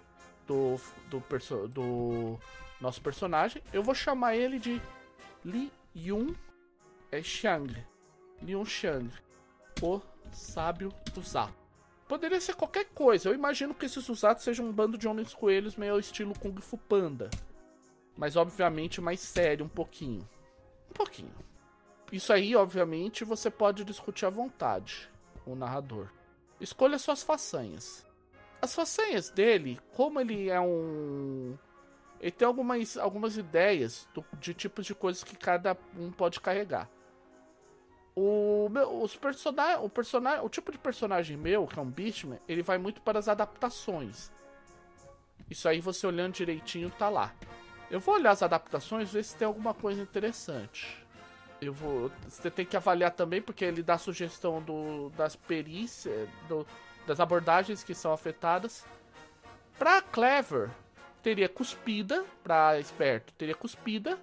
do, 0.46 0.76
do, 1.08 1.20
perso 1.22 1.68
do 1.68 2.38
nosso 2.80 3.00
personagem. 3.00 3.62
Eu 3.72 3.82
vou 3.82 3.94
chamar 3.94 4.36
ele 4.36 4.58
de 4.58 4.80
Li 5.44 5.72
Yun 5.96 6.34
é 7.10 7.22
Xiang. 7.22 7.74
Li 8.42 8.52
Yun 8.52 8.64
Xiang, 8.64 9.10
o 9.82 10.00
sábio 10.32 10.92
do 11.14 11.22
Zato. 11.22 11.60
Poderia 12.06 12.40
ser 12.40 12.54
qualquer 12.54 12.86
coisa. 12.86 13.28
Eu 13.28 13.34
imagino 13.34 13.74
que 13.74 13.86
esses 13.86 14.08
usados 14.08 14.42
sejam 14.42 14.66
um 14.66 14.72
bando 14.72 14.98
de 14.98 15.08
homens 15.08 15.32
coelhos 15.32 15.76
meio 15.76 15.98
estilo 15.98 16.38
Kung 16.38 16.60
Fu 16.60 16.76
Panda. 16.76 17.30
Mas 18.16 18.36
obviamente 18.36 19.00
mais 19.00 19.20
sério 19.20 19.64
um 19.64 19.68
pouquinho. 19.68 20.28
Um 20.90 20.92
pouquinho. 20.92 21.49
Isso 22.12 22.32
aí, 22.32 22.56
obviamente, 22.56 23.24
você 23.24 23.50
pode 23.50 23.84
discutir 23.84 24.26
à 24.26 24.30
vontade, 24.30 25.08
o 25.46 25.54
narrador. 25.54 26.08
Escolha 26.60 26.98
suas 26.98 27.22
façanhas. 27.22 28.04
As 28.60 28.74
façanhas 28.74 29.30
dele, 29.30 29.80
como 29.94 30.20
ele 30.20 30.50
é 30.50 30.60
um. 30.60 31.56
Ele 32.20 32.30
tem 32.30 32.46
algumas, 32.46 32.98
algumas 32.98 33.36
ideias 33.36 34.06
do, 34.12 34.24
de 34.38 34.52
tipos 34.52 34.84
de 34.84 34.94
coisas 34.94 35.24
que 35.24 35.36
cada 35.36 35.76
um 35.96 36.10
pode 36.10 36.40
carregar. 36.40 36.90
O, 38.14 38.68
meu, 38.70 39.00
os 39.02 39.16
personagens, 39.16 39.82
o 39.82 39.88
personagem, 39.88 40.44
o 40.44 40.48
tipo 40.48 40.70
de 40.70 40.78
personagem 40.78 41.36
meu, 41.36 41.66
que 41.66 41.78
é 41.78 41.82
um 41.82 41.90
Beastman, 41.90 42.38
ele 42.46 42.62
vai 42.62 42.76
muito 42.76 43.00
para 43.00 43.18
as 43.18 43.28
adaptações. 43.28 44.30
Isso 45.48 45.68
aí 45.68 45.80
você 45.80 46.06
olhando 46.06 46.34
direitinho 46.34 46.90
tá 46.90 47.08
lá. 47.08 47.32
Eu 47.90 47.98
vou 47.98 48.14
olhar 48.16 48.32
as 48.32 48.42
adaptações, 48.42 49.12
ver 49.12 49.24
se 49.24 49.36
tem 49.36 49.46
alguma 49.46 49.72
coisa 49.72 50.02
interessante. 50.02 51.04
Eu 51.60 51.72
vou, 51.74 52.10
você 52.26 52.50
tem 52.50 52.64
que 52.64 52.76
avaliar 52.76 53.10
também 53.10 53.42
porque 53.42 53.64
ele 53.64 53.82
dá 53.82 53.98
sugestão 53.98 54.62
do, 54.62 55.10
das 55.10 55.36
perícias, 55.36 56.28
do, 56.48 56.66
das 57.06 57.20
abordagens 57.20 57.84
que 57.84 57.94
são 57.94 58.12
afetadas. 58.12 58.86
Pra 59.78 60.00
Clever, 60.00 60.70
teria 61.22 61.48
cuspida, 61.48 62.24
pra 62.42 62.78
esperto, 62.78 63.32
teria 63.34 63.54
cuspida, 63.54 64.18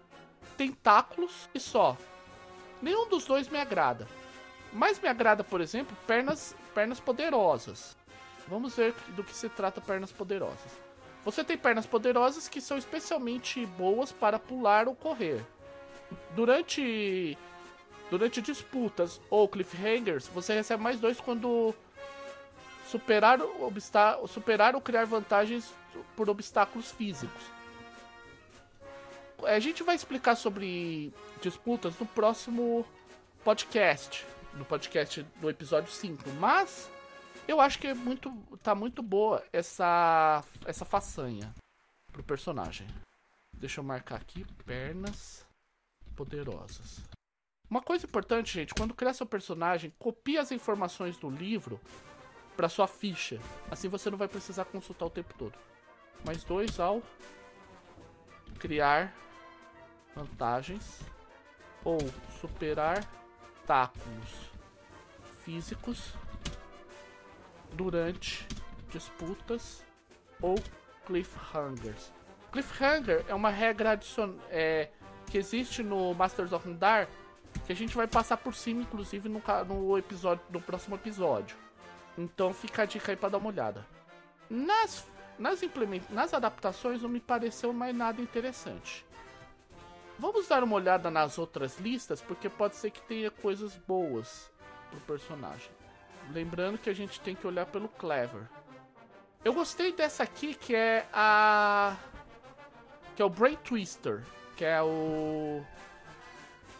tentáculos 0.55 1.47
e 1.53 1.59
só. 1.59 1.95
Nenhum 2.81 3.07
dos 3.07 3.25
dois 3.25 3.47
me 3.49 3.59
agrada. 3.59 4.07
Mas 4.73 4.99
me 4.99 5.07
agrada, 5.07 5.43
por 5.43 5.61
exemplo, 5.61 5.95
pernas, 6.05 6.55
pernas 6.73 6.99
poderosas. 6.99 7.95
Vamos 8.47 8.75
ver 8.75 8.93
do 9.15 9.23
que 9.23 9.35
se 9.35 9.49
trata 9.49 9.81
pernas 9.81 10.11
poderosas. 10.11 10.71
Você 11.23 11.43
tem 11.43 11.57
pernas 11.57 11.85
poderosas 11.85 12.47
que 12.47 12.61
são 12.61 12.77
especialmente 12.77 13.65
boas 13.65 14.11
para 14.11 14.39
pular 14.39 14.87
ou 14.87 14.95
correr. 14.95 15.45
Durante 16.35 17.37
durante 18.09 18.41
disputas 18.41 19.19
ou 19.29 19.47
cliffhangers, 19.47 20.27
você 20.27 20.53
recebe 20.53 20.81
mais 20.81 20.99
dois 20.99 21.19
quando 21.19 21.73
superar, 22.85 23.39
superar 24.27 24.75
ou 24.75 24.81
criar 24.81 25.05
vantagens 25.05 25.73
por 26.15 26.29
obstáculos 26.29 26.91
físicos. 26.91 27.43
A 29.43 29.59
gente 29.59 29.83
vai 29.83 29.95
explicar 29.95 30.35
sobre 30.35 31.13
disputas 31.41 31.97
no 31.99 32.05
próximo 32.05 32.85
podcast, 33.43 34.25
no 34.53 34.65
podcast 34.65 35.23
do 35.39 35.49
episódio 35.49 35.91
5, 35.91 36.29
mas 36.39 36.89
eu 37.47 37.61
acho 37.61 37.77
que 37.77 37.87
é 37.87 37.93
muito 37.93 38.31
tá 38.63 38.73
muito 38.73 39.03
boa 39.03 39.43
essa 39.53 40.43
essa 40.65 40.85
façanha 40.85 41.53
pro 42.11 42.23
personagem. 42.23 42.87
Deixa 43.53 43.79
eu 43.79 43.83
marcar 43.83 44.15
aqui 44.15 44.45
pernas 44.65 45.46
poderosas. 46.17 46.99
Uma 47.69 47.81
coisa 47.81 48.05
importante, 48.05 48.53
gente, 48.53 48.73
quando 48.73 48.93
criar 48.93 49.13
seu 49.13 49.25
personagem, 49.25 49.93
copie 49.97 50.37
as 50.37 50.51
informações 50.51 51.17
do 51.17 51.29
livro 51.29 51.79
para 52.55 52.67
sua 52.67 52.87
ficha. 52.87 53.39
Assim 53.71 53.87
você 53.87 54.09
não 54.09 54.17
vai 54.17 54.27
precisar 54.27 54.65
consultar 54.65 55.05
o 55.05 55.09
tempo 55.09 55.33
todo. 55.37 55.57
Mais 56.25 56.43
dois 56.43 56.79
ao 56.79 57.01
criar 58.59 59.13
vantagens 60.15 60.99
ou 61.85 61.99
superar 62.41 63.07
obstáculos 63.67 64.49
físicos 65.43 66.13
durante 67.73 68.47
disputas 68.89 69.83
ou 70.41 70.55
cliffhangers. 71.05 72.13
Cliffhanger 72.49 73.25
é 73.27 73.35
uma 73.35 73.49
regra 73.49 73.91
adicional 73.91 74.39
é, 74.49 74.89
que 75.29 75.37
existe 75.37 75.83
no 75.83 76.13
Masters 76.13 76.51
of 76.51 76.67
Undar 76.67 77.07
que 77.65 77.71
a 77.71 77.75
gente 77.75 77.95
vai 77.95 78.07
passar 78.07 78.37
por 78.37 78.53
cima, 78.53 78.81
inclusive 78.81 79.27
no, 79.27 79.41
no 79.67 79.97
episódio, 79.97 80.43
no 80.49 80.61
próximo 80.61 80.95
episódio. 80.95 81.57
Então 82.17 82.53
fica 82.53 82.83
a 82.83 82.85
dica 82.85 83.11
aí 83.11 83.15
para 83.15 83.29
dar 83.29 83.37
uma 83.37 83.49
olhada. 83.49 83.85
Nas 84.49 85.05
nas, 85.37 85.61
implement... 85.61 86.01
nas 86.09 86.33
adaptações 86.33 87.01
não 87.01 87.09
me 87.09 87.19
pareceu 87.19 87.71
mais 87.71 87.95
nada 87.95 88.21
interessante. 88.21 89.05
Vamos 90.17 90.47
dar 90.47 90.63
uma 90.63 90.75
olhada 90.75 91.11
nas 91.11 91.37
outras 91.37 91.79
listas, 91.79 92.21
porque 92.21 92.49
pode 92.49 92.75
ser 92.75 92.89
que 92.89 93.01
tenha 93.01 93.29
coisas 93.29 93.75
boas 93.75 94.51
pro 94.89 94.99
personagem. 95.01 95.69
Lembrando 96.31 96.79
que 96.79 96.89
a 96.89 96.93
gente 96.93 97.19
tem 97.21 97.35
que 97.35 97.45
olhar 97.45 97.67
pelo 97.67 97.87
Clever. 97.87 98.49
Eu 99.45 99.53
gostei 99.53 99.93
dessa 99.93 100.23
aqui, 100.23 100.55
que 100.55 100.75
é 100.75 101.07
a. 101.13 101.95
Que 103.15 103.21
é 103.21 103.25
o 103.25 103.29
Brain 103.29 103.55
Twister. 103.57 104.23
Que 104.57 104.65
é 104.65 104.81
o. 104.81 105.63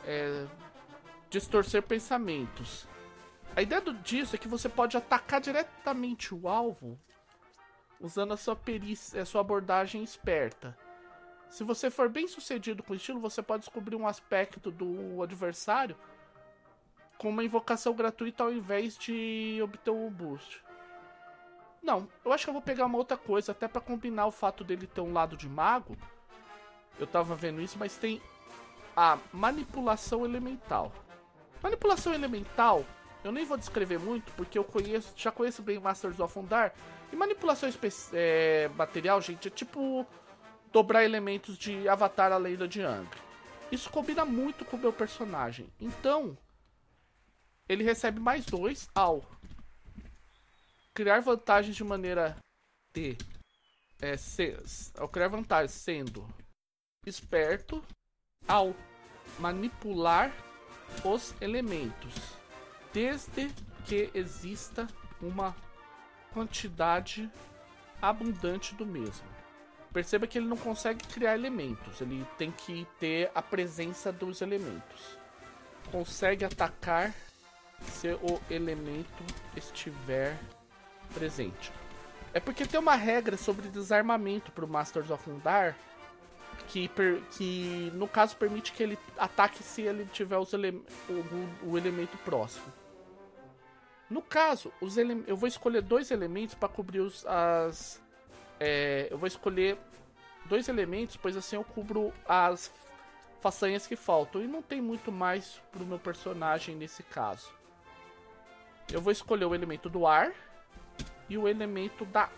É. 0.03 0.45
Distorcer 1.29 1.83
pensamentos. 1.83 2.87
A 3.55 3.61
ideia 3.61 3.81
disso 3.81 4.35
é 4.35 4.39
que 4.39 4.47
você 4.47 4.67
pode 4.67 4.97
atacar 4.97 5.41
diretamente 5.41 6.33
o 6.33 6.47
alvo 6.47 6.99
usando 7.99 8.33
a 8.33 8.37
sua 8.37 8.55
perícia, 8.55 9.21
a 9.21 9.25
sua 9.25 9.41
abordagem 9.41 10.03
esperta. 10.03 10.77
Se 11.49 11.63
você 11.63 11.89
for 11.89 12.09
bem 12.09 12.27
sucedido 12.27 12.83
com 12.83 12.93
o 12.93 12.95
estilo, 12.95 13.19
você 13.19 13.41
pode 13.41 13.61
descobrir 13.61 13.95
um 13.95 14.07
aspecto 14.07 14.69
do 14.69 15.21
adversário 15.23 15.95
com 17.17 17.29
uma 17.29 17.43
invocação 17.43 17.93
gratuita 17.93 18.43
ao 18.43 18.51
invés 18.51 18.97
de 18.97 19.59
obter 19.63 19.91
um 19.91 20.09
boost. 20.09 20.63
Não, 21.81 22.07
eu 22.23 22.33
acho 22.33 22.43
que 22.45 22.49
eu 22.49 22.53
vou 22.53 22.61
pegar 22.61 22.85
uma 22.85 22.97
outra 22.97 23.17
coisa, 23.17 23.53
até 23.53 23.67
para 23.67 23.81
combinar 23.81 24.27
o 24.27 24.31
fato 24.31 24.63
dele 24.63 24.85
ter 24.85 25.01
um 25.01 25.13
lado 25.13 25.37
de 25.37 25.47
mago. 25.47 25.97
Eu 26.99 27.07
tava 27.07 27.35
vendo 27.35 27.61
isso, 27.61 27.77
mas 27.77 27.97
tem 27.97 28.21
a 28.95 29.17
manipulação 29.31 30.25
elemental. 30.25 30.91
Manipulação 31.61 32.13
elemental, 32.13 32.85
eu 33.23 33.31
nem 33.31 33.45
vou 33.45 33.57
descrever 33.57 33.99
muito, 33.99 34.31
porque 34.33 34.57
eu 34.57 34.63
conheço, 34.63 35.13
já 35.15 35.31
conheço 35.31 35.61
bem 35.61 35.79
Masters 35.79 36.19
of 36.19 36.37
Undar, 36.37 36.73
e 37.11 37.15
manipulação 37.15 37.69
é, 38.13 38.69
material, 38.75 39.21
gente, 39.21 39.47
é 39.47 39.51
tipo 39.51 40.05
dobrar 40.71 41.03
elementos 41.03 41.57
de 41.57 41.87
Avatar 41.87 42.31
a 42.31 42.37
Lenda 42.37 42.67
de 42.67 42.81
Ang. 42.81 43.07
Isso 43.71 43.89
combina 43.89 44.25
muito 44.25 44.65
com 44.65 44.77
o 44.77 44.79
meu 44.79 44.93
personagem. 44.93 45.67
Então, 45.79 46.37
ele 47.67 47.83
recebe 47.83 48.19
mais 48.19 48.45
dois 48.45 48.89
ao 48.95 49.23
criar 50.93 51.19
vantagens 51.21 51.75
de 51.75 51.83
maneira 51.83 52.35
de 52.93 53.17
é, 54.01 54.17
ser, 54.17 54.59
ao 54.97 55.07
criar 55.07 55.27
vantagens 55.27 55.71
sendo 55.71 56.27
esperto 57.09 57.83
ao 58.47 58.75
manipular 59.39 60.31
os 61.03 61.33
elementos 61.41 62.13
desde 62.93 63.49
que 63.85 64.09
exista 64.13 64.87
uma 65.21 65.55
quantidade 66.33 67.29
abundante 68.01 68.75
do 68.75 68.85
mesmo. 68.85 69.25
Perceba 69.91 70.27
que 70.27 70.37
ele 70.37 70.47
não 70.47 70.57
consegue 70.57 71.05
criar 71.07 71.33
elementos, 71.33 72.01
ele 72.01 72.25
tem 72.37 72.51
que 72.51 72.87
ter 72.99 73.31
a 73.33 73.41
presença 73.41 74.11
dos 74.11 74.41
elementos. 74.41 75.17
Consegue 75.91 76.45
atacar 76.45 77.13
se 77.81 78.09
o 78.13 78.39
elemento 78.49 79.23
estiver 79.55 80.37
presente. 81.13 81.71
É 82.33 82.39
porque 82.39 82.65
tem 82.65 82.79
uma 82.79 82.95
regra 82.95 83.37
sobre 83.37 83.69
desarmamento 83.69 84.51
para 84.51 84.65
o 84.65 84.67
Masters 84.67 85.09
of 85.09 85.29
Undar 85.29 85.75
que, 86.67 86.89
que 87.31 87.91
no 87.95 88.07
caso 88.07 88.35
permite 88.35 88.73
que 88.73 88.83
ele 88.83 88.99
ataque 89.17 89.63
se 89.63 89.81
ele 89.81 90.05
tiver 90.05 90.37
os 90.37 90.53
ele 90.53 90.83
o, 91.09 91.69
o 91.71 91.77
elemento 91.77 92.17
próximo. 92.19 92.65
No 94.09 94.21
caso, 94.21 94.71
os 94.79 94.97
ele 94.97 95.23
eu 95.27 95.35
vou 95.35 95.47
escolher 95.47 95.81
dois 95.81 96.11
elementos 96.11 96.55
para 96.55 96.69
cobrir 96.69 96.99
os, 96.99 97.25
as. 97.25 98.01
É, 98.59 99.07
eu 99.11 99.17
vou 99.17 99.27
escolher 99.27 99.77
dois 100.45 100.67
elementos, 100.67 101.17
pois 101.17 101.35
assim 101.35 101.55
eu 101.55 101.63
cubro 101.63 102.13
as 102.27 102.71
façanhas 103.41 103.85
que 103.85 103.95
faltam. 103.95 104.41
E 104.41 104.47
não 104.47 104.61
tem 104.61 104.81
muito 104.81 105.11
mais 105.11 105.61
pro 105.71 105.85
meu 105.85 105.99
personagem 105.99 106.75
nesse 106.75 107.03
caso. 107.03 107.51
Eu 108.91 109.01
vou 109.01 109.11
escolher 109.11 109.45
o 109.45 109.53
elemento 109.53 109.89
do 109.89 110.07
ar 110.07 110.31
e 111.29 111.37
o 111.37 111.47
elemento 111.47 112.05
da, 112.05 112.29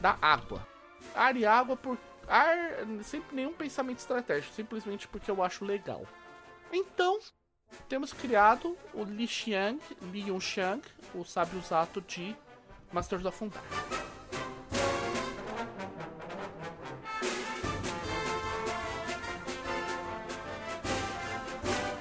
da 0.00 0.18
água. 0.20 0.66
Ar 1.14 1.36
e 1.36 1.46
água 1.46 1.76
por. 1.76 1.96
Ar, 2.28 2.56
sem 3.04 3.22
nenhum 3.32 3.52
pensamento 3.52 3.98
estratégico, 3.98 4.54
simplesmente 4.54 5.06
porque 5.06 5.30
eu 5.30 5.42
acho 5.42 5.64
legal. 5.64 6.04
Então, 6.72 7.18
temos 7.88 8.12
criado 8.12 8.76
o 8.92 9.04
Li 9.04 9.26
Xiang, 9.26 9.80
Li 10.12 10.28
Yunxiang, 10.28 10.82
o 11.14 11.24
sábio 11.24 11.60
Zato 11.60 12.00
de 12.00 12.36
Masters 12.92 13.24
of 13.24 13.44
Undar. 13.44 13.62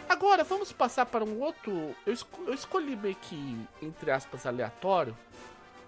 Agora 0.10 0.44
vamos 0.44 0.72
passar 0.72 1.06
para 1.06 1.24
um 1.24 1.40
outro. 1.40 1.96
Eu 2.06 2.54
escolhi 2.54 2.96
meio 2.96 3.16
que, 3.16 3.68
entre 3.82 4.10
aspas, 4.12 4.46
aleatório, 4.46 5.16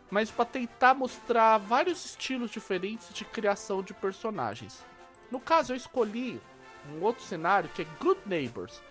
mas 0.10 0.32
para 0.32 0.46
tentar 0.46 0.94
mostrar 0.94 1.58
vários 1.58 2.06
estilos 2.06 2.52
diferentes 2.52 3.14
de 3.14 3.26
criação 3.26 3.84
de 3.84 3.94
personagens. 3.94 4.84
No 5.30 5.40
caso, 5.40 5.74
eu 5.74 5.78
escolhi 5.78 6.42
um 6.92 7.04
outro 7.04 7.24
cenário 7.24 7.70
que 7.70 7.82
é 7.82 7.86
Good 8.00 8.22
Neighbors 8.26 8.82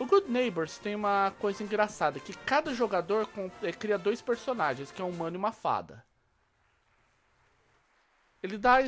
o 0.00 0.06
Good 0.06 0.30
Neighbors 0.30 0.78
tem 0.78 0.94
uma 0.94 1.30
coisa 1.38 1.62
engraçada, 1.62 2.18
que 2.18 2.32
cada 2.32 2.72
jogador 2.72 3.28
é, 3.62 3.70
cria 3.70 3.98
dois 3.98 4.22
personagens, 4.22 4.90
que 4.90 5.02
é 5.02 5.04
um 5.04 5.10
humano 5.10 5.36
e 5.36 5.38
uma 5.38 5.52
fada. 5.52 6.02
Ele 8.42 8.56
dá, 8.56 8.78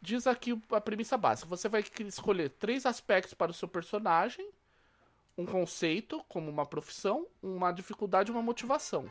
diz 0.00 0.26
aqui 0.26 0.60
a 0.72 0.80
premissa 0.80 1.16
básica. 1.16 1.48
Você 1.48 1.68
vai 1.68 1.84
escolher 2.00 2.48
três 2.48 2.84
aspectos 2.84 3.34
para 3.34 3.52
o 3.52 3.54
seu 3.54 3.68
personagem, 3.68 4.50
um 5.38 5.46
conceito, 5.46 6.24
como 6.28 6.50
uma 6.50 6.66
profissão, 6.66 7.24
uma 7.40 7.70
dificuldade 7.70 8.32
e 8.32 8.34
uma 8.34 8.42
motivação. 8.42 9.08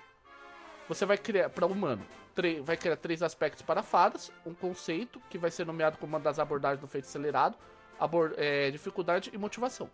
Você 0.88 1.06
vai 1.06 1.18
criar, 1.18 1.50
para 1.50 1.66
humano, 1.66 2.06
vai 2.64 2.78
criar 2.78 2.98
três 2.98 3.22
aspectos 3.22 3.62
para 3.62 3.84
fadas, 3.84 4.32
um 4.46 4.54
conceito, 4.54 5.22
que 5.30 5.38
vai 5.38 5.52
ser 5.52 5.66
nomeado 5.66 5.98
como 5.98 6.14
uma 6.14 6.20
das 6.20 6.40
abordagens 6.40 6.82
do 6.82 6.88
feito 6.88 7.06
acelerado, 7.06 7.58
é, 8.38 8.72
dificuldade 8.72 9.30
e 9.34 9.38
motivação. 9.38 9.90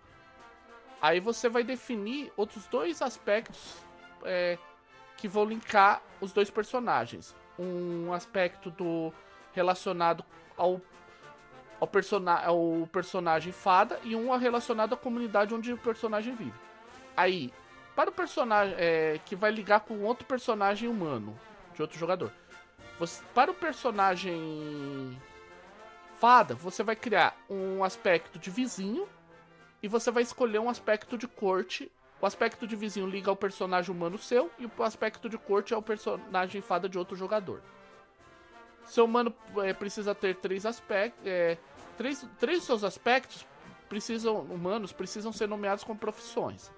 Aí 1.02 1.20
você 1.20 1.50
vai 1.50 1.64
definir 1.64 2.32
outros 2.36 2.66
dois 2.68 3.02
aspectos 3.02 3.76
é, 4.24 4.58
que 5.18 5.28
vão 5.28 5.46
linkar 5.46 6.02
os 6.20 6.32
dois 6.32 6.50
personagens. 6.50 7.36
Um 7.60 8.14
aspecto 8.14 8.72
do 8.72 9.14
relacionado 9.54 10.24
ao 10.56 10.82
ao, 11.80 11.88
persona 11.88 12.44
ao 12.44 12.88
personagem 12.92 13.52
fada 13.52 14.00
e 14.04 14.16
um 14.16 14.36
relacionado 14.36 14.94
à 14.94 14.98
comunidade 14.98 15.54
onde 15.54 15.74
o 15.74 15.78
personagem 15.78 16.36
vive. 16.36 16.54
Aí, 17.16 17.54
para 17.98 18.12
o 18.12 18.14
personagem 18.14 18.76
é, 18.78 19.20
que 19.26 19.36
vai 19.36 19.50
ligar 19.50 19.80
com 19.80 20.04
outro 20.04 20.24
personagem 20.24 20.88
humano, 20.88 21.36
de 21.74 21.82
outro 21.82 21.98
jogador. 21.98 22.32
Você, 23.00 23.24
para 23.34 23.50
o 23.50 23.56
personagem 23.56 25.20
fada, 26.20 26.54
você 26.54 26.84
vai 26.84 26.96
criar 26.96 27.36
um 27.50 27.84
aspecto 27.84 28.38
de 28.38 28.52
vizinho 28.52 29.10
e 29.82 29.88
você 29.88 30.12
vai 30.12 30.22
escolher 30.22 30.60
um 30.60 30.70
aspecto 30.70 31.18
de 31.18 31.28
corte. 31.28 31.92
O 32.22 32.28
aspecto 32.28 32.68
de 32.68 32.76
vizinho 32.76 33.08
liga 33.08 33.32
ao 33.32 33.36
personagem 33.36 33.90
humano 33.90 34.20
seu 34.20 34.52
e 34.60 34.68
o 34.68 34.84
aspecto 34.84 35.28
de 35.28 35.38
corte 35.40 35.74
é 35.74 35.78
o 35.78 35.82
personagem 35.82 36.62
fada 36.62 36.88
de 36.88 37.00
outro 37.00 37.16
jogador. 37.16 37.64
Seu 38.86 39.06
humano 39.06 39.34
é, 39.64 39.74
precisa 39.74 40.14
ter 40.14 40.36
três 40.36 40.68
aspectos. 40.68 41.26
É, 41.26 41.58
três, 41.98 42.24
três 42.40 42.64
seus 42.64 42.84
aspectos 42.84 43.44
precisam 43.90 44.42
humanos 44.42 44.92
precisam 44.92 45.34
ser 45.34 45.48
nomeados 45.48 45.84
como 45.84 45.98
profissões. 45.98 46.72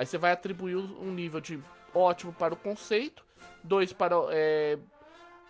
Aí 0.00 0.06
você 0.06 0.16
vai 0.16 0.32
atribuir 0.32 0.76
um 0.76 1.12
nível 1.12 1.42
de 1.42 1.62
ótimo 1.94 2.32
para 2.32 2.54
o 2.54 2.56
conceito, 2.56 3.22
dois 3.62 3.92
para 3.92 4.16
é, 4.30 4.78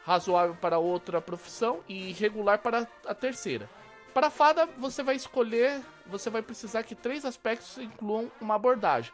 razoável 0.05 0.57
para 0.57 0.77
outra 0.77 1.21
profissão 1.21 1.79
e 1.89 2.11
regular 2.15 2.59
para 2.59 2.85
a 3.07 3.15
terceira. 3.15 3.71
Para 4.13 4.27
a 4.27 4.31
fada, 4.31 4.67
você 4.77 5.05
vai 5.05 5.15
escolher, 5.15 5.81
você 6.05 6.29
vai 6.29 6.43
precisar 6.43 6.83
que 6.83 6.97
três 6.97 7.25
aspectos 7.25 7.79
incluam 7.79 8.29
uma 8.41 8.57
abordagem. 8.57 9.13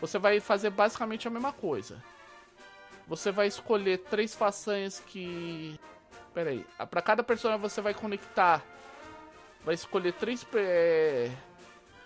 Você 0.00 0.18
vai 0.18 0.40
fazer 0.40 0.70
basicamente 0.70 1.28
a 1.28 1.30
mesma 1.30 1.52
coisa. 1.52 2.02
Você 3.06 3.30
vai 3.30 3.48
escolher 3.48 3.98
três 3.98 4.34
façanhas 4.34 4.98
que 4.98 5.78
Pera 6.32 6.48
aí. 6.48 6.64
Pra 6.90 7.02
cada 7.02 7.22
personagem 7.22 7.60
você 7.60 7.82
vai 7.82 7.92
conectar. 7.92 8.64
Vai 9.62 9.74
escolher 9.74 10.12
três. 10.14 10.46
É, 10.54 11.30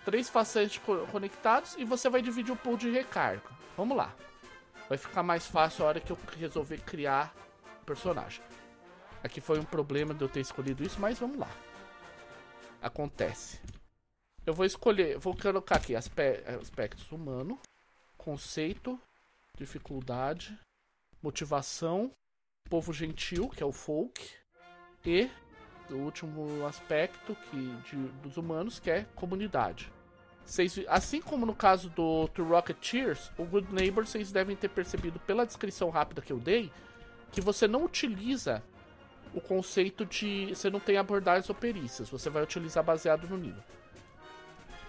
três 0.05 0.29
facetes 0.29 0.81
conectados 1.11 1.75
e 1.77 1.85
você 1.85 2.09
vai 2.09 2.21
dividir 2.21 2.51
o 2.51 2.57
pool 2.57 2.77
de 2.77 2.89
recarga. 2.89 3.49
Vamos 3.75 3.95
lá. 3.95 4.13
Vai 4.87 4.97
ficar 4.97 5.23
mais 5.23 5.45
fácil 5.45 5.85
a 5.85 5.87
hora 5.87 5.99
que 5.99 6.11
eu 6.11 6.17
resolver 6.37 6.77
criar 6.79 7.33
personagem. 7.85 8.41
Aqui 9.23 9.41
foi 9.41 9.59
um 9.59 9.65
problema 9.65 10.13
de 10.13 10.21
eu 10.21 10.29
ter 10.29 10.39
escolhido 10.39 10.83
isso, 10.83 10.99
mas 10.99 11.19
vamos 11.19 11.37
lá. 11.37 11.49
Acontece. 12.81 13.59
Eu 14.45 14.53
vou 14.53 14.65
escolher, 14.65 15.17
vou 15.19 15.35
colocar 15.35 15.75
aqui 15.75 15.95
aspe 15.95 16.43
aspectos 16.59 17.11
humano, 17.11 17.59
conceito, 18.17 18.99
dificuldade, 19.57 20.57
motivação, 21.21 22.11
povo 22.69 22.93
gentil, 22.93 23.49
que 23.49 23.61
é 23.61 23.65
o 23.65 23.71
folk, 23.71 24.27
e 25.05 25.29
o 25.91 25.95
último 25.95 26.65
aspecto 26.65 27.35
que, 27.49 27.75
de, 27.89 27.95
dos 28.21 28.37
humanos, 28.37 28.79
que 28.79 28.89
é 28.89 29.05
comunidade. 29.15 29.91
Cês, 30.45 30.79
assim 30.87 31.21
como 31.21 31.45
no 31.45 31.53
caso 31.53 31.89
do 31.89 32.27
Two 32.29 32.47
Rocketeers, 32.47 33.31
o 33.37 33.45
Good 33.45 33.73
Neighbor, 33.73 34.05
vocês 34.05 34.31
devem 34.31 34.55
ter 34.55 34.69
percebido 34.69 35.19
pela 35.19 35.45
descrição 35.45 35.89
rápida 35.89 36.21
que 36.21 36.33
eu 36.33 36.39
dei, 36.39 36.71
que 37.31 37.41
você 37.41 37.67
não 37.67 37.83
utiliza 37.83 38.63
o 39.33 39.39
conceito 39.39 40.05
de. 40.05 40.47
Você 40.55 40.69
não 40.69 40.79
tem 40.79 40.97
abordagens 40.97 41.47
ou 41.49 41.55
perícias, 41.55 42.09
você 42.09 42.29
vai 42.29 42.41
utilizar 42.41 42.83
baseado 42.83 43.27
no 43.27 43.37
nível. 43.37 43.63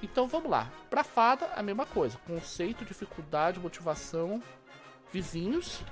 Então 0.02 0.26
vamos 0.26 0.50
lá. 0.50 0.70
Pra 0.88 1.04
fada, 1.04 1.46
a 1.54 1.62
mesma 1.62 1.84
coisa. 1.84 2.16
Conceito, 2.26 2.86
dificuldade, 2.86 3.60
motivação, 3.60 4.42
vizinhos 5.12 5.82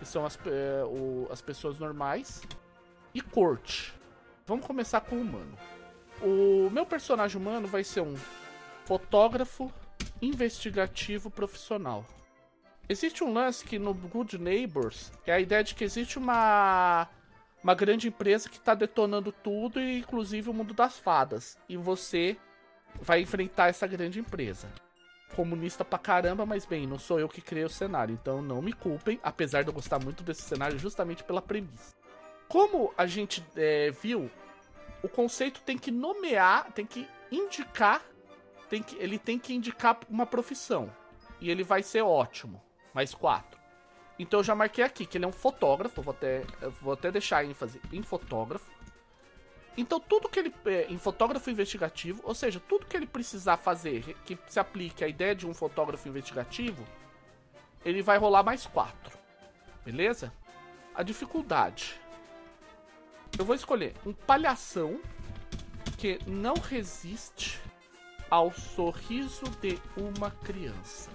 que 0.00 0.06
são 0.06 0.24
as, 0.24 0.38
é, 0.46 0.82
o, 0.84 1.28
as 1.30 1.42
pessoas 1.42 1.78
normais, 1.78 2.42
e 3.14 3.20
corte. 3.20 3.94
Vamos 4.50 4.66
começar 4.66 5.00
com 5.02 5.14
o 5.14 5.20
humano. 5.20 5.56
O 6.20 6.68
meu 6.70 6.84
personagem 6.84 7.40
humano 7.40 7.68
vai 7.68 7.84
ser 7.84 8.00
um 8.00 8.16
fotógrafo 8.84 9.72
investigativo 10.20 11.30
profissional. 11.30 12.04
Existe 12.88 13.22
um 13.22 13.32
lance 13.32 13.64
que 13.64 13.78
no 13.78 13.94
Good 13.94 14.38
Neighbors 14.38 15.12
é 15.24 15.32
a 15.32 15.38
ideia 15.38 15.62
de 15.62 15.76
que 15.76 15.84
existe 15.84 16.18
uma 16.18 17.06
uma 17.62 17.74
grande 17.76 18.08
empresa 18.08 18.48
que 18.48 18.56
está 18.56 18.74
detonando 18.74 19.30
tudo, 19.30 19.80
inclusive 19.80 20.50
o 20.50 20.52
mundo 20.52 20.74
das 20.74 20.98
fadas. 20.98 21.56
E 21.68 21.76
você 21.76 22.36
vai 23.00 23.20
enfrentar 23.20 23.68
essa 23.68 23.86
grande 23.86 24.18
empresa 24.18 24.66
comunista 25.36 25.84
pra 25.84 25.96
caramba, 25.96 26.44
mas 26.44 26.66
bem, 26.66 26.88
não 26.88 26.98
sou 26.98 27.20
eu 27.20 27.28
que 27.28 27.40
criei 27.40 27.64
o 27.64 27.70
cenário, 27.70 28.18
então 28.20 28.42
não 28.42 28.60
me 28.60 28.72
culpem, 28.72 29.20
apesar 29.22 29.62
de 29.62 29.68
eu 29.68 29.72
gostar 29.72 30.00
muito 30.00 30.24
desse 30.24 30.42
cenário 30.42 30.76
justamente 30.76 31.22
pela 31.22 31.40
premissa. 31.40 31.99
Como 32.50 32.92
a 32.98 33.06
gente 33.06 33.46
é, 33.54 33.92
viu, 33.92 34.28
o 35.04 35.08
conceito 35.08 35.60
tem 35.60 35.78
que 35.78 35.92
nomear, 35.92 36.72
tem 36.72 36.84
que 36.84 37.06
indicar, 37.30 38.02
tem 38.68 38.82
que, 38.82 38.96
ele 38.96 39.20
tem 39.20 39.38
que 39.38 39.54
indicar 39.54 39.96
uma 40.08 40.26
profissão. 40.26 40.90
E 41.40 41.48
ele 41.48 41.62
vai 41.62 41.80
ser 41.80 42.02
ótimo. 42.02 42.60
Mais 42.92 43.14
quatro. 43.14 43.56
Então 44.18 44.40
eu 44.40 44.44
já 44.44 44.52
marquei 44.56 44.82
aqui 44.82 45.06
que 45.06 45.16
ele 45.16 45.24
é 45.24 45.28
um 45.28 45.32
fotógrafo, 45.32 46.02
vou 46.02 46.10
até, 46.10 46.42
vou 46.82 46.92
até 46.92 47.12
deixar 47.12 47.44
ênfase 47.44 47.80
em 47.92 48.02
fotógrafo. 48.02 48.68
Então, 49.76 50.00
tudo 50.00 50.28
que 50.28 50.40
ele. 50.40 50.52
É, 50.66 50.86
em 50.88 50.98
fotógrafo 50.98 51.48
investigativo, 51.50 52.20
ou 52.24 52.34
seja, 52.34 52.58
tudo 52.58 52.86
que 52.86 52.96
ele 52.96 53.06
precisar 53.06 53.58
fazer 53.58 54.16
que 54.24 54.36
se 54.48 54.58
aplique 54.58 55.04
à 55.04 55.08
ideia 55.08 55.36
de 55.36 55.46
um 55.46 55.54
fotógrafo 55.54 56.08
investigativo, 56.08 56.84
ele 57.84 58.02
vai 58.02 58.18
rolar 58.18 58.42
mais 58.42 58.66
4. 58.66 59.16
Beleza? 59.84 60.32
A 60.92 61.04
dificuldade. 61.04 61.99
Eu 63.38 63.44
vou 63.44 63.54
escolher 63.54 63.94
um 64.04 64.12
palhação 64.12 65.00
que 65.98 66.18
não 66.26 66.54
resiste 66.54 67.60
ao 68.30 68.52
sorriso 68.52 69.44
de 69.60 69.78
uma 69.96 70.30
criança. 70.30 71.10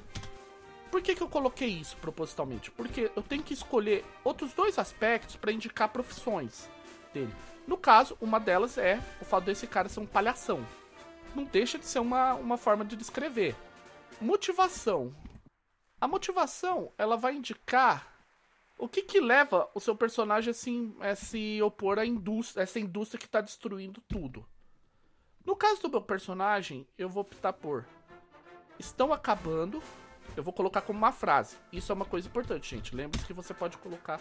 Por 0.91 1.01
que, 1.01 1.16
que 1.16 1.24
eu 1.24 1.30
coloquei 1.30 1.70
isso 1.70 1.97
propositalmente? 1.97 2.72
Porque 2.72 3.11
eu 3.16 3.22
tenho 3.22 3.43
que 3.43 3.53
escolher 3.53 4.05
outros 4.24 4.53
dois 4.53 4.80
aspectos 4.80 5.36
para 5.36 5.51
indicar 5.51 5.89
profissões 5.89 6.70
dele. 7.13 7.34
No 7.68 7.78
caso, 7.78 8.18
uma 8.22 8.39
delas 8.39 8.78
é 8.78 9.01
o 9.20 9.26
fato 9.26 9.45
desse 9.45 9.66
cara 9.68 9.89
ser 9.89 9.99
um 9.99 10.05
palhação. 10.05 10.66
Não 11.36 11.43
deixa 11.43 11.78
de 11.78 11.86
ser 11.86 11.99
uma, 11.99 12.36
uma 12.36 12.57
forma 12.57 12.86
de 12.86 12.95
descrever. 12.95 13.55
Motivação. 14.22 15.13
A 15.99 16.07
motivação, 16.07 16.91
ela 16.97 17.18
vai 17.18 17.36
indicar 17.36 18.14
o 18.78 18.88
que 18.88 19.02
que 19.02 19.20
leva 19.20 19.70
o 19.74 19.80
seu 19.80 19.96
personagem 19.96 20.52
assim, 20.52 20.96
a 21.00 21.16
se 21.16 21.62
opor 21.62 22.00
à 22.00 22.06
indústria, 22.06 22.64
essa 22.64 22.80
indústria 22.80 23.20
que 23.20 23.26
está 23.26 23.42
destruindo 23.42 24.02
tudo. 24.08 24.46
No 25.46 25.56
caso 25.56 25.82
do 25.82 25.90
meu 25.90 26.02
personagem, 26.02 26.88
eu 26.98 27.08
vou 27.08 27.22
optar 27.22 27.54
por 27.54 27.86
estão 28.80 29.14
acabando. 29.14 29.82
Eu 30.36 30.44
vou 30.44 30.52
colocar 30.52 30.82
como 30.82 30.98
uma 30.98 31.12
frase. 31.12 31.56
Isso 31.72 31.92
é 31.92 31.96
uma 31.96 32.04
coisa 32.04 32.28
importante, 32.28 32.76
gente. 32.76 32.96
Lembre-se 32.96 33.26
que 33.26 33.34
você 33.34 33.54
pode 33.54 33.78
colocar 33.78 34.20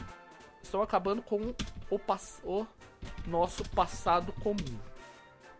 estão 0.64 0.82
acabando 0.82 1.22
com 1.22 1.54
o, 1.90 2.00
o 2.42 2.66
nosso 3.26 3.68
passado 3.70 4.32
comum. 4.32 4.78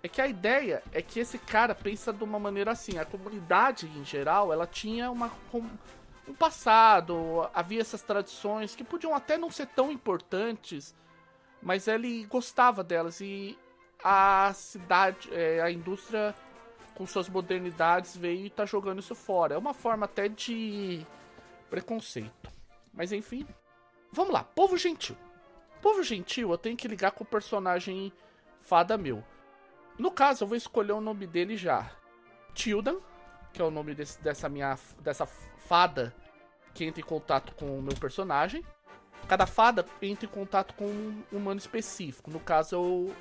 É 0.03 0.09
que 0.09 0.21
a 0.21 0.27
ideia 0.27 0.83
é 0.93 1.01
que 1.01 1.21
esse 1.21 1.39
cara 1.39 1.75
pensa 1.75 2.13
de 2.13 2.23
uma 2.23 2.39
maneira 2.39 2.73
assim, 2.73 2.99
a 2.99 3.05
comunidade 3.05 3.87
em 3.87 4.05
geral, 4.05 4.53
ela 4.53 4.67
tinha 4.67 5.11
uma 5.11 5.31
um 6.29 6.35
passado, 6.35 7.49
havia 7.53 7.81
essas 7.81 8.03
tradições 8.03 8.75
que 8.75 8.83
podiam 8.85 9.15
até 9.15 9.37
não 9.37 9.51
ser 9.51 9.67
tão 9.67 9.93
importantes, 9.93 10.95
mas 11.63 11.87
ele 11.87 12.25
gostava 12.27 12.83
delas 12.83 13.21
e 13.21 13.59
a 14.03 14.53
cidade, 14.55 15.29
é, 15.33 15.61
a 15.61 15.71
indústria 15.71 16.35
com 16.95 17.07
suas 17.07 17.29
modernidades 17.29 18.17
veio 18.17 18.47
e 18.47 18.51
tá 18.51 18.65
jogando 18.65 19.01
isso 19.01 19.15
fora. 19.15 19.55
É 19.55 19.59
uma 19.59 19.75
forma 19.75 20.05
até 20.05 20.29
de 20.29 21.05
preconceito. 21.69 22.51
Mas 22.93 23.11
enfim, 23.11 23.47
Vamos 24.15 24.33
lá, 24.33 24.45
povo 24.45 24.79
gentil. 24.79 25.17
Povo 25.83 26.01
gentil, 26.05 26.53
eu 26.53 26.57
tenho 26.57 26.77
que 26.77 26.87
ligar 26.87 27.11
com 27.11 27.25
o 27.25 27.27
personagem 27.27 28.13
fada 28.61 28.97
meu. 28.97 29.25
No 29.99 30.09
caso, 30.09 30.45
eu 30.45 30.49
vou 30.49 30.57
escolher 30.57 30.93
o 30.93 31.01
nome 31.01 31.27
dele 31.27 31.57
já. 31.57 31.91
Tildan, 32.55 33.01
que 33.55 33.63
é 33.63 33.65
o 33.65 33.71
nome 33.71 33.95
desse, 33.95 34.21
dessa 34.21 34.49
minha 34.49 34.77
dessa 35.01 35.25
fada 35.25 36.13
que 36.75 36.85
entra 36.85 37.01
em 37.01 37.05
contato 37.05 37.55
com 37.55 37.79
o 37.79 37.81
meu 37.81 37.95
personagem. 37.95 38.65
Cada 39.29 39.47
fada 39.47 39.87
entra 40.03 40.27
em 40.27 40.29
contato 40.29 40.75
com 40.75 40.85
um 40.85 41.23
humano 41.33 41.59
específico. 41.59 42.31
No 42.31 42.41
caso, 42.41 42.75
eu, 42.75 43.17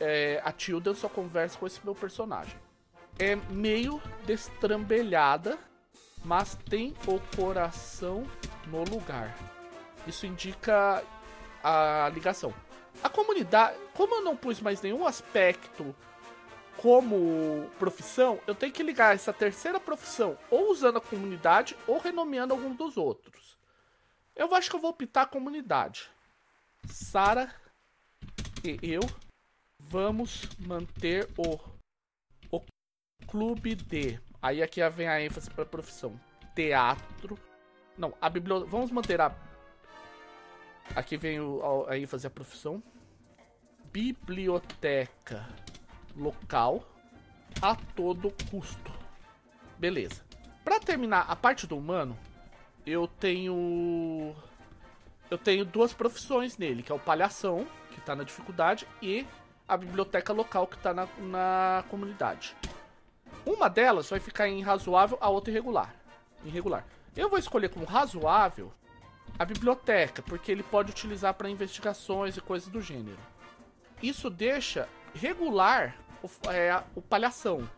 é, 0.00 0.40
a 0.42 0.50
Tildan 0.50 0.94
só 0.94 1.08
conversa 1.08 1.58
com 1.58 1.66
esse 1.66 1.78
meu 1.84 1.94
personagem. 1.94 2.56
É 3.18 3.36
meio 3.36 4.02
destrambelhada, 4.24 5.58
mas 6.24 6.58
tem 6.68 6.94
o 7.06 7.20
coração 7.36 8.24
no 8.66 8.82
lugar. 8.82 9.36
Isso 10.06 10.26
indica 10.26 11.02
a 11.62 12.10
ligação. 12.12 12.52
A 13.04 13.08
comunidade, 13.08 13.76
como 13.94 14.16
eu 14.16 14.22
não 14.22 14.36
pus 14.36 14.60
mais 14.60 14.80
nenhum 14.80 15.06
aspecto 15.06 15.94
como 16.80 17.70
profissão, 17.78 18.40
eu 18.46 18.54
tenho 18.54 18.72
que 18.72 18.82
ligar 18.82 19.14
essa 19.14 19.32
terceira 19.32 19.80
profissão 19.80 20.38
ou 20.50 20.70
usando 20.70 20.98
a 20.98 21.00
comunidade 21.00 21.76
ou 21.86 21.98
renomeando 21.98 22.52
alguns 22.52 22.76
dos 22.76 22.96
outros. 22.96 23.56
Eu 24.34 24.54
acho 24.54 24.68
que 24.68 24.76
eu 24.76 24.80
vou 24.80 24.90
optar 24.90 25.22
a 25.22 25.26
comunidade. 25.26 26.10
Sara 26.86 27.52
e 28.64 28.78
eu 28.82 29.00
Vamos 29.88 30.48
manter 30.58 31.28
o, 31.36 31.58
o 32.50 32.60
clube 33.26 33.76
de. 33.76 34.18
Aí 34.42 34.62
aqui 34.62 34.86
vem 34.88 35.06
a 35.06 35.20
ênfase 35.22 35.48
para 35.50 35.64
profissão. 35.64 36.18
Teatro. 36.54 37.38
Não, 37.96 38.12
a 38.20 38.28
biblioteca. 38.28 38.70
Vamos 38.70 38.90
manter 38.90 39.20
a. 39.20 39.34
Aqui 40.94 41.16
vem 41.16 41.40
o, 41.40 41.86
a, 41.86 41.92
a 41.92 41.98
ênfase 41.98 42.26
a 42.26 42.30
profissão. 42.30 42.82
Biblioteca 43.92 45.46
local 46.16 46.82
a 47.60 47.74
todo 47.94 48.32
custo. 48.50 48.92
Beleza. 49.78 50.24
Para 50.64 50.80
terminar 50.80 51.26
a 51.28 51.36
parte 51.36 51.66
do 51.66 51.76
humano, 51.76 52.16
eu 52.84 53.06
tenho 53.06 54.34
eu 55.30 55.36
tenho 55.38 55.64
duas 55.64 55.92
profissões 55.92 56.56
nele, 56.56 56.82
que 56.82 56.92
é 56.92 56.94
o 56.94 57.00
palhação, 57.00 57.66
que 57.90 58.00
tá 58.00 58.14
na 58.14 58.22
dificuldade, 58.22 58.86
e 59.02 59.26
a 59.66 59.76
biblioteca 59.76 60.32
local, 60.32 60.66
que 60.66 60.78
tá 60.78 60.94
na, 60.94 61.08
na 61.18 61.84
comunidade. 61.88 62.56
Uma 63.44 63.68
delas 63.68 64.08
vai 64.08 64.20
ficar 64.20 64.48
em 64.48 64.62
razoável, 64.62 65.18
a 65.20 65.28
outra 65.28 65.50
irregular. 65.50 65.94
Irregular. 66.44 66.84
Eu 67.16 67.28
vou 67.28 67.38
escolher 67.38 67.70
como 67.70 67.84
razoável 67.84 68.72
a 69.38 69.44
biblioteca, 69.44 70.22
porque 70.22 70.52
ele 70.52 70.62
pode 70.62 70.92
utilizar 70.92 71.34
para 71.34 71.50
investigações 71.50 72.36
e 72.36 72.40
coisas 72.40 72.68
do 72.68 72.80
gênero. 72.80 73.18
Isso 74.02 74.30
deixa 74.30 74.88
regular 75.14 75.96
o, 76.22 76.50
é, 76.50 76.82
o 76.94 77.02
palhação. 77.02 77.68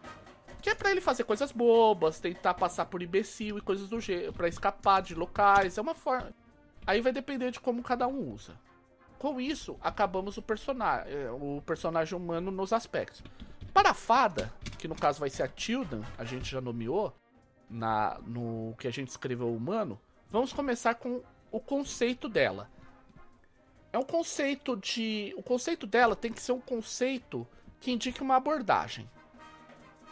Que 0.60 0.70
é 0.70 0.74
pra 0.74 0.90
ele 0.90 1.00
fazer 1.00 1.24
coisas 1.24 1.52
bobas, 1.52 2.18
tentar 2.18 2.54
passar 2.54 2.86
por 2.86 3.02
imbecil 3.02 3.58
e 3.58 3.60
coisas 3.60 3.88
do 3.88 4.00
gênero, 4.00 4.32
pra 4.32 4.48
escapar 4.48 5.00
de 5.02 5.14
locais. 5.14 5.78
É 5.78 5.80
uma 5.80 5.94
forma. 5.94 6.32
Aí 6.86 7.00
vai 7.00 7.12
depender 7.12 7.50
de 7.50 7.60
como 7.60 7.82
cada 7.82 8.08
um 8.08 8.32
usa. 8.32 8.58
Com 9.18 9.40
isso, 9.40 9.76
acabamos 9.80 10.36
o 10.36 10.42
personagem, 10.42 11.12
é, 11.12 11.30
o 11.30 11.62
personagem 11.64 12.16
humano 12.16 12.50
nos 12.50 12.72
aspectos. 12.72 13.22
Para 13.74 13.90
a 13.90 13.94
fada, 13.94 14.52
que 14.78 14.88
no 14.88 14.94
caso 14.94 15.20
vai 15.20 15.28
ser 15.28 15.42
a 15.42 15.48
Tildan, 15.48 16.02
a 16.16 16.24
gente 16.24 16.50
já 16.50 16.60
nomeou 16.60 17.12
na 17.68 18.18
no 18.26 18.74
que 18.78 18.88
a 18.88 18.90
gente 18.90 19.08
escreveu 19.08 19.54
humano, 19.54 20.00
vamos 20.30 20.52
começar 20.52 20.94
com 20.94 21.20
o 21.50 21.60
conceito 21.60 22.28
dela. 22.28 22.70
É 23.92 23.98
um 23.98 24.04
conceito 24.04 24.76
de, 24.76 25.34
o 25.36 25.42
conceito 25.42 25.86
dela 25.86 26.14
tem 26.14 26.32
que 26.32 26.40
ser 26.40 26.52
um 26.52 26.60
conceito 26.60 27.46
que 27.80 27.90
indique 27.90 28.22
uma 28.22 28.36
abordagem. 28.36 29.08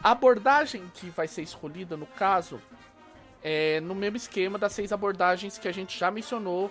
A 0.02 0.10
abordagem 0.10 0.86
que 0.94 1.08
vai 1.10 1.26
ser 1.26 1.42
escolhida, 1.42 1.96
no 1.96 2.06
caso, 2.06 2.60
é 3.42 3.80
no 3.80 3.94
mesmo 3.94 4.16
esquema 4.16 4.58
das 4.58 4.72
seis 4.72 4.92
abordagens 4.92 5.58
que 5.58 5.68
a 5.68 5.72
gente 5.72 5.98
já 5.98 6.10
mencionou 6.10 6.70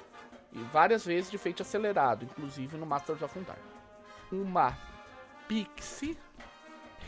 várias 0.71 1.05
vezes 1.05 1.31
de 1.31 1.37
feito 1.37 1.61
acelerado, 1.61 2.25
inclusive 2.25 2.77
no 2.77 2.85
Masters 2.85 3.21
of 3.21 3.37
Undar. 3.37 3.57
Uma 4.31 4.77
pixie 5.47 6.17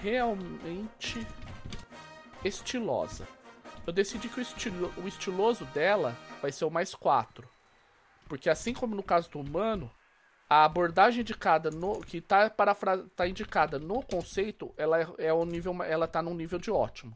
realmente 0.01 1.25
estilosa. 2.43 3.27
Eu 3.85 3.93
decidi 3.93 4.27
que 4.27 4.39
o, 4.39 4.41
estilo, 4.41 4.93
o 4.97 5.07
estiloso 5.07 5.65
dela 5.65 6.15
vai 6.41 6.51
ser 6.51 6.65
o 6.65 6.71
mais 6.71 6.93
4. 6.93 7.47
Porque 8.27 8.49
assim 8.49 8.73
como 8.73 8.95
no 8.95 9.03
caso 9.03 9.29
do 9.29 9.39
humano, 9.39 9.89
a 10.50 10.64
abordagem 10.64 11.22
indicada 11.22 11.70
no 11.70 12.02
que 12.02 12.18
está 12.18 12.50
tá 13.16 13.28
indicada 13.28 13.78
no 13.78 14.02
conceito, 14.02 14.74
ela 14.78 15.02
é, 15.02 15.08
é 15.20 15.34
um 15.34 15.45
nível, 15.45 15.76
ela 15.84 16.08
tá 16.08 16.22
num 16.22 16.34
nível 16.34 16.58
de 16.60 16.72
ótimo. 16.72 17.16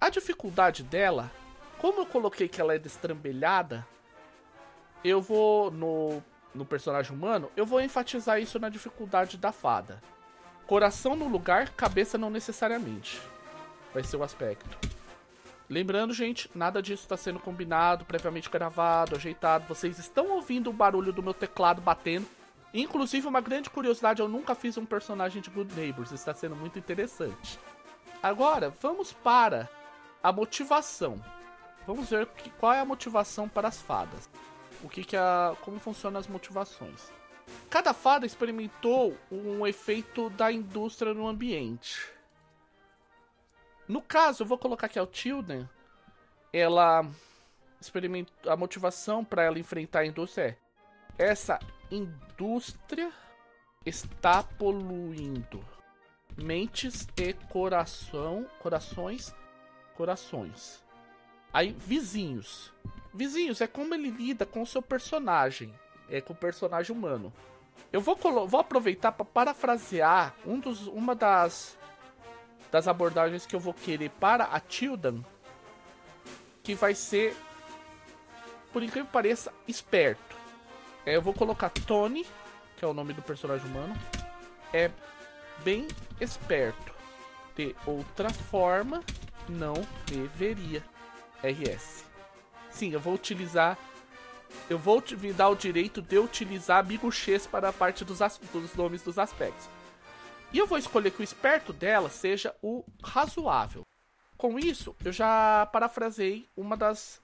A 0.00 0.08
dificuldade 0.08 0.82
dela, 0.82 1.30
como 1.78 2.00
eu 2.00 2.06
coloquei 2.06 2.48
que 2.48 2.60
ela 2.60 2.74
é 2.74 2.78
destrambelhada, 2.78 3.86
eu 5.04 5.20
vou 5.20 5.70
no 5.70 6.22
no 6.54 6.64
personagem 6.64 7.16
humano, 7.16 7.50
eu 7.56 7.64
vou 7.64 7.80
enfatizar 7.80 8.40
isso 8.40 8.58
na 8.58 8.68
dificuldade 8.68 9.38
da 9.38 9.52
fada. 9.52 10.02
Coração 10.66 11.16
no 11.16 11.28
lugar, 11.28 11.70
cabeça 11.70 12.18
não 12.18 12.30
necessariamente. 12.30 13.20
Vai 13.92 14.04
ser 14.04 14.16
o 14.16 14.22
aspecto. 14.22 14.78
Lembrando, 15.68 16.12
gente, 16.12 16.50
nada 16.54 16.82
disso 16.82 17.02
está 17.02 17.16
sendo 17.16 17.38
combinado, 17.38 18.04
previamente 18.04 18.50
gravado, 18.50 19.16
ajeitado. 19.16 19.66
Vocês 19.66 19.98
estão 19.98 20.30
ouvindo 20.30 20.68
o 20.68 20.72
barulho 20.72 21.12
do 21.12 21.22
meu 21.22 21.32
teclado 21.32 21.80
batendo. 21.80 22.26
Inclusive, 22.74 23.26
uma 23.26 23.40
grande 23.40 23.68
curiosidade, 23.68 24.22
eu 24.22 24.28
nunca 24.28 24.54
fiz 24.54 24.78
um 24.78 24.86
personagem 24.86 25.42
de 25.42 25.50
Good 25.50 25.74
Neighbors, 25.74 26.10
está 26.10 26.34
sendo 26.34 26.56
muito 26.56 26.78
interessante. 26.78 27.58
Agora, 28.22 28.70
vamos 28.80 29.12
para 29.12 29.68
a 30.22 30.32
motivação. 30.32 31.22
Vamos 31.86 32.08
ver 32.08 32.26
qual 32.58 32.72
é 32.72 32.80
a 32.80 32.84
motivação 32.84 33.48
para 33.48 33.68
as 33.68 33.82
fadas. 33.82 34.30
O 34.82 34.88
que, 34.88 35.04
que 35.04 35.16
a, 35.16 35.54
como 35.60 35.78
funcionam 35.78 36.18
as 36.18 36.26
motivações. 36.26 37.12
Cada 37.68 37.92
fada 37.92 38.24
experimentou 38.24 39.16
um 39.30 39.66
efeito 39.66 40.30
da 40.30 40.50
indústria 40.50 41.12
no 41.12 41.26
ambiente. 41.26 42.10
No 43.86 44.00
caso, 44.00 44.42
eu 44.42 44.46
vou 44.46 44.56
colocar 44.56 44.86
aqui 44.86 44.98
a 44.98 45.06
Tilden. 45.06 45.68
Ela 46.52 47.04
experimentou 47.80 48.50
a 48.50 48.56
motivação 48.56 49.24
para 49.24 49.42
ela 49.42 49.58
enfrentar 49.58 50.00
a 50.00 50.06
indústria 50.06 50.56
é 51.18 51.26
essa 51.30 51.58
indústria 51.94 53.12
está 53.84 54.42
poluindo 54.42 55.64
mentes 56.36 57.06
e 57.16 57.32
coração, 57.32 58.46
corações, 58.58 59.34
corações. 59.94 60.82
Aí 61.52 61.72
vizinhos. 61.72 62.72
Vizinhos 63.12 63.60
é 63.60 63.66
como 63.66 63.94
ele 63.94 64.10
lida 64.10 64.46
com 64.46 64.62
o 64.62 64.66
seu 64.66 64.80
personagem, 64.80 65.74
é 66.08 66.20
com 66.20 66.32
o 66.32 66.36
personagem 66.36 66.96
humano. 66.96 67.32
Eu 67.92 68.00
vou, 68.00 68.16
vou 68.46 68.60
aproveitar 68.60 69.12
para 69.12 69.24
parafrasear 69.24 70.34
um 70.46 70.58
dos, 70.58 70.86
uma 70.86 71.14
das 71.14 71.76
das 72.70 72.88
abordagens 72.88 73.44
que 73.44 73.54
eu 73.54 73.60
vou 73.60 73.74
querer 73.74 74.08
para 74.12 74.44
a 74.44 74.58
Tildan, 74.58 75.22
que 76.62 76.74
vai 76.74 76.94
ser, 76.94 77.36
por 78.72 78.82
incrível 78.82 79.04
que 79.04 79.12
pareça, 79.12 79.52
esperto. 79.68 80.31
É, 81.04 81.16
eu 81.16 81.22
vou 81.22 81.34
colocar 81.34 81.70
Tony, 81.70 82.26
que 82.76 82.84
é 82.84 82.88
o 82.88 82.94
nome 82.94 83.12
do 83.12 83.22
personagem 83.22 83.66
humano. 83.66 83.94
É 84.72 84.90
bem 85.64 85.88
esperto. 86.20 86.92
De 87.56 87.74
outra 87.86 88.30
forma, 88.30 89.02
não 89.48 89.74
deveria. 90.06 90.82
RS. 91.42 92.04
Sim, 92.70 92.92
eu 92.92 93.00
vou 93.00 93.14
utilizar. 93.14 93.76
Eu 94.70 94.78
vou 94.78 95.02
me 95.18 95.32
dar 95.32 95.48
o 95.48 95.56
direito 95.56 96.00
de 96.00 96.18
utilizar 96.18 96.86
X 97.10 97.46
para 97.46 97.70
a 97.70 97.72
parte 97.72 98.04
dos, 98.04 98.18
dos 98.52 98.74
nomes 98.74 99.02
dos 99.02 99.18
aspectos. 99.18 99.66
E 100.52 100.58
eu 100.58 100.66
vou 100.66 100.78
escolher 100.78 101.10
que 101.10 101.20
o 101.20 101.24
esperto 101.24 101.72
dela 101.72 102.08
seja 102.08 102.54
o 102.62 102.84
razoável. 103.02 103.82
Com 104.36 104.58
isso, 104.58 104.94
eu 105.04 105.10
já 105.10 105.66
parafrasei 105.72 106.46
uma 106.56 106.76
das 106.76 107.20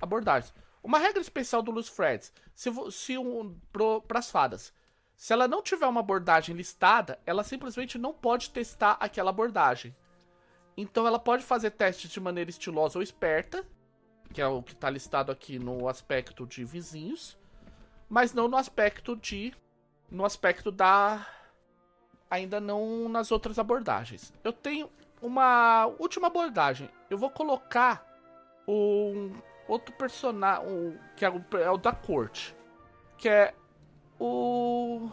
abordagens. 0.00 0.52
Uma 0.86 1.00
regra 1.00 1.20
especial 1.20 1.62
do 1.62 1.72
Luz 1.72 1.88
Freds, 1.88 2.32
se, 2.54 2.70
se 2.92 3.18
um, 3.18 3.58
para 4.06 4.20
as 4.20 4.30
fadas, 4.30 4.72
se 5.16 5.32
ela 5.32 5.48
não 5.48 5.60
tiver 5.60 5.84
uma 5.84 5.98
abordagem 5.98 6.54
listada, 6.54 7.18
ela 7.26 7.42
simplesmente 7.42 7.98
não 7.98 8.14
pode 8.14 8.50
testar 8.50 8.96
aquela 9.00 9.30
abordagem. 9.30 9.92
Então 10.76 11.04
ela 11.04 11.18
pode 11.18 11.42
fazer 11.42 11.72
testes 11.72 12.08
de 12.08 12.20
maneira 12.20 12.50
estilosa 12.50 13.00
ou 13.00 13.02
esperta, 13.02 13.66
que 14.32 14.40
é 14.40 14.46
o 14.46 14.62
que 14.62 14.74
está 14.74 14.88
listado 14.88 15.32
aqui 15.32 15.58
no 15.58 15.88
aspecto 15.88 16.46
de 16.46 16.64
vizinhos, 16.64 17.36
mas 18.08 18.32
não 18.32 18.46
no 18.46 18.56
aspecto 18.56 19.16
de 19.16 19.52
no 20.08 20.24
aspecto 20.24 20.70
da 20.70 21.26
ainda 22.30 22.60
não 22.60 23.08
nas 23.08 23.32
outras 23.32 23.58
abordagens. 23.58 24.32
Eu 24.44 24.52
tenho 24.52 24.88
uma 25.20 25.86
última 25.98 26.28
abordagem. 26.28 26.88
Eu 27.10 27.18
vou 27.18 27.28
colocar 27.28 28.06
um 28.68 29.32
outro 29.68 29.94
personagem, 29.94 30.66
um, 30.66 30.98
que 31.16 31.24
é 31.24 31.30
o, 31.30 31.44
é 31.58 31.70
o, 31.70 31.76
da 31.76 31.92
corte, 31.92 32.54
que 33.18 33.28
é 33.28 33.54
o 34.18 35.10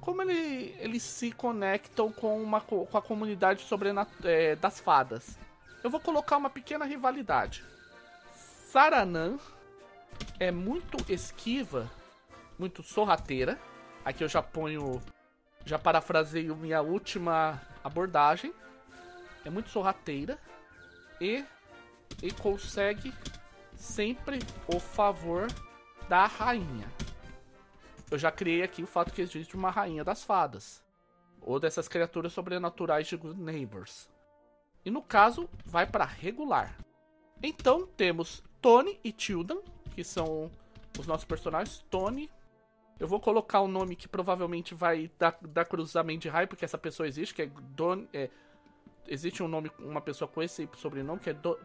como 0.00 0.22
ele, 0.22 0.74
eles 0.78 1.02
se 1.02 1.30
conectam 1.30 2.10
com, 2.10 2.42
uma, 2.42 2.60
com 2.60 2.88
a 2.96 3.02
comunidade 3.02 3.66
é, 4.24 4.56
das 4.56 4.80
fadas. 4.80 5.38
Eu 5.84 5.90
vou 5.90 6.00
colocar 6.00 6.38
uma 6.38 6.48
pequena 6.48 6.84
rivalidade. 6.84 7.62
Saranan 8.34 9.38
é 10.38 10.50
muito 10.50 10.96
esquiva, 11.12 11.90
muito 12.58 12.82
sorrateira. 12.82 13.58
Aqui 14.04 14.24
eu 14.24 14.28
já 14.28 14.42
ponho, 14.42 15.02
já 15.66 15.78
parafraseio 15.78 16.56
minha 16.56 16.80
última 16.80 17.60
abordagem. 17.84 18.54
É 19.44 19.50
muito 19.50 19.68
sorrateira 19.68 20.38
e, 21.20 21.44
e 22.22 22.30
consegue 22.32 23.12
sempre 23.80 24.38
o 24.68 24.78
favor 24.78 25.48
da 26.08 26.26
rainha. 26.26 26.92
Eu 28.10 28.18
já 28.18 28.30
criei 28.30 28.62
aqui 28.62 28.82
o 28.82 28.86
fato 28.86 29.12
que 29.12 29.22
existe 29.22 29.56
uma 29.56 29.70
rainha 29.70 30.04
das 30.04 30.22
fadas. 30.22 30.84
Ou 31.40 31.58
dessas 31.58 31.88
criaturas 31.88 32.32
sobrenaturais 32.32 33.06
de 33.06 33.16
Good 33.16 33.40
Neighbors. 33.40 34.10
E 34.84 34.90
no 34.90 35.02
caso, 35.02 35.48
vai 35.64 35.86
para 35.86 36.04
regular. 36.04 36.76
Então 37.42 37.86
temos 37.86 38.42
Tony 38.60 39.00
e 39.02 39.12
Tildan, 39.12 39.60
que 39.94 40.04
são 40.04 40.50
os 40.98 41.06
nossos 41.06 41.24
personagens. 41.24 41.84
Tony 41.90 42.30
Eu 42.98 43.08
vou 43.08 43.18
colocar 43.18 43.62
um 43.62 43.68
nome 43.68 43.96
que 43.96 44.06
provavelmente 44.06 44.74
vai 44.74 45.10
dar, 45.18 45.38
dar 45.40 45.64
cruzamento 45.64 46.20
de 46.20 46.28
raio, 46.28 46.48
porque 46.48 46.66
essa 46.66 46.76
pessoa 46.76 47.08
existe, 47.08 47.34
que 47.34 47.42
é 47.42 47.46
Don. 47.46 48.06
É, 48.12 48.28
existe 49.08 49.42
um 49.42 49.48
nome, 49.48 49.70
uma 49.78 50.02
pessoa 50.02 50.28
com 50.28 50.42
esse 50.42 50.68
sobrenome, 50.76 51.20
que 51.20 51.30
é 51.30 51.32
Do, 51.32 51.58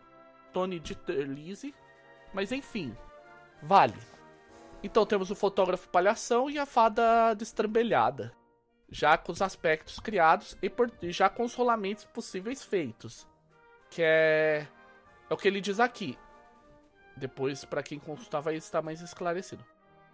Tony 0.53 0.79
Dieterlise. 0.79 1.75
Mas 2.35 2.51
enfim, 2.51 2.93
vale. 3.63 3.95
Então 4.83 5.05
temos 5.05 5.31
o 5.31 5.35
fotógrafo 5.35 5.87
palhação 5.87 6.49
e 6.49 6.59
a 6.59 6.65
fada 6.65 7.33
destrambelhada. 7.33 8.33
Já 8.89 9.17
com 9.17 9.31
os 9.31 9.41
aspectos 9.41 10.01
criados 10.01 10.57
e, 10.61 10.69
por, 10.69 10.91
já 11.03 11.29
com 11.29 11.43
os 11.43 11.55
rolamentos 11.55 12.03
possíveis 12.03 12.61
feitos. 12.61 13.25
Que 13.89 14.01
é. 14.03 14.67
É 15.29 15.33
o 15.33 15.37
que 15.37 15.47
ele 15.47 15.61
diz 15.61 15.79
aqui. 15.79 16.19
Depois, 17.15 17.63
para 17.63 17.81
quem 17.81 17.97
consultar, 17.97 18.41
vai 18.41 18.55
estar 18.55 18.81
mais 18.81 19.01
esclarecido. 19.01 19.65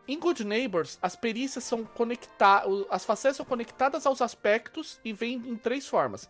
Em 0.08 0.20
Good 0.20 0.46
Neighbors, 0.46 1.00
as 1.02 1.16
perícias 1.16 1.64
são 1.64 1.84
conectadas. 1.84 2.86
As 2.92 3.04
facetas 3.04 3.38
são 3.38 3.46
conectadas 3.46 4.06
aos 4.06 4.22
aspectos 4.22 5.02
e 5.04 5.12
vêm 5.12 5.34
em 5.34 5.58
três 5.58 5.88
formas: 5.88 6.30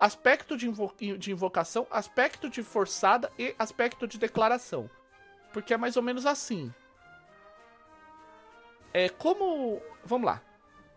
aspecto 0.00 0.56
de, 0.56 0.68
invo 0.68 0.92
de 0.98 1.30
invocação, 1.30 1.86
aspecto 1.90 2.50
de 2.50 2.62
forçada 2.64 3.32
e 3.38 3.54
aspecto 3.56 4.06
de 4.06 4.18
declaração. 4.18 4.90
Porque 5.58 5.74
é 5.74 5.76
mais 5.76 5.96
ou 5.96 6.02
menos 6.04 6.24
assim. 6.24 6.72
É 8.94 9.08
como. 9.08 9.82
Vamos 10.04 10.24
lá. 10.24 10.40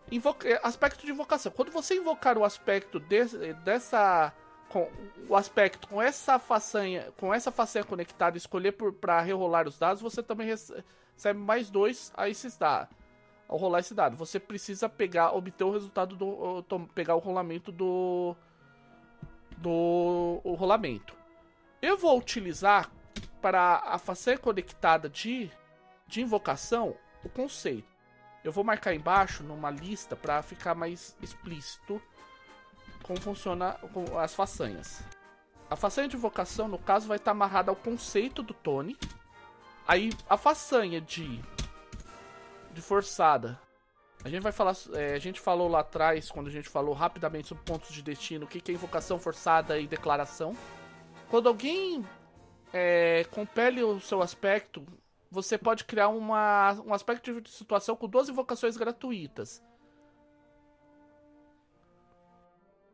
Invoca... 0.08 0.48
É, 0.48 0.60
aspecto 0.62 1.04
de 1.04 1.10
invocação. 1.10 1.50
Quando 1.50 1.72
você 1.72 1.96
invocar 1.96 2.38
o 2.38 2.44
aspecto 2.44 3.00
de... 3.00 3.24
dessa. 3.64 4.32
Com 4.68 4.88
o 5.28 5.34
aspecto 5.34 5.88
com 5.88 6.00
essa 6.00 6.38
façanha, 6.38 7.12
com 7.18 7.34
essa 7.34 7.50
façanha 7.50 7.84
conectada, 7.84 8.38
escolher 8.38 8.72
para 8.72 9.20
rerolar 9.20 9.66
os 9.66 9.78
dados, 9.78 10.00
você 10.00 10.22
também 10.22 10.46
recebe 10.46 11.38
mais 11.38 11.68
dois 11.68 12.12
a 12.16 12.28
esses 12.28 12.56
dados. 12.56 12.96
Ao 13.48 13.58
rolar 13.58 13.80
esse 13.80 13.94
dado. 13.94 14.16
Você 14.16 14.38
precisa 14.38 14.88
pegar, 14.88 15.34
obter 15.34 15.64
o 15.64 15.72
resultado 15.72 16.14
do. 16.14 16.62
pegar 16.94 17.16
o 17.16 17.18
rolamento 17.18 17.72
do. 17.72 18.36
Do 19.58 20.40
o 20.44 20.54
rolamento. 20.54 21.16
Eu 21.82 21.98
vou 21.98 22.16
utilizar 22.16 22.88
para 23.42 23.82
a 23.84 23.98
façanha 23.98 24.38
conectada 24.38 25.08
de, 25.08 25.50
de 26.06 26.22
invocação 26.22 26.96
o 27.22 27.28
conceito. 27.28 27.92
Eu 28.42 28.50
vou 28.50 28.64
marcar 28.64 28.94
embaixo 28.94 29.42
numa 29.42 29.70
lista 29.70 30.16
para 30.16 30.42
ficar 30.42 30.74
mais 30.74 31.16
explícito 31.20 32.00
como 33.02 33.20
funciona 33.20 33.76
as 34.20 34.34
façanhas. 34.34 35.02
A 35.68 35.76
façanha 35.76 36.08
de 36.08 36.16
invocação, 36.16 36.68
no 36.68 36.78
caso, 36.78 37.08
vai 37.08 37.16
estar 37.16 37.32
amarrada 37.32 37.70
ao 37.70 37.76
conceito 37.76 38.42
do 38.42 38.54
Tony 38.54 38.96
Aí 39.86 40.10
a 40.28 40.36
façanha 40.36 41.00
de 41.00 41.42
de 42.72 42.80
forçada. 42.80 43.60
A 44.24 44.28
gente 44.30 44.42
vai 44.42 44.52
falar, 44.52 44.74
é, 44.94 45.14
a 45.14 45.18
gente 45.18 45.38
falou 45.40 45.68
lá 45.68 45.80
atrás 45.80 46.30
quando 46.30 46.46
a 46.46 46.50
gente 46.50 46.68
falou 46.68 46.94
rapidamente 46.94 47.48
sobre 47.48 47.64
pontos 47.64 47.92
de 47.92 48.00
destino, 48.00 48.46
o 48.46 48.48
que, 48.48 48.60
que 48.60 48.70
é 48.70 48.74
invocação 48.74 49.18
forçada 49.18 49.78
e 49.78 49.86
declaração. 49.86 50.56
Quando 51.28 51.48
alguém 51.48 52.06
é, 52.72 53.24
compele 53.30 53.82
o 53.82 54.00
seu 54.00 54.22
aspecto, 54.22 54.84
você 55.30 55.56
pode 55.56 55.84
criar 55.84 56.08
uma, 56.08 56.72
um 56.84 56.92
aspecto 56.92 57.40
de 57.40 57.50
situação 57.50 57.96
com 57.96 58.08
duas 58.08 58.28
invocações 58.28 58.76
gratuitas. 58.76 59.62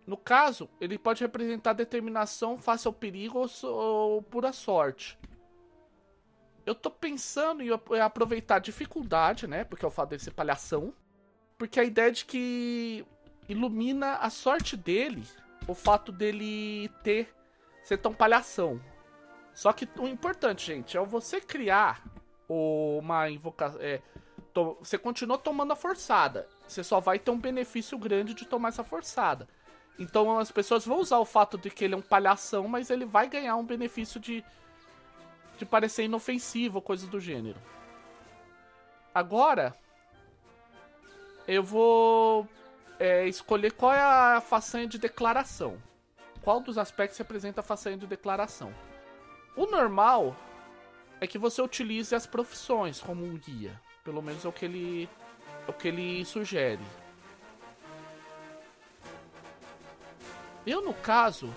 No 0.07 0.17
caso, 0.17 0.71
ele 0.81 0.99
pode 0.99 1.23
representar 1.23 1.75
determinação 1.75 2.57
face 2.57 2.87
ao 2.87 2.93
perigo 2.93 3.39
ou, 3.39 3.71
ou 3.71 4.23
pura 4.23 4.53
sorte. 4.53 5.19
Eu 6.65 6.75
tô 6.75 6.91
pensando 6.91 7.63
em 7.63 8.01
aproveitar 8.01 8.57
a 8.57 8.61
dificuldade, 8.61 9.47
né? 9.47 9.65
Porque 9.65 9.85
é 9.85 9.89
o 9.89 9.91
fato 9.91 10.11
dele 10.11 10.23
ser 10.23 10.31
palhação. 10.31 10.95
Porque 11.59 11.81
a 11.81 11.85
ideia 11.85 12.11
de 12.11 12.25
que 12.25 13.05
ilumina 13.49 14.17
a 14.17 14.31
sorte 14.31 14.77
dele 14.77 15.25
o 15.67 15.75
fato 15.75 16.11
dele 16.11 16.89
ter 17.03 17.35
ser 17.83 17.99
tão 17.99 18.15
palhação. 18.15 18.81
Só 19.59 19.73
que 19.73 19.89
o 19.99 20.07
importante, 20.07 20.67
gente, 20.67 20.97
é 20.97 21.05
você 21.05 21.41
criar 21.41 22.01
uma 22.49 23.29
invocação. 23.29 23.81
É, 23.83 24.01
to, 24.55 24.79
você 24.81 24.97
continua 24.97 25.37
tomando 25.37 25.73
a 25.73 25.75
forçada. 25.75 26.47
Você 26.65 26.85
só 26.85 27.01
vai 27.01 27.19
ter 27.19 27.33
um 27.33 27.41
benefício 27.41 27.99
grande 27.99 28.35
de 28.35 28.47
tomar 28.47 28.69
essa 28.69 28.85
forçada. 28.85 29.49
Então 29.99 30.39
as 30.39 30.53
pessoas 30.53 30.87
vão 30.87 31.01
usar 31.01 31.19
o 31.19 31.25
fato 31.25 31.59
de 31.59 31.71
que 31.71 31.85
ele 31.85 31.95
é 31.95 31.97
um 31.97 32.01
palhação, 32.01 32.69
mas 32.69 32.89
ele 32.89 33.05
vai 33.05 33.29
ganhar 33.29 33.57
um 33.57 33.65
benefício 33.65 34.21
de 34.21 34.45
de 35.57 35.67
parecer 35.67 36.05
inofensivo, 36.05 36.81
coisas 36.81 37.09
do 37.09 37.19
gênero. 37.19 37.61
Agora, 39.13 39.75
eu 41.49 41.65
vou 41.65 42.47
é, 42.97 43.27
escolher 43.27 43.73
qual 43.73 43.93
é 43.93 44.01
a 44.01 44.41
façanha 44.41 44.87
de 44.87 44.99
declaração. 44.99 45.83
Qual 46.43 46.61
dos 46.61 46.79
aspectos 46.79 47.19
representa 47.19 47.61
a 47.61 47.65
façanha 47.65 47.97
de 47.97 48.07
declaração? 48.07 48.73
O 49.57 49.67
normal 49.67 50.37
é 51.21 51.27
que 51.27 51.39
você 51.39 51.61
utilize 51.61 52.15
as 52.15 52.27
profissões 52.27 53.01
como 53.01 53.25
um 53.25 53.37
guia. 53.37 53.81
Pelo 54.05 54.23
menos 54.23 54.45
é 54.45 54.49
o 54.49 54.53
que 54.53 54.65
ele, 54.65 55.09
é 55.67 55.71
o 55.71 55.75
que 55.75 55.89
ele 55.89 56.25
sugere. 56.25 56.85
Eu, 60.67 60.83
no 60.83 60.95
caso, 60.95 61.53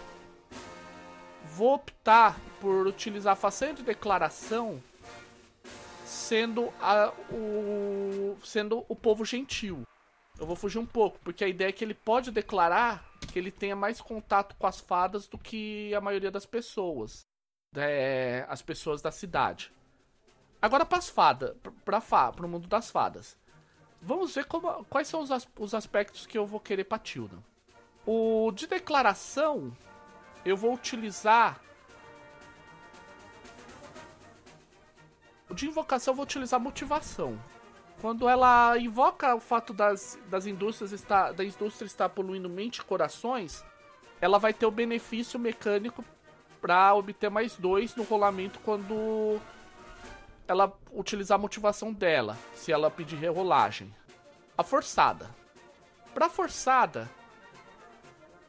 vou 1.43 1.75
optar 1.75 2.39
por 2.59 2.87
utilizar 2.87 3.33
a 3.33 3.35
façanha 3.35 3.73
de 3.73 3.83
declaração 3.83 4.81
sendo 6.05 6.71
a, 6.79 7.13
o 7.29 8.37
sendo 8.43 8.85
o 8.87 8.95
povo 8.95 9.25
gentil. 9.25 9.83
Eu 10.39 10.45
vou 10.45 10.55
fugir 10.55 10.79
um 10.79 10.85
pouco, 10.85 11.19
porque 11.23 11.43
a 11.43 11.47
ideia 11.47 11.69
é 11.69 11.71
que 11.71 11.83
ele 11.83 11.93
pode 11.93 12.31
declarar 12.31 13.05
que 13.31 13.37
ele 13.37 13.51
tenha 13.51 13.75
mais 13.75 14.01
contato 14.01 14.55
com 14.57 14.65
as 14.65 14.79
fadas 14.79 15.27
do 15.27 15.37
que 15.37 15.93
a 15.93 16.01
maioria 16.01 16.31
das 16.31 16.45
pessoas, 16.45 17.25
é, 17.76 18.45
as 18.49 18.61
pessoas 18.61 19.01
da 19.01 19.11
cidade. 19.11 19.72
Agora 20.61 20.86
para 20.86 20.97
as 20.97 21.09
fadas, 21.09 21.55
para 21.86 22.01
para 22.01 22.45
o 22.45 22.49
mundo 22.49 22.67
das 22.67 22.91
fadas. 22.91 23.38
Vamos 24.01 24.36
ver 24.36 24.45
como, 24.45 24.84
quais 24.86 25.07
são 25.07 25.22
os, 25.22 25.30
os 25.57 25.74
aspectos 25.74 26.26
que 26.26 26.38
eu 26.38 26.45
vou 26.45 26.59
querer 26.59 26.84
para 26.84 26.99
Tilda. 26.99 27.38
O 28.05 28.51
de 28.51 28.67
declaração 28.67 29.72
eu 30.43 30.57
vou 30.57 30.74
utilizar. 30.74 31.61
O 35.49 35.53
de 35.53 35.67
invocação 35.67 36.11
eu 36.11 36.15
vou 36.15 36.24
utilizar 36.24 36.59
motivação. 36.59 37.39
Quando 38.01 38.28
ela 38.28 38.78
invoca 38.80 39.36
o 39.36 39.39
fato 39.39 39.74
das, 39.74 40.19
das 40.28 40.47
indústrias 40.47 40.91
estar, 40.91 41.32
da 41.34 41.43
indústria 41.43 41.86
estar 41.86 42.09
poluindo 42.09 42.49
mente 42.49 42.78
e 42.78 42.84
corações, 42.84 43.63
ela 44.19 44.39
vai 44.39 44.53
ter 44.53 44.65
o 44.65 44.72
benefício 44.72 45.39
mecânico 45.39 46.03
para 46.62 46.93
obter 46.93 47.30
mais 47.30 47.55
dois 47.55 47.95
no 47.95 48.03
rolamento 48.03 48.59
quando 48.59 49.41
ela 50.47 50.72
utilizar 50.91 51.38
a 51.38 51.41
motivação 51.41 51.91
dela, 51.91 52.38
se 52.53 52.72
ela 52.72 52.91
pedir 52.91 53.16
rerolagem. 53.16 53.93
A 54.57 54.64
forçada. 54.64 55.30
Para 56.14 56.30
forçada, 56.30 57.09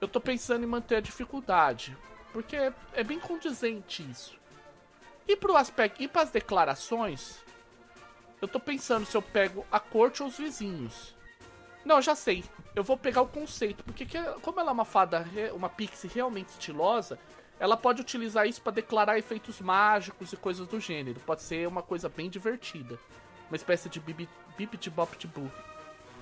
eu 0.00 0.06
tô 0.06 0.20
pensando 0.20 0.64
em 0.64 0.68
manter 0.68 0.96
a 0.96 1.00
dificuldade. 1.00 1.96
Porque 2.32 2.56
é, 2.56 2.72
é 2.92 3.04
bem 3.04 3.18
condizente 3.18 4.02
isso. 4.10 4.36
E 5.28 5.36
pro 5.36 5.56
aspecto. 5.56 6.02
E 6.02 6.08
pras 6.08 6.30
declarações. 6.30 7.42
Eu 8.40 8.48
tô 8.48 8.58
pensando 8.58 9.06
se 9.06 9.16
eu 9.16 9.22
pego 9.22 9.64
a 9.70 9.78
corte 9.78 10.22
ou 10.22 10.28
os 10.28 10.36
vizinhos. 10.36 11.14
Não, 11.84 12.02
já 12.02 12.14
sei. 12.14 12.44
Eu 12.74 12.82
vou 12.82 12.96
pegar 12.96 13.22
o 13.22 13.28
conceito. 13.28 13.84
Porque 13.84 14.04
que, 14.04 14.20
como 14.40 14.58
ela 14.58 14.70
é 14.70 14.72
uma 14.72 14.84
fada, 14.84 15.24
uma 15.54 15.68
pixie 15.68 16.08
realmente 16.08 16.48
estilosa, 16.48 17.18
ela 17.62 17.76
pode 17.76 18.00
utilizar 18.00 18.44
isso 18.44 18.60
para 18.60 18.72
declarar 18.72 19.16
efeitos 19.16 19.60
mágicos 19.60 20.32
e 20.32 20.36
coisas 20.36 20.66
do 20.66 20.80
gênero. 20.80 21.20
Pode 21.20 21.42
ser 21.42 21.68
uma 21.68 21.80
coisa 21.80 22.08
bem 22.08 22.28
divertida. 22.28 22.98
Uma 23.48 23.54
espécie 23.56 23.88
de 23.88 24.00
bip 24.00 24.76
de 24.76 24.90
bop 24.90 25.16
de 25.16 25.28
boo. 25.28 25.48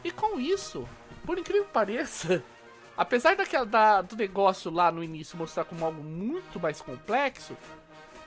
E 0.05 0.11
com 0.11 0.38
isso, 0.38 0.86
por 1.24 1.38
incrível 1.38 1.64
que 1.64 1.72
pareça, 1.72 2.45
Apesar 2.95 3.34
daquela, 3.34 3.64
da, 3.64 4.03
do 4.03 4.14
negócio 4.14 4.70
lá 4.70 4.93
no 4.93 5.03
início 5.03 5.38
mostrar 5.38 5.64
como 5.64 5.86
algo 5.86 6.03
muito 6.03 6.61
mais 6.61 6.82
complexo, 6.82 7.57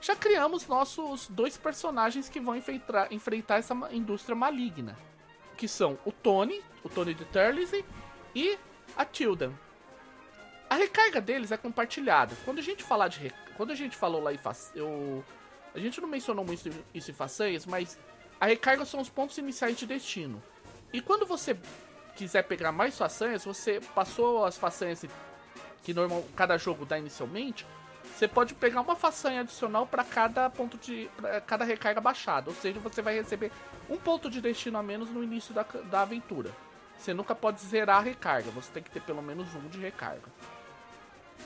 já 0.02 0.16
criamos 0.16 0.66
nossos 0.66 1.28
dois 1.28 1.56
personagens 1.56 2.28
que 2.28 2.40
vão 2.40 2.56
enfrentar, 2.56 3.14
enfrentar 3.14 3.58
essa 3.58 3.76
indústria 3.92 4.36
maligna. 4.36 4.98
Que 5.56 5.68
são 5.68 6.00
o 6.04 6.12
Tony, 6.12 6.60
o 6.84 6.90
Tony 6.90 7.14
de 7.14 7.24
Turley 7.26 7.86
e 8.34 8.58
a 8.98 9.06
Tilda. 9.06 9.54
A 10.74 10.76
recarga 10.76 11.22
deles 11.22 11.52
é 11.52 11.58
compartilhada. 11.58 12.36
Quando 12.44 12.58
a 12.58 12.62
gente 12.64 12.84
falar 12.84 13.08
de 13.08 13.32
quando 13.56 13.70
a 13.70 13.76
gente 13.76 13.96
falou 13.96 14.20
lá 14.20 14.34
em 14.34 14.40
eu 14.74 15.24
a 15.76 15.78
gente 15.78 16.02
não 16.02 16.08
mencionou 16.08 16.44
muito 16.44 16.68
isso 16.92 17.12
em 17.12 17.14
façanhas, 17.14 17.64
mas 17.68 17.96
a 18.42 18.48
recarga 18.48 18.84
são 18.84 19.00
os 19.00 19.08
pontos 19.08 19.38
iniciais 19.38 19.78
de 19.78 19.86
destino. 19.86 20.42
E 20.92 21.00
quando 21.00 21.28
você 21.28 21.56
quiser 22.16 22.42
pegar 22.42 22.72
mais 22.72 22.98
façanhas, 22.98 23.46
você 23.46 23.80
passou 23.94 24.46
as 24.46 24.58
façanhas 24.58 25.06
que 25.84 25.94
normal 25.94 26.26
cada 26.36 26.58
jogo 26.58 26.86
dá 26.86 26.98
inicialmente, 26.98 27.68
você 28.04 28.28
pode 28.28 28.56
pegar 28.56 28.82
uma 28.82 28.96
façanha 28.96 29.42
adicional 29.42 29.86
para 29.86 30.04
cada 30.04 30.50
ponto 30.50 30.76
de 30.80 31.08
cada 31.46 31.64
recarga 31.64 32.02
baixada, 32.02 32.50
ou 32.50 32.56
seja, 32.56 32.80
você 32.80 33.00
vai 33.00 33.14
receber 33.14 33.52
um 33.88 33.98
ponto 33.98 34.28
de 34.28 34.42
destino 34.42 34.80
a 34.80 34.82
menos 34.82 35.12
no 35.12 35.24
início 35.24 35.54
da, 35.54 35.62
da 35.62 36.02
aventura. 36.02 36.50
Você 36.98 37.14
nunca 37.14 37.36
pode 37.36 37.62
zerar 37.62 37.98
a 37.98 38.02
recarga, 38.02 38.50
você 38.50 38.72
tem 38.72 38.82
que 38.82 38.90
ter 38.90 39.02
pelo 39.02 39.22
menos 39.22 39.54
um 39.54 39.68
de 39.68 39.78
recarga. 39.78 40.32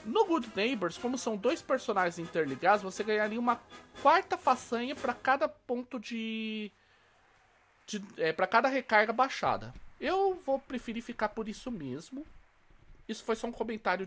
No 0.06 0.26
Good 0.26 0.52
Neighbors, 0.56 0.98
como 0.98 1.18
são 1.18 1.36
dois 1.36 1.62
personagens 1.62 2.20
interligados, 2.20 2.82
você 2.82 3.04
ganharia 3.04 3.40
uma 3.40 3.62
quarta 4.02 4.38
façanha 4.38 4.96
para 4.96 5.14
cada 5.14 5.48
ponto 5.48 6.00
de, 6.00 6.72
de 7.86 8.02
é, 8.18 8.32
para 8.32 8.48
cada 8.48 8.68
recarga 8.68 9.12
baixada. 9.12 9.74
Eu 10.00 10.36
vou 10.46 10.60
preferir 10.60 11.04
ficar 11.04 11.30
por 11.30 11.50
isso 11.50 11.72
mesmo. 11.72 12.26
Isso 13.08 13.24
foi 13.24 13.36
só 13.36 13.48
um 13.48 13.52
comentário. 13.52 14.06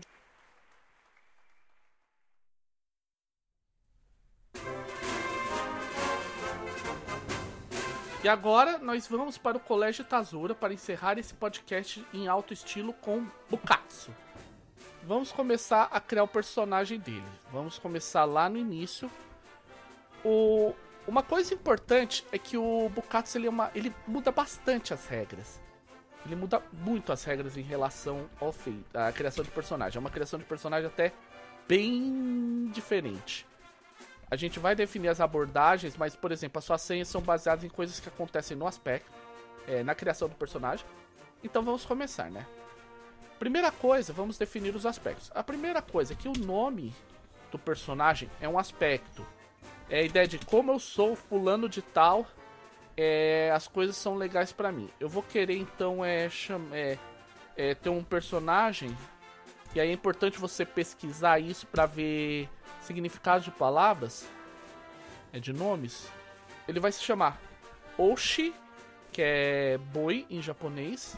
E 8.23 8.29
agora 8.29 8.77
nós 8.77 9.07
vamos 9.07 9.37
para 9.37 9.57
o 9.57 9.59
Colégio 9.59 10.05
Tazura 10.05 10.53
para 10.53 10.73
encerrar 10.73 11.17
esse 11.17 11.33
podcast 11.33 12.05
em 12.13 12.27
alto 12.27 12.53
estilo 12.53 12.93
com 12.93 13.25
Bukatsu. 13.49 14.13
Vamos 15.03 15.31
começar 15.31 15.89
a 15.91 15.99
criar 15.99 16.23
o 16.23 16.27
personagem 16.27 16.99
dele. 16.99 17.23
Vamos 17.51 17.79
começar 17.79 18.25
lá 18.25 18.47
no 18.47 18.57
início. 18.57 19.09
O... 20.23 20.73
Uma 21.07 21.23
coisa 21.23 21.53
importante 21.53 22.25
é 22.31 22.37
que 22.37 22.55
o 22.57 22.87
Bukatsu 22.89 23.37
ele, 23.37 23.47
é 23.47 23.49
uma... 23.49 23.71
ele 23.73 23.93
muda 24.07 24.31
bastante 24.31 24.93
as 24.93 25.07
regras. 25.07 25.59
Ele 26.25 26.35
muda 26.35 26.61
muito 26.71 27.11
as 27.11 27.23
regras 27.23 27.57
em 27.57 27.61
relação 27.61 28.29
ao 28.39 28.51
feito, 28.51 28.95
à 28.95 29.11
criação 29.11 29.43
de 29.43 29.49
personagem. 29.49 29.97
É 29.97 29.99
uma 29.99 30.11
criação 30.11 30.37
de 30.37 30.45
personagem 30.45 30.87
até 30.87 31.11
bem 31.67 32.69
diferente. 32.71 33.47
A 34.29 34.35
gente 34.35 34.59
vai 34.59 34.75
definir 34.75 35.09
as 35.09 35.19
abordagens, 35.19 35.97
mas, 35.97 36.15
por 36.15 36.31
exemplo, 36.31 36.59
as 36.59 36.63
suas 36.63 36.81
senhas 36.81 37.07
são 37.07 37.21
baseadas 37.21 37.63
em 37.63 37.69
coisas 37.69 37.99
que 37.99 38.07
acontecem 38.07 38.55
no 38.55 38.67
aspecto, 38.67 39.11
é, 39.67 39.83
na 39.83 39.95
criação 39.95 40.29
do 40.29 40.35
personagem. 40.35 40.85
Então 41.43 41.63
vamos 41.63 41.83
começar, 41.85 42.29
né? 42.29 42.45
Primeira 43.41 43.71
coisa, 43.71 44.13
vamos 44.13 44.37
definir 44.37 44.75
os 44.75 44.85
aspectos. 44.85 45.31
A 45.33 45.43
primeira 45.43 45.81
coisa 45.81 46.13
é 46.13 46.15
que 46.15 46.27
o 46.27 46.33
nome 46.33 46.93
do 47.51 47.57
personagem 47.57 48.29
é 48.39 48.47
um 48.47 48.59
aspecto. 48.59 49.25
É 49.89 50.01
a 50.01 50.03
ideia 50.03 50.27
de 50.27 50.37
como 50.37 50.71
eu 50.71 50.77
sou 50.77 51.15
fulano 51.15 51.67
de 51.67 51.81
tal, 51.81 52.27
é, 52.95 53.51
as 53.51 53.67
coisas 53.67 53.97
são 53.97 54.13
legais 54.13 54.51
para 54.51 54.71
mim. 54.71 54.91
Eu 54.99 55.09
vou 55.09 55.23
querer 55.23 55.57
então 55.57 56.05
é, 56.05 56.29
é, 56.71 56.99
é, 57.57 57.73
ter 57.73 57.89
um 57.89 58.03
personagem 58.03 58.95
e 59.73 59.81
aí 59.81 59.89
é 59.89 59.91
importante 59.91 60.37
você 60.37 60.63
pesquisar 60.63 61.39
isso 61.39 61.65
para 61.65 61.87
ver 61.87 62.47
significados 62.79 63.43
de 63.43 63.49
palavras, 63.49 64.29
é 65.33 65.39
de 65.39 65.51
nomes. 65.51 66.07
Ele 66.67 66.79
vai 66.79 66.91
se 66.91 67.01
chamar 67.01 67.41
Oshi, 67.97 68.53
que 69.11 69.23
é 69.23 69.79
boi 69.91 70.27
em 70.29 70.43
japonês. 70.43 71.17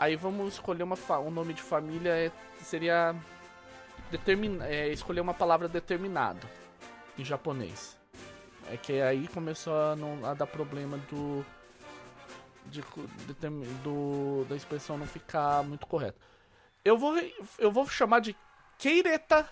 Aí 0.00 0.16
vamos 0.16 0.54
escolher 0.54 0.82
uma 0.82 0.96
um 1.20 1.30
nome 1.30 1.52
de 1.52 1.60
família 1.60 2.10
é, 2.16 2.32
seria 2.62 3.14
determin, 4.10 4.58
é, 4.62 4.88
escolher 4.88 5.20
uma 5.20 5.34
palavra 5.34 5.68
determinado 5.68 6.48
em 7.18 7.24
japonês. 7.24 8.00
É 8.70 8.78
que 8.78 8.98
aí 9.02 9.28
começou 9.28 9.74
a, 9.74 9.94
não, 9.94 10.24
a 10.24 10.32
dar 10.32 10.46
problema 10.46 10.96
do, 11.10 11.44
de, 12.66 12.80
de, 12.80 13.34
do 13.84 14.46
da 14.48 14.56
expressão 14.56 14.96
não 14.96 15.06
ficar 15.06 15.62
muito 15.64 15.86
correta. 15.86 16.18
Eu 16.82 16.96
vou 16.96 17.14
eu 17.58 17.70
vou 17.70 17.86
chamar 17.86 18.20
de 18.20 18.34
Keireta 18.78 19.46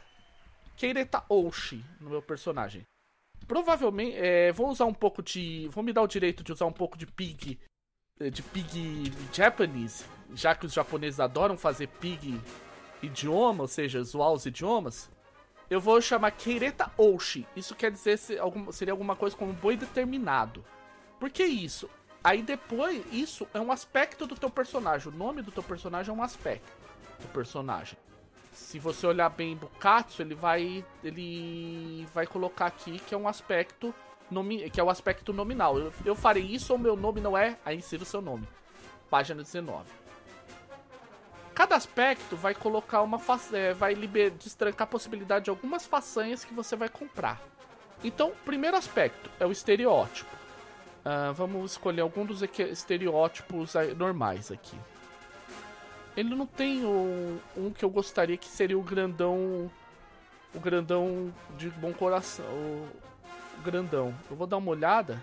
Keireta 0.79 1.23
Oshi 1.29 1.85
no 2.01 2.09
meu 2.09 2.23
personagem. 2.23 2.87
Provavelmente, 3.47 4.17
é, 4.17 4.51
vou 4.53 4.69
usar 4.71 4.87
um 4.87 4.95
pouco 4.95 5.23
de. 5.23 5.69
Vou 5.69 5.85
me 5.85 5.93
dar 5.93 6.03
o 6.03 6.07
direito 6.07 6.43
de 6.43 6.53
usar 6.53 6.67
um 6.67 6.73
pouco 6.73 6.97
de 6.97 7.07
pig. 7.07 7.59
De 8.19 8.43
pig 8.43 9.13
Japanese, 9.33 10.05
já 10.35 10.55
que 10.55 10.67
os 10.67 10.73
japoneses 10.73 11.21
adoram 11.21 11.57
fazer 11.57 11.87
pig 11.87 12.41
idioma, 13.03 13.63
ou 13.63 13.69
seja, 13.69 14.03
zoar 14.03 14.33
os 14.33 14.45
idiomas. 14.45 15.09
Eu 15.71 15.81
vou 15.81 16.01
chamar 16.01 16.33
Keireta 16.33 16.91
Oshi. 16.97 17.47
Isso 17.55 17.75
quer 17.75 17.93
dizer 17.93 18.19
seria 18.19 18.93
alguma 18.93 19.15
coisa 19.15 19.37
como 19.37 19.53
boi 19.53 19.77
determinado. 19.77 20.65
Por 21.21 21.31
que 21.31 21.45
isso? 21.45 21.89
Aí 22.25 22.43
depois, 22.43 23.05
isso 23.13 23.47
é 23.55 23.61
um 23.61 23.71
aspecto 23.71 24.27
do 24.27 24.35
teu 24.35 24.51
personagem. 24.51 25.09
O 25.09 25.17
nome 25.17 25.43
do 25.43 25.53
teu 25.53 25.63
personagem 25.63 26.13
é 26.13 26.17
um 26.17 26.23
aspecto 26.23 26.73
do 27.21 27.29
personagem 27.29 27.97
se 28.59 28.79
você 28.79 29.07
olhar 29.07 29.29
bem 29.29 29.57
Bukatsu, 29.57 30.21
ele 30.21 30.35
vai 30.35 30.85
ele 31.03 32.07
vai 32.13 32.27
colocar 32.27 32.67
aqui 32.67 32.99
que 32.99 33.15
é 33.15 33.19
um 33.19 33.29
aspecto 33.29 33.95
que 34.73 34.81
é 34.81 34.85
o 34.85 34.91
aspecto 34.91 35.33
nominal. 35.33 35.79
Eu, 35.79 35.93
eu 36.05 36.15
farei 36.15 36.45
isso 36.45 36.73
ou 36.73 36.79
meu 36.79 36.97
nome 36.97 37.21
não 37.21 37.37
é? 37.37 37.57
Aí 37.65 37.77
insira 37.77 38.03
o 38.03 38.07
seu 38.07 38.21
nome. 38.21 38.47
Página 39.11 39.43
19. 39.43 39.85
Cada 41.55 41.75
aspecto 41.75 42.37
vai 42.37 42.55
colocar 42.55 43.03
uma 43.03 43.21
é, 43.53 43.75
vai 43.75 43.93
liber, 43.93 44.31
destrancar 44.31 44.87
a 44.87 44.91
possibilidade 44.91 45.47
de 45.47 45.51
algumas 45.51 45.85
façanhas 45.85 46.45
que 46.45 46.55
você 46.55 46.77
vai 46.77 46.89
comprar. 46.89 47.41
Então, 48.05 48.33
primeiro 48.45 48.77
aspecto 48.77 49.29
é 49.41 49.47
o 49.47 49.51
estereótipo. 49.51 50.31
Uh, 51.05 51.33
vamos 51.33 51.73
escolher 51.73 52.03
algum 52.03 52.25
dos 52.25 52.43
estereótipos 52.43 53.75
normais 53.97 54.53
aqui. 54.53 54.79
Ele 56.17 56.35
não 56.35 56.47
tem 56.47 56.85
um, 56.85 57.39
um 57.57 57.71
que 57.71 57.85
eu 57.85 57.91
gostaria 57.91 58.37
que 58.37 58.49
seria 58.49 58.79
o 58.79 58.83
grandão. 58.83 59.71
O 60.55 60.61
grandão 60.61 61.33
de 61.57 61.71
bom 61.71 61.93
coração. 61.93 62.45
Grandão. 63.63 64.15
Eu 64.31 64.37
vou 64.37 64.47
dar 64.47 64.57
uma 64.57 64.71
olhada 64.71 65.23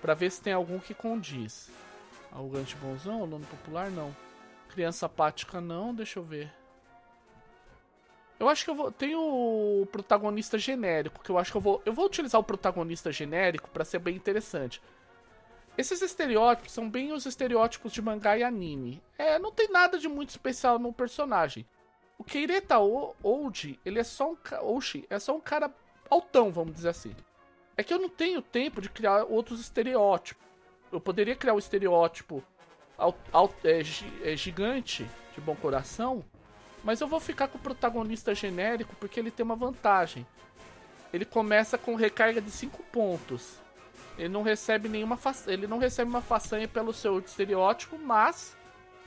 para 0.00 0.14
ver 0.14 0.30
se 0.30 0.42
tem 0.42 0.52
algum 0.52 0.78
que 0.78 0.94
condiz. 0.94 1.70
Arrogante 2.32 2.76
bonzão, 2.76 3.26
nome 3.26 3.44
popular 3.46 3.90
não. 3.90 4.14
Criança 4.68 5.06
apática 5.06 5.60
não, 5.60 5.94
deixa 5.94 6.18
eu 6.18 6.22
ver. 6.22 6.52
Eu 8.38 8.48
acho 8.48 8.64
que 8.64 8.70
eu 8.70 8.74
vou. 8.74 8.92
Tem 8.92 9.16
o 9.16 9.86
protagonista 9.90 10.58
genérico, 10.58 11.22
que 11.22 11.30
eu 11.30 11.38
acho 11.38 11.50
que 11.50 11.56
eu 11.56 11.60
vou. 11.60 11.82
Eu 11.84 11.92
vou 11.92 12.06
utilizar 12.06 12.40
o 12.40 12.44
protagonista 12.44 13.10
genérico 13.10 13.68
para 13.70 13.84
ser 13.84 13.98
bem 13.98 14.14
interessante. 14.14 14.80
Esses 15.76 16.02
estereótipos 16.02 16.72
são 16.72 16.88
bem 16.88 17.12
os 17.12 17.26
estereótipos 17.26 17.92
de 17.92 18.02
mangá 18.02 18.36
e 18.36 18.42
anime. 18.42 19.02
É, 19.16 19.38
não 19.38 19.52
tem 19.52 19.68
nada 19.70 19.98
de 19.98 20.08
muito 20.08 20.30
especial 20.30 20.78
no 20.78 20.92
personagem. 20.92 21.66
O 22.16 22.24
Keireta 22.24 22.78
Old, 22.78 23.78
ele 23.84 24.00
é 24.00 24.04
só 24.04 24.32
um 24.32 24.36
Oshi, 24.62 25.06
é 25.08 25.20
só 25.20 25.36
um 25.36 25.40
cara 25.40 25.72
altão, 26.10 26.50
vamos 26.50 26.74
dizer 26.74 26.88
assim. 26.88 27.14
É 27.78 27.84
que 27.84 27.94
eu 27.94 27.98
não 28.00 28.08
tenho 28.08 28.42
tempo 28.42 28.80
de 28.80 28.88
criar 28.88 29.22
outros 29.22 29.60
estereótipos. 29.60 30.44
Eu 30.90 31.00
poderia 31.00 31.36
criar 31.36 31.54
um 31.54 31.60
estereótipo 31.60 32.42
é, 33.62 34.32
é, 34.32 34.36
gigante, 34.36 35.08
de 35.32 35.40
bom 35.40 35.54
coração, 35.54 36.24
mas 36.82 37.00
eu 37.00 37.06
vou 37.06 37.20
ficar 37.20 37.46
com 37.46 37.56
o 37.56 37.60
protagonista 37.60 38.34
genérico 38.34 38.96
porque 38.96 39.20
ele 39.20 39.30
tem 39.30 39.44
uma 39.44 39.54
vantagem. 39.54 40.26
Ele 41.12 41.24
começa 41.24 41.78
com 41.78 41.94
recarga 41.94 42.40
de 42.40 42.50
5 42.50 42.82
pontos. 42.90 43.60
Ele 44.18 44.28
não 44.28 44.42
recebe 44.42 44.88
nenhuma 44.88 45.16
fa... 45.16 45.32
ele 45.46 45.68
não 45.68 45.78
recebe 45.78 46.10
uma 46.10 46.20
façanha 46.20 46.66
pelo 46.66 46.92
seu 46.92 47.20
estereótipo, 47.20 47.96
mas 47.96 48.56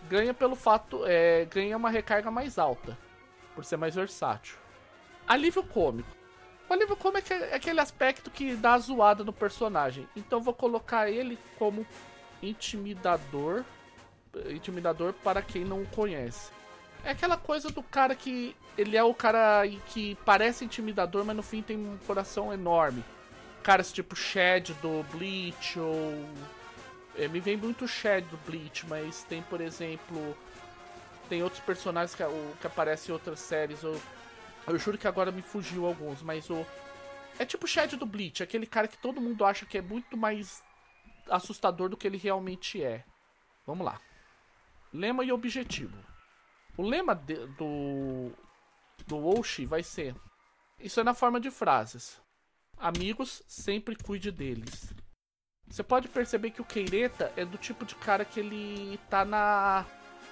ganha 0.08 0.34
pelo 0.34 0.56
fato 0.56 1.04
é, 1.06 1.44
ganha 1.44 1.76
uma 1.76 1.90
recarga 1.90 2.32
mais 2.32 2.58
alta 2.58 2.98
por 3.54 3.66
ser 3.66 3.76
mais 3.76 3.96
versátil. 3.96 4.56
Alívio 5.28 5.62
cômico. 5.62 6.21
O 6.72 6.74
alívio 6.74 6.96
cômico 6.96 7.34
é 7.34 7.54
aquele 7.54 7.82
aspecto 7.82 8.32
que 8.32 8.56
dá 8.56 8.78
zoada 8.78 9.26
no 9.26 9.34
personagem. 9.34 10.08
Então 10.16 10.40
vou 10.40 10.54
colocar 10.54 11.12
ele 11.12 11.38
como 11.60 11.86
intimidador, 12.42 13.66
intimidador 14.50 15.12
para 15.12 15.42
quem 15.42 15.66
não 15.66 15.82
o 15.82 15.88
conhece. 15.88 16.50
É 17.04 17.12
aquela 17.12 17.36
coisa 17.36 17.70
do 17.70 17.84
cara 17.84 18.16
que 18.16 18.56
ele 18.78 18.96
é 18.96 19.04
o 19.04 19.14
cara 19.14 19.64
que 19.88 20.16
parece 20.24 20.64
intimidador, 20.64 21.26
mas 21.26 21.36
no 21.36 21.44
fim 21.44 21.62
tem 21.62 21.76
um 21.76 21.98
coração 22.08 22.54
enorme 22.54 23.04
caras 23.62 23.92
tipo 23.92 24.16
Shed 24.16 24.74
do 24.82 25.04
Bleach 25.12 25.78
ou. 25.78 26.26
É, 27.18 27.28
me 27.28 27.42
vem 27.42 27.58
muito 27.58 27.86
Shed 27.86 28.26
do 28.30 28.38
Bleach, 28.46 28.88
mas 28.88 29.24
tem, 29.24 29.42
por 29.42 29.60
exemplo. 29.60 30.38
Tem 31.28 31.44
outros 31.44 31.62
personagens 31.62 32.16
que, 32.16 32.24
que 32.62 32.68
aparecem 32.68 33.10
em 33.10 33.14
outras 33.14 33.42
séries. 33.42 33.84
Eu, 33.84 34.02
eu 34.68 34.78
juro 34.78 34.98
que 34.98 35.08
agora 35.08 35.32
me 35.32 35.42
fugiu 35.42 35.86
alguns, 35.86 36.22
mas 36.22 36.50
o. 36.50 36.66
É 37.40 37.46
tipo 37.46 37.68
Shed 37.68 37.96
do 37.96 38.06
Bleach, 38.06 38.44
aquele 38.44 38.66
cara 38.66 38.88
que 38.88 38.98
todo 38.98 39.22
mundo 39.22 39.46
acha 39.46 39.66
que 39.66 39.78
é 39.78 39.82
muito 39.82 40.16
mais 40.16 40.64
assustador 41.30 41.90
do 41.90 41.98
que 41.98 42.08
ele 42.08 42.18
realmente 42.18 42.84
é. 42.84 43.04
Vamos 43.66 43.86
lá. 43.86 44.00
Lema 44.94 45.24
e 45.24 45.32
objetivo. 45.32 45.98
O 46.78 46.84
lema 46.84 47.16
de, 47.16 47.48
do 47.58 48.32
do 49.08 49.28
Oshi 49.28 49.66
vai 49.66 49.82
ser 49.82 50.16
isso 50.84 51.00
é 51.00 51.04
na 51.04 51.14
forma 51.14 51.40
de 51.40 51.52
frases. 51.52 52.20
Amigos, 52.78 53.44
sempre 53.48 53.96
cuide 53.96 54.32
deles. 54.32 54.92
Você 55.68 55.84
pode 55.84 56.08
perceber 56.08 56.50
que 56.50 56.62
o 56.62 56.66
Keireta 56.66 57.32
é 57.38 57.46
do 57.46 57.58
tipo 57.58 57.86
de 57.86 57.94
cara 57.96 58.26
que 58.26 58.40
ele 58.40 59.00
tá 59.10 59.24
na 59.24 59.86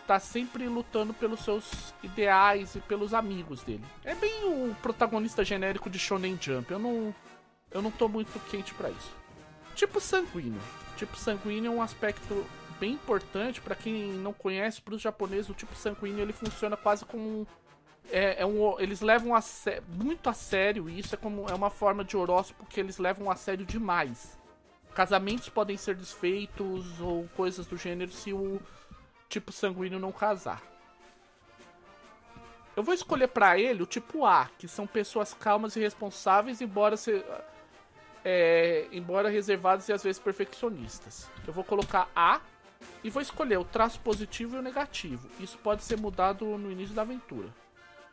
tá 0.09 0.19
sempre 0.19 0.67
lutando 0.67 1.13
pelos 1.13 1.41
seus 1.41 1.93
ideais 2.01 2.73
e 2.73 2.79
pelos 2.79 3.13
amigos 3.13 3.61
dele. 3.61 3.83
É 4.03 4.15
bem 4.15 4.43
o 4.43 4.75
protagonista 4.81 5.45
genérico 5.45 5.87
de 5.87 5.99
Shonen 5.99 6.35
Jump. 6.41 6.71
Eu 6.71 6.79
não, 6.79 7.15
eu 7.69 7.79
não 7.79 7.91
tô 7.91 8.09
muito 8.09 8.39
quente 8.49 8.73
para 8.73 8.89
isso. 8.89 9.15
Tipo 9.75 10.01
sanguíneo. 10.01 10.59
Tipo 10.97 11.15
sanguíneo 11.15 11.71
é 11.71 11.75
um 11.75 11.79
aspecto 11.79 12.43
bem 12.79 12.93
importante 12.93 13.61
para 13.61 13.75
quem 13.75 14.11
não 14.13 14.33
conhece. 14.33 14.81
Para 14.81 14.95
os 14.95 15.01
japoneses, 15.03 15.47
o 15.47 15.53
tipo 15.53 15.75
sanguíneo 15.75 16.21
ele 16.21 16.33
funciona 16.33 16.75
quase 16.75 17.05
como 17.05 17.23
um, 17.23 17.45
é, 18.09 18.41
é 18.41 18.45
um, 18.47 18.79
eles 18.79 19.01
levam 19.01 19.35
a 19.35 19.43
muito 19.87 20.27
a 20.27 20.33
sério 20.33 20.89
isso. 20.89 21.13
É 21.13 21.19
como 21.19 21.47
é 21.47 21.53
uma 21.53 21.69
forma 21.69 22.03
de 22.03 22.17
horóscopo 22.17 22.65
que 22.65 22.79
eles 22.79 22.97
levam 22.97 23.29
a 23.29 23.35
sério 23.35 23.63
demais. 23.63 24.39
Casamentos 24.95 25.49
podem 25.49 25.77
ser 25.77 25.93
desfeitos 25.93 26.99
ou 26.99 27.29
coisas 27.37 27.67
do 27.67 27.77
gênero 27.77 28.11
se 28.11 28.33
o 28.33 28.59
tipo 29.29 29.51
sanguíneo 29.51 29.99
não 29.99 30.11
casar. 30.11 30.61
Eu 32.75 32.83
vou 32.83 32.93
escolher 32.93 33.27
para 33.27 33.59
ele 33.59 33.83
o 33.83 33.85
tipo 33.85 34.25
A, 34.25 34.49
que 34.57 34.67
são 34.67 34.87
pessoas 34.87 35.33
calmas 35.33 35.75
e 35.75 35.79
responsáveis, 35.79 36.61
embora 36.61 36.97
ser, 36.97 37.25
é, 38.23 38.87
embora 38.91 39.29
reservadas 39.29 39.87
e 39.87 39.93
às 39.93 40.03
vezes 40.03 40.19
perfeccionistas. 40.19 41.29
Eu 41.45 41.53
vou 41.53 41.63
colocar 41.63 42.09
A 42.15 42.41
e 43.03 43.09
vou 43.09 43.21
escolher 43.21 43.57
o 43.57 43.65
traço 43.65 43.99
positivo 43.99 44.55
e 44.55 44.59
o 44.59 44.61
negativo. 44.61 45.29
Isso 45.39 45.57
pode 45.57 45.83
ser 45.83 45.97
mudado 45.97 46.45
no 46.57 46.71
início 46.71 46.95
da 46.95 47.01
aventura. 47.01 47.49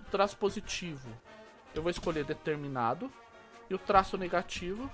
O 0.01 0.05
traço 0.11 0.37
positivo 0.37 1.09
eu 1.75 1.83
vou 1.83 1.91
escolher 1.91 2.25
determinado 2.25 3.13
e 3.71 3.75
o 3.75 3.79
traço 3.79 4.17
negativo 4.19 4.91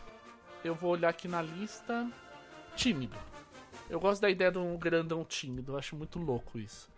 eu 0.65 0.75
vou 0.75 0.91
olhar 0.91 1.09
aqui 1.09 1.29
na 1.29 1.43
lista 1.43 2.09
tímido. 2.77 3.32
Eu 3.93 4.01
gosto 4.01 4.23
da 4.23 4.31
ideia 4.31 4.51
de 4.51 4.57
um 4.57 4.75
grandão 4.79 5.23
tímido, 5.23 5.73
eu 5.73 5.77
acho 5.77 5.95
muito 5.95 6.19
louco 6.19 6.59
isso. 6.59 6.89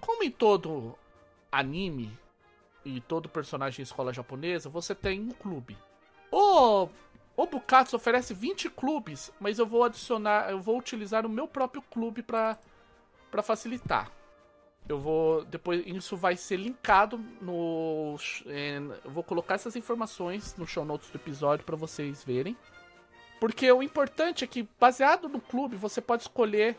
Como 0.00 0.24
em 0.24 0.32
todo 0.32 0.98
anime 1.50 2.10
e 2.84 3.00
todo 3.00 3.28
personagem 3.28 3.80
em 3.80 3.84
escola 3.84 4.12
japonesa, 4.12 4.68
você 4.68 4.96
tem 4.96 5.20
um 5.20 5.30
clube. 5.30 5.78
O, 6.32 6.88
o 7.36 7.46
Bukatsu 7.46 7.94
oferece 7.94 8.34
20 8.34 8.68
clubes, 8.70 9.32
mas 9.38 9.60
eu 9.60 9.64
vou 9.64 9.84
adicionar, 9.84 10.50
eu 10.50 10.60
vou 10.60 10.76
utilizar 10.76 11.24
o 11.24 11.28
meu 11.28 11.46
próprio 11.46 11.80
clube 11.82 12.20
para 12.20 12.58
para 13.30 13.40
facilitar. 13.40 14.10
Eu 14.88 14.98
vou 14.98 15.44
depois 15.44 15.86
isso 15.86 16.16
vai 16.16 16.36
ser 16.36 16.56
linkado 16.56 17.16
no 17.40 18.16
é, 18.46 18.78
eu 19.04 19.10
vou 19.12 19.22
colocar 19.22 19.54
essas 19.54 19.76
informações 19.76 20.56
no 20.56 20.66
show 20.66 20.84
notes 20.84 21.08
do 21.10 21.16
episódio 21.16 21.64
para 21.64 21.76
vocês 21.76 22.24
verem. 22.24 22.56
Porque 23.40 23.70
o 23.70 23.82
importante 23.82 24.44
é 24.44 24.46
que, 24.46 24.68
baseado 24.78 25.28
no 25.28 25.40
clube, 25.40 25.76
você 25.76 26.00
pode 26.00 26.22
escolher 26.22 26.78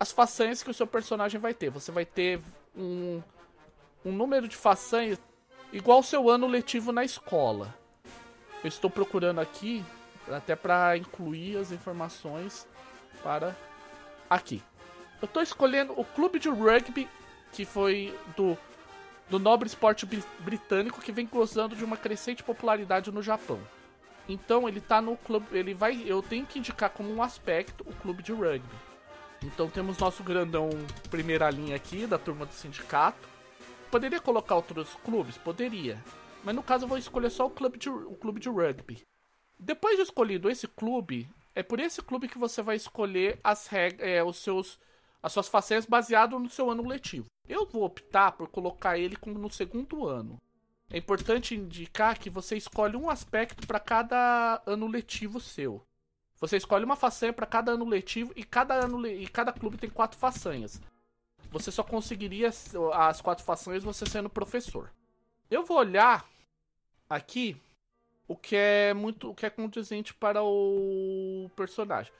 as 0.00 0.10
façanhas 0.10 0.62
que 0.62 0.70
o 0.70 0.74
seu 0.74 0.86
personagem 0.86 1.40
vai 1.40 1.54
ter. 1.54 1.70
Você 1.70 1.92
vai 1.92 2.04
ter 2.04 2.40
um, 2.76 3.22
um 4.04 4.12
número 4.12 4.48
de 4.48 4.56
façanhas 4.56 5.18
igual 5.72 5.98
ao 5.98 6.02
seu 6.02 6.28
ano 6.28 6.46
letivo 6.46 6.92
na 6.92 7.04
escola. 7.04 7.74
Eu 8.62 8.68
estou 8.68 8.90
procurando 8.90 9.40
aqui, 9.40 9.84
até 10.30 10.54
para 10.54 10.96
incluir 10.96 11.56
as 11.56 11.72
informações 11.72 12.66
para 13.22 13.56
aqui. 14.28 14.62
Eu 15.20 15.26
estou 15.26 15.42
escolhendo 15.42 15.92
o 15.98 16.04
clube 16.04 16.38
de 16.38 16.48
rugby, 16.48 17.08
que 17.52 17.64
foi 17.64 18.16
do, 18.36 18.58
do 19.30 19.38
nobre 19.38 19.68
esporte 19.68 20.06
britânico, 20.40 21.00
que 21.00 21.12
vem 21.12 21.26
gozando 21.26 21.76
de 21.76 21.84
uma 21.84 21.96
crescente 21.96 22.42
popularidade 22.42 23.12
no 23.12 23.22
Japão. 23.22 23.60
Então 24.28 24.68
ele 24.68 24.80
tá 24.80 25.00
no 25.00 25.16
clube, 25.16 25.46
ele 25.52 25.74
vai, 25.74 26.02
eu 26.06 26.22
tenho 26.22 26.46
que 26.46 26.58
indicar 26.58 26.90
como 26.90 27.12
um 27.12 27.22
aspecto 27.22 27.82
o 27.88 27.94
clube 27.94 28.22
de 28.22 28.32
rugby. 28.32 28.76
Então 29.42 29.68
temos 29.68 29.98
nosso 29.98 30.22
grandão 30.22 30.70
primeira 31.10 31.50
linha 31.50 31.74
aqui 31.74 32.06
da 32.06 32.18
turma 32.18 32.46
do 32.46 32.52
sindicato. 32.52 33.28
Poderia 33.90 34.20
colocar 34.20 34.54
outros 34.54 34.94
clubes? 35.04 35.36
Poderia. 35.36 36.02
Mas 36.44 36.54
no 36.54 36.62
caso 36.62 36.84
eu 36.84 36.88
vou 36.88 36.98
escolher 36.98 37.30
só 37.30 37.46
o 37.46 37.50
clube 37.50 37.78
de, 37.78 37.90
o 37.90 38.14
clube 38.14 38.40
de 38.40 38.48
rugby. 38.48 39.02
Depois 39.58 39.96
de 39.96 40.02
escolhido 40.02 40.50
esse 40.50 40.66
clube, 40.66 41.28
é 41.54 41.62
por 41.62 41.78
esse 41.78 42.00
clube 42.00 42.28
que 42.28 42.38
você 42.38 42.62
vai 42.62 42.76
escolher 42.76 43.38
as 43.44 43.66
regras, 43.66 44.08
é, 44.08 44.22
os 44.22 44.38
seus, 44.38 44.78
as 45.22 45.32
suas 45.32 45.48
façanhas 45.48 45.86
baseado 45.86 46.38
no 46.38 46.48
seu 46.48 46.70
ano 46.70 46.86
letivo. 46.86 47.26
Eu 47.48 47.66
vou 47.66 47.84
optar 47.84 48.32
por 48.32 48.48
colocar 48.48 48.98
ele 48.98 49.16
como 49.16 49.38
no 49.38 49.50
segundo 49.50 50.06
ano. 50.06 50.40
É 50.92 50.98
importante 50.98 51.54
indicar 51.54 52.18
que 52.18 52.28
você 52.28 52.54
escolhe 52.54 52.98
um 52.98 53.08
aspecto 53.08 53.66
para 53.66 53.80
cada 53.80 54.62
ano 54.66 54.86
letivo 54.86 55.40
seu. 55.40 55.82
Você 56.38 56.58
escolhe 56.58 56.84
uma 56.84 56.96
façanha 56.96 57.32
para 57.32 57.46
cada 57.46 57.72
ano 57.72 57.86
letivo 57.86 58.30
e 58.36 58.44
cada 58.44 58.74
ano 58.74 59.06
e 59.06 59.26
cada 59.26 59.54
clube 59.54 59.78
tem 59.78 59.88
quatro 59.88 60.18
façanhas. 60.18 60.82
Você 61.50 61.70
só 61.70 61.82
conseguiria 61.82 62.50
as 62.92 63.22
quatro 63.22 63.42
façanhas 63.42 63.82
você 63.82 64.04
sendo 64.04 64.28
professor. 64.28 64.92
Eu 65.50 65.64
vou 65.64 65.78
olhar 65.78 66.28
aqui 67.08 67.56
o 68.28 68.36
que 68.36 68.54
é 68.54 68.92
muito, 68.92 69.30
o 69.30 69.34
que 69.34 69.46
é 69.46 69.50
condizente 69.50 70.12
para 70.12 70.42
o 70.42 71.50
personagem. 71.56 72.12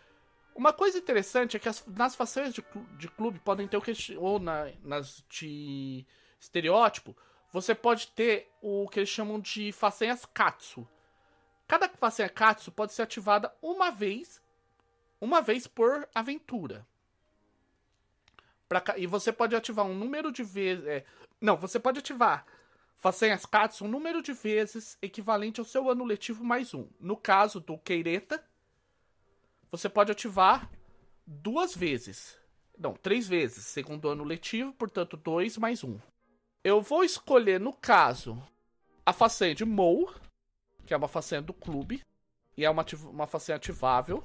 Uma 0.54 0.72
coisa 0.72 0.96
interessante 0.96 1.58
é 1.58 1.60
que 1.60 1.68
as, 1.68 1.86
nas 1.88 2.14
façanhas 2.14 2.54
de, 2.54 2.64
de 2.96 3.08
clube 3.08 3.38
podem 3.38 3.68
ter 3.68 3.76
o 3.76 3.82
que 3.82 3.92
ou 4.16 4.38
na, 4.38 4.70
nas 4.82 5.22
de 5.28 6.06
estereótipo 6.40 7.14
você 7.52 7.74
pode 7.74 8.08
ter 8.08 8.50
o 8.62 8.88
que 8.88 9.00
eles 9.00 9.10
chamam 9.10 9.38
de 9.38 9.70
façanhas 9.72 10.24
Katsu. 10.24 10.88
Cada 11.68 11.88
façanha 11.88 12.28
Katsu 12.28 12.72
pode 12.72 12.94
ser 12.94 13.02
ativada 13.02 13.54
uma 13.60 13.90
vez, 13.90 14.40
uma 15.20 15.42
vez 15.42 15.66
por 15.66 16.08
aventura. 16.14 16.86
Pra, 18.66 18.82
e 18.96 19.06
você 19.06 19.30
pode 19.30 19.54
ativar 19.54 19.84
um 19.84 19.94
número 19.94 20.32
de 20.32 20.42
vezes. 20.42 20.86
É, 20.86 21.04
não, 21.38 21.56
você 21.56 21.78
pode 21.78 21.98
ativar 21.98 22.46
façanhas 22.96 23.44
Katsu 23.44 23.84
um 23.84 23.88
número 23.88 24.22
de 24.22 24.32
vezes 24.32 24.96
equivalente 25.02 25.60
ao 25.60 25.66
seu 25.66 25.90
ano 25.90 26.04
letivo 26.04 26.42
mais 26.42 26.72
um. 26.72 26.88
No 26.98 27.16
caso 27.16 27.60
do 27.60 27.76
Keireta, 27.76 28.42
você 29.70 29.90
pode 29.90 30.10
ativar 30.10 30.70
duas 31.26 31.76
vezes. 31.76 32.38
Não, 32.78 32.94
três 32.94 33.28
vezes, 33.28 33.66
segundo 33.66 34.08
ano 34.08 34.24
letivo, 34.24 34.72
portanto, 34.72 35.18
dois 35.18 35.58
mais 35.58 35.84
um. 35.84 35.98
Eu 36.64 36.80
vou 36.80 37.02
escolher, 37.02 37.58
no 37.58 37.72
caso, 37.72 38.40
a 39.04 39.12
façanha 39.12 39.52
de 39.52 39.64
Mou, 39.64 40.14
que 40.86 40.94
é 40.94 40.96
uma 40.96 41.08
façanha 41.08 41.42
do 41.42 41.52
clube, 41.52 42.02
e 42.56 42.64
é 42.64 42.70
uma, 42.70 42.86
uma 43.10 43.26
façanha 43.26 43.56
ativável. 43.56 44.22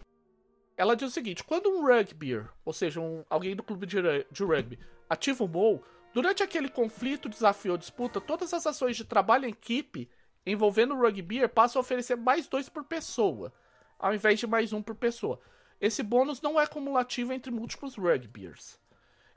Ela 0.78 0.96
diz 0.96 1.10
o 1.10 1.14
seguinte: 1.14 1.44
quando 1.44 1.68
um 1.68 1.82
rugbyer, 1.82 2.48
ou 2.64 2.72
seja, 2.72 3.02
um, 3.02 3.26
alguém 3.28 3.56
do 3.56 3.64
clube 3.64 3.88
de, 3.88 3.98
de 4.32 4.44
rugby, 4.44 4.78
ativa 5.10 5.44
o 5.44 5.48
Mou, 5.48 5.84
durante 6.14 6.44
aquele 6.44 6.70
conflito, 6.70 7.28
desafio 7.28 7.72
ou 7.72 7.78
disputa, 7.78 8.22
todas 8.22 8.54
as 8.54 8.68
ações 8.68 8.96
de 8.96 9.04
trabalho 9.04 9.46
em 9.46 9.50
equipe 9.50 10.08
envolvendo 10.46 10.94
o 10.94 11.02
rugbyer 11.02 11.50
passam 11.50 11.80
a 11.80 11.82
oferecer 11.82 12.16
mais 12.16 12.48
dois 12.48 12.70
por 12.70 12.84
pessoa, 12.84 13.52
ao 13.98 14.14
invés 14.14 14.40
de 14.40 14.46
mais 14.46 14.72
um 14.72 14.82
por 14.82 14.94
pessoa. 14.96 15.42
Esse 15.82 16.04
bônus 16.04 16.40
não 16.40 16.62
é 16.62 16.68
cumulativo 16.68 17.34
entre 17.34 17.52
múltiplos 17.52 17.96
rugbyers. 17.96 18.80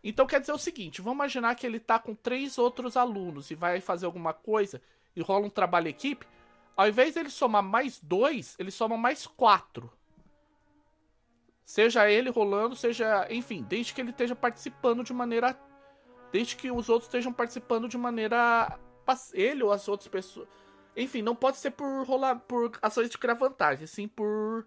Então 0.02 0.26
quer 0.26 0.40
dizer 0.40 0.52
o 0.52 0.58
seguinte, 0.58 1.02
vamos 1.02 1.16
imaginar 1.16 1.54
que 1.54 1.66
ele 1.66 1.78
tá 1.78 1.98
com 1.98 2.14
três 2.14 2.56
outros 2.58 2.96
alunos 2.96 3.50
e 3.50 3.54
vai 3.54 3.80
fazer 3.80 4.06
alguma 4.06 4.32
coisa 4.32 4.80
e 5.14 5.20
rola 5.20 5.46
um 5.46 5.50
trabalho 5.50 5.88
equipe. 5.88 6.26
Ao 6.76 6.88
invés 6.88 7.14
dele 7.14 7.28
somar 7.28 7.62
mais 7.62 8.00
dois, 8.00 8.56
ele 8.58 8.70
soma 8.70 8.96
mais 8.96 9.26
quatro. 9.26 9.92
Seja 11.64 12.10
ele 12.10 12.30
rolando, 12.30 12.74
seja. 12.74 13.26
Enfim, 13.30 13.62
desde 13.68 13.92
que 13.92 14.00
ele 14.00 14.10
esteja 14.10 14.34
participando 14.34 15.04
de 15.04 15.12
maneira. 15.12 15.58
Desde 16.32 16.56
que 16.56 16.70
os 16.70 16.88
outros 16.88 17.08
estejam 17.08 17.32
participando 17.32 17.88
de 17.88 17.98
maneira. 17.98 18.78
Ele 19.34 19.62
ou 19.62 19.72
as 19.72 19.86
outras 19.88 20.08
pessoas. 20.08 20.48
Enfim, 20.96 21.22
não 21.22 21.36
pode 21.36 21.58
ser 21.58 21.72
por 21.72 22.06
rolar 22.06 22.36
por 22.40 22.78
ações 22.80 23.10
de 23.10 23.18
criar 23.18 23.34
vantagem, 23.34 23.86
sim 23.86 24.08
por 24.08 24.66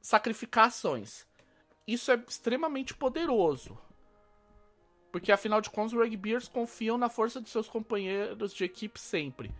sacrificar 0.00 0.66
ações. 0.66 1.26
Isso 1.86 2.12
é 2.12 2.22
extremamente 2.28 2.94
poderoso. 2.94 3.78
Porque 5.12 5.32
afinal 5.32 5.60
de 5.60 5.70
contas, 5.70 5.92
os 5.92 5.98
rugbyers 5.98 6.48
confiam 6.48 6.96
na 6.96 7.08
força 7.08 7.40
de 7.40 7.48
seus 7.48 7.68
companheiros 7.68 8.54
de 8.54 8.64
equipe 8.64 8.98
sempre. 9.00 9.52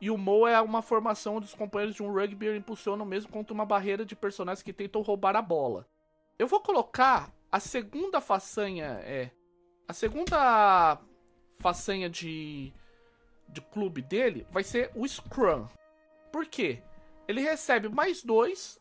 E 0.00 0.10
o 0.10 0.18
Mo 0.18 0.46
é 0.46 0.60
uma 0.60 0.80
formação 0.80 1.36
onde 1.36 1.46
os 1.46 1.54
companheiros 1.54 1.96
de 1.96 2.02
um 2.02 2.12
rugbyer 2.12 2.56
impulsionam 2.56 3.04
mesmo 3.04 3.30
contra 3.30 3.52
uma 3.52 3.66
barreira 3.66 4.04
de 4.04 4.14
personagens 4.14 4.62
que 4.62 4.72
tentam 4.72 5.02
roubar 5.02 5.34
a 5.34 5.42
bola. 5.42 5.86
Eu 6.38 6.46
vou 6.46 6.60
colocar 6.60 7.32
a 7.50 7.58
segunda 7.58 8.20
façanha, 8.20 9.00
é. 9.02 9.30
A 9.88 9.92
segunda 9.92 11.00
façanha 11.58 12.08
de, 12.08 12.72
de 13.48 13.60
clube 13.60 14.02
dele 14.02 14.46
vai 14.50 14.62
ser 14.62 14.92
o 14.94 15.06
Scrum. 15.06 15.66
Por 16.30 16.46
quê? 16.46 16.80
Ele 17.26 17.40
recebe 17.40 17.88
mais 17.88 18.22
dois 18.22 18.78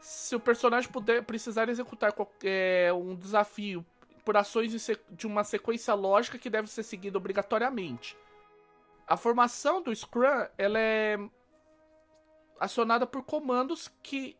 se 0.00 0.34
o 0.36 0.40
personagem 0.40 0.90
puder 0.90 1.22
precisar 1.24 1.68
executar 1.68 2.12
qualquer, 2.12 2.92
um 2.92 3.14
desafio 3.14 3.86
por 4.24 4.36
ações 4.36 4.72
de 5.10 5.26
uma 5.26 5.44
sequência 5.44 5.94
lógica 5.94 6.38
que 6.38 6.50
deve 6.50 6.68
ser 6.68 6.82
seguida 6.82 7.18
obrigatoriamente. 7.18 8.16
A 9.06 9.16
formação 9.16 9.82
do 9.82 9.94
Scrum 9.94 10.46
ela 10.56 10.78
é 10.78 11.18
acionada 12.58 13.06
por 13.06 13.24
comandos 13.24 13.88
que 14.02 14.36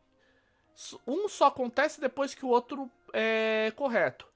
um 1.07 1.29
só 1.29 1.47
acontece 1.47 2.01
depois 2.01 2.35
que 2.35 2.45
o 2.45 2.49
outro 2.49 2.91
é 3.13 3.73
correto. 3.77 4.27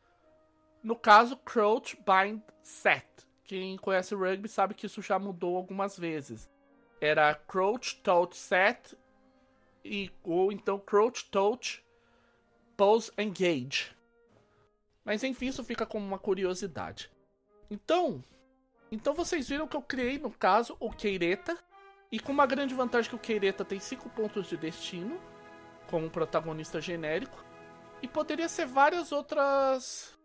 No 0.82 0.94
caso, 0.94 1.36
Crouch 1.38 1.96
Bind 1.96 2.42
Set. 2.62 3.06
Quem 3.44 3.76
conhece 3.76 4.14
rugby 4.14 4.48
sabe 4.48 4.74
que 4.74 4.86
isso 4.86 5.00
já 5.00 5.18
mudou 5.18 5.56
algumas 5.56 5.98
vezes. 5.98 6.50
Era 7.00 7.34
Crouch 7.34 7.96
Touch 8.02 8.36
Set 8.36 8.96
e 9.84 10.10
ou 10.22 10.50
então 10.50 10.78
Crouch 10.78 11.24
Touch 11.30 11.84
Pose 12.76 13.10
Engage. 13.16 13.95
Mas 15.06 15.22
enfim, 15.22 15.46
isso 15.46 15.62
fica 15.62 15.86
como 15.86 16.04
uma 16.04 16.18
curiosidade. 16.18 17.08
Então, 17.70 18.22
então 18.90 19.14
vocês 19.14 19.48
viram 19.48 19.68
que 19.68 19.76
eu 19.76 19.82
criei 19.82 20.18
no 20.18 20.32
caso 20.32 20.76
o 20.80 20.90
Keireta 20.90 21.56
e 22.10 22.18
com 22.18 22.32
uma 22.32 22.44
grande 22.44 22.74
vantagem 22.74 23.08
que 23.08 23.16
o 23.16 23.20
Keireta 23.20 23.64
tem 23.64 23.78
5 23.78 24.10
pontos 24.10 24.48
de 24.48 24.56
destino 24.56 25.20
como 25.88 26.10
protagonista 26.10 26.80
genérico 26.80 27.44
e 28.02 28.08
poderia 28.08 28.48
ser 28.48 28.66
várias 28.66 29.12
outras 29.12 30.18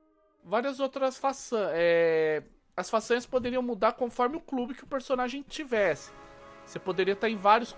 várias 0.44 0.80
outras 0.80 1.16
façanhas. 1.16 1.72
É, 1.76 2.44
as 2.76 2.90
façanhas 2.90 3.28
poderiam 3.28 3.62
mudar 3.62 3.94
conforme 3.94 4.38
o 4.38 4.42
clube 4.42 4.74
que 4.74 4.84
o 4.84 4.88
personagem 4.88 5.44
tivesse. 5.44 6.12
Você 6.66 6.80
poderia 6.80 7.14
estar 7.14 7.30
em 7.30 7.36
vários 7.36 7.76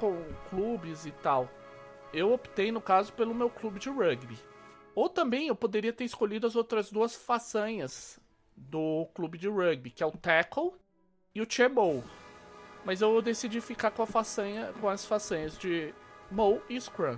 clubes 0.49 1.05
e 1.05 1.11
tal. 1.11 1.49
Eu 2.13 2.31
optei, 2.31 2.71
no 2.71 2.79
caso, 2.79 3.11
pelo 3.11 3.33
meu 3.33 3.49
clube 3.49 3.79
de 3.79 3.89
rugby. 3.89 4.37
Ou 4.95 5.09
também 5.09 5.47
eu 5.47 5.55
poderia 5.55 5.91
ter 5.91 6.03
escolhido 6.03 6.45
as 6.45 6.55
outras 6.55 6.91
duas 6.91 7.15
façanhas 7.15 8.19
do 8.55 9.07
clube 9.13 9.37
de 9.37 9.47
rugby, 9.47 9.89
que 9.89 10.03
é 10.03 10.05
o 10.05 10.11
Tackle 10.11 10.73
e 11.33 11.41
o 11.41 11.49
Chemo. 11.49 12.03
Mas 12.85 13.01
eu 13.01 13.21
decidi 13.21 13.59
ficar 13.59 13.91
com 13.91 14.03
a 14.03 14.07
façanha, 14.07 14.71
com 14.79 14.87
as 14.87 15.05
façanhas 15.05 15.57
de 15.57 15.93
Mo 16.29 16.61
e 16.69 16.79
Scrum. 16.79 17.17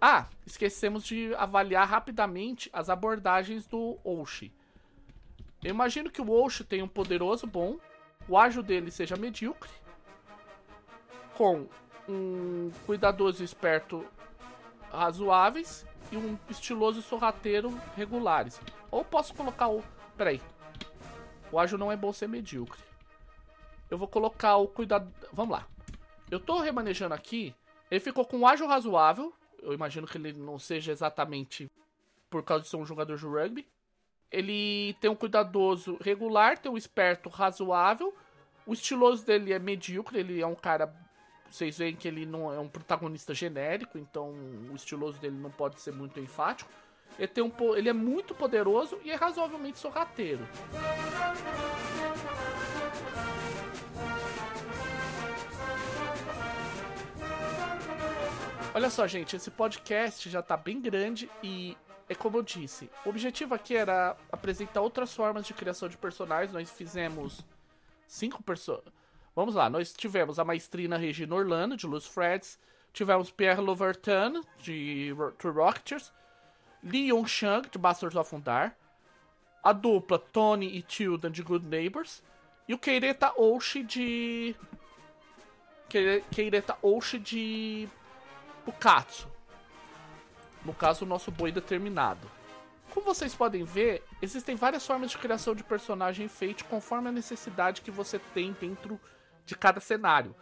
Ah, 0.00 0.26
esquecemos 0.46 1.04
de 1.04 1.34
avaliar 1.34 1.86
rapidamente 1.86 2.70
as 2.72 2.88
abordagens 2.88 3.66
do 3.66 3.98
Oshi. 4.02 4.52
Eu 5.62 5.70
imagino 5.70 6.10
que 6.10 6.22
o 6.22 6.30
Oshi 6.30 6.64
tenha 6.64 6.84
um 6.84 6.88
poderoso 6.88 7.46
bom, 7.46 7.78
o 8.26 8.38
ágil 8.38 8.62
dele 8.62 8.90
seja 8.90 9.16
medíocre, 9.16 9.70
com 11.36 11.68
um 12.08 12.70
cuidadoso 12.86 13.44
esperto 13.44 14.06
razoáveis 14.90 15.86
e 16.10 16.16
um 16.16 16.38
estiloso 16.48 17.02
sorrateiro 17.02 17.70
regulares. 17.96 18.60
Ou 18.90 19.04
posso 19.04 19.34
colocar 19.34 19.68
o. 19.68 19.82
Peraí. 20.16 20.40
O 21.52 21.58
ágil 21.58 21.78
não 21.78 21.90
é 21.90 21.96
bom 21.96 22.12
ser 22.12 22.28
medíocre. 22.28 22.80
Eu 23.90 23.98
vou 23.98 24.08
colocar 24.08 24.56
o 24.56 24.68
cuidado. 24.68 25.12
Vamos 25.32 25.52
lá. 25.52 25.66
Eu 26.30 26.38
tô 26.38 26.60
remanejando 26.60 27.14
aqui. 27.14 27.54
Ele 27.90 28.00
ficou 28.00 28.24
com 28.24 28.38
um 28.38 28.46
ágil 28.46 28.68
razoável, 28.68 29.34
eu 29.60 29.72
imagino 29.72 30.06
que 30.06 30.16
ele 30.16 30.32
não 30.32 30.58
seja 30.58 30.92
exatamente 30.92 31.68
por 32.30 32.42
causa 32.44 32.62
de 32.62 32.70
ser 32.70 32.76
um 32.76 32.86
jogador 32.86 33.16
de 33.16 33.26
rugby. 33.26 33.66
Ele 34.30 34.94
tem 35.00 35.10
um 35.10 35.16
cuidadoso 35.16 35.98
regular, 36.00 36.56
tem 36.56 36.70
um 36.70 36.76
esperto 36.76 37.28
razoável. 37.28 38.14
O 38.64 38.72
estiloso 38.72 39.26
dele 39.26 39.52
é 39.52 39.58
medíocre, 39.58 40.20
ele 40.20 40.40
é 40.40 40.46
um 40.46 40.54
cara. 40.54 40.94
Vocês 41.50 41.76
veem 41.78 41.96
que 41.96 42.06
ele 42.06 42.24
não 42.24 42.52
é 42.52 42.60
um 42.60 42.68
protagonista 42.68 43.34
genérico, 43.34 43.98
então 43.98 44.32
o 44.70 44.76
estiloso 44.76 45.18
dele 45.18 45.36
não 45.36 45.50
pode 45.50 45.80
ser 45.80 45.92
muito 45.92 46.20
enfático. 46.20 46.70
Ele, 47.18 47.26
tem 47.26 47.42
um, 47.42 47.52
ele 47.74 47.88
é 47.88 47.92
muito 47.92 48.34
poderoso 48.34 48.98
e 49.04 49.10
é 49.10 49.16
razoavelmente 49.16 49.78
sorrateiro. 49.78 50.46
Olha 58.72 58.88
só, 58.88 59.04
gente, 59.08 59.34
esse 59.34 59.50
podcast 59.50 60.30
já 60.30 60.40
tá 60.40 60.56
bem 60.56 60.80
grande 60.80 61.28
e 61.42 61.76
é 62.08 62.14
como 62.14 62.38
eu 62.38 62.42
disse. 62.42 62.88
O 63.04 63.08
objetivo 63.08 63.54
aqui 63.54 63.74
era 63.74 64.16
apresentar 64.30 64.80
outras 64.80 65.12
formas 65.12 65.44
de 65.44 65.52
criação 65.52 65.88
de 65.88 65.96
personagens. 65.96 66.52
Nós 66.52 66.70
fizemos 66.70 67.44
cinco 68.06 68.40
personagens. 68.40 68.99
Vamos 69.34 69.54
lá, 69.54 69.70
nós 69.70 69.92
tivemos 69.92 70.38
a 70.38 70.44
maestrina 70.44 70.96
Regina 70.96 71.34
Orlando, 71.34 71.76
de 71.76 71.86
Luz 71.86 72.06
Freds. 72.06 72.58
Tivemos 72.92 73.30
Pierre 73.30 73.60
Louverton, 73.60 74.42
de 74.58 75.14
True 75.38 75.54
Rocketers. 75.54 76.12
Lee 76.82 77.08
Yong 77.08 77.28
Shang, 77.28 77.68
de 77.68 77.78
Bastards 77.78 78.16
of 78.16 78.34
Undar. 78.34 78.76
A 79.62 79.72
dupla 79.72 80.18
Tony 80.18 80.76
e 80.76 80.82
Tilda, 80.82 81.30
de 81.30 81.42
Good 81.42 81.66
Neighbors. 81.66 82.22
E 82.66 82.74
o 82.74 82.78
Keireta 82.78 83.32
Oshi, 83.36 83.82
de... 83.82 84.56
Keireta 86.30 86.76
Oshi, 86.82 87.18
de 87.18 87.88
o 88.66 88.72
Katsu. 88.72 89.28
No 90.64 90.74
caso, 90.74 91.04
o 91.04 91.08
nosso 91.08 91.30
boi 91.30 91.52
determinado. 91.52 92.30
Como 92.90 93.06
vocês 93.06 93.34
podem 93.34 93.64
ver, 93.64 94.02
existem 94.20 94.56
várias 94.56 94.84
formas 94.86 95.12
de 95.12 95.18
criação 95.18 95.54
de 95.54 95.62
personagem 95.62 96.26
feito 96.28 96.64
conforme 96.64 97.08
a 97.08 97.12
necessidade 97.12 97.82
que 97.82 97.90
você 97.90 98.18
tem 98.34 98.52
dentro 98.60 99.00
de 99.50 99.56
cada 99.56 99.80
cenário. 99.80 100.34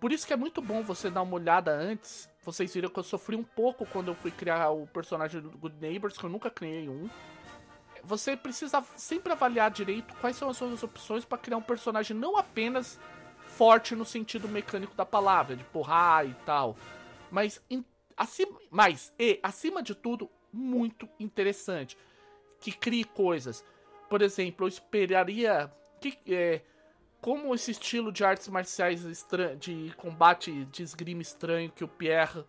Por 0.00 0.12
isso 0.12 0.26
que 0.26 0.32
é 0.32 0.36
muito 0.36 0.60
bom 0.60 0.82
você 0.82 1.10
dar 1.10 1.22
uma 1.22 1.34
olhada 1.34 1.70
antes. 1.70 2.28
Vocês 2.42 2.72
viram 2.72 2.88
que 2.88 2.98
eu 2.98 3.02
sofri 3.02 3.36
um 3.36 3.44
pouco 3.44 3.86
quando 3.86 4.08
eu 4.08 4.14
fui 4.14 4.30
criar 4.30 4.70
o 4.70 4.86
personagem 4.86 5.40
do 5.40 5.50
Good 5.50 5.76
Neighbors, 5.80 6.16
que 6.16 6.24
eu 6.24 6.30
nunca 6.30 6.50
criei 6.50 6.88
um. 6.88 7.08
Você 8.02 8.36
precisa 8.36 8.82
sempre 8.96 9.32
avaliar 9.32 9.70
direito 9.70 10.14
quais 10.20 10.36
são 10.36 10.48
as 10.48 10.56
suas 10.56 10.82
opções 10.82 11.24
para 11.24 11.38
criar 11.38 11.56
um 11.56 11.62
personagem 11.62 12.16
não 12.16 12.36
apenas 12.36 12.98
forte 13.44 13.94
no 13.94 14.04
sentido 14.04 14.48
mecânico 14.48 14.94
da 14.94 15.04
palavra, 15.04 15.56
de 15.56 15.64
porrar 15.64 16.26
e 16.26 16.34
tal, 16.44 16.76
mas, 17.30 17.60
in, 17.70 17.84
acima, 18.16 18.58
mas 18.70 19.12
e, 19.18 19.40
acima 19.42 19.82
de 19.82 19.94
tudo, 19.94 20.30
muito 20.52 21.08
interessante. 21.18 21.96
Que 22.60 22.70
crie 22.70 23.04
coisas. 23.04 23.64
Por 24.08 24.22
exemplo, 24.22 24.64
eu 24.64 24.68
esperaria 24.68 25.72
que. 26.00 26.18
É, 26.26 26.62
como 27.26 27.52
esse 27.52 27.72
estilo 27.72 28.12
de 28.12 28.24
artes 28.24 28.46
marciais 28.46 29.02
de 29.58 29.92
combate 29.96 30.64
de 30.66 30.84
esgrima 30.84 31.22
estranho 31.22 31.72
que 31.72 31.82
o 31.82 31.88
Pierre 31.88 32.44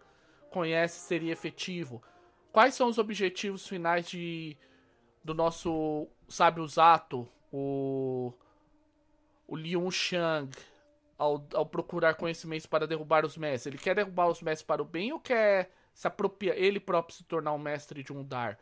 conhece 0.51 0.99
seria 0.99 1.33
efetivo? 1.33 1.99
Quais 2.51 2.75
são 2.75 2.87
os 2.87 2.99
objetivos 2.99 3.67
finais 3.67 4.07
de 4.07 4.55
do 5.23 5.33
nosso 5.33 6.07
sábio 6.29 6.67
Zato, 6.67 7.27
o 7.51 8.31
o 9.47 9.55
Liu 9.55 9.89
Shang, 9.89 10.55
ao, 11.17 11.43
ao 11.55 11.65
procurar 11.65 12.13
conhecimentos 12.13 12.67
para 12.67 12.85
derrubar 12.85 13.25
os 13.25 13.35
mestres? 13.35 13.73
Ele 13.73 13.83
quer 13.83 13.95
derrubar 13.95 14.27
os 14.27 14.43
mestres 14.43 14.67
para 14.67 14.83
o 14.83 14.85
bem 14.85 15.11
ou 15.11 15.19
quer 15.19 15.71
se 15.91 16.07
apropriar, 16.07 16.55
ele 16.55 16.79
próprio 16.79 17.17
se 17.17 17.23
tornar 17.23 17.51
um 17.51 17.57
mestre 17.57 18.03
de 18.03 18.13
um 18.13 18.23
dar? 18.23 18.59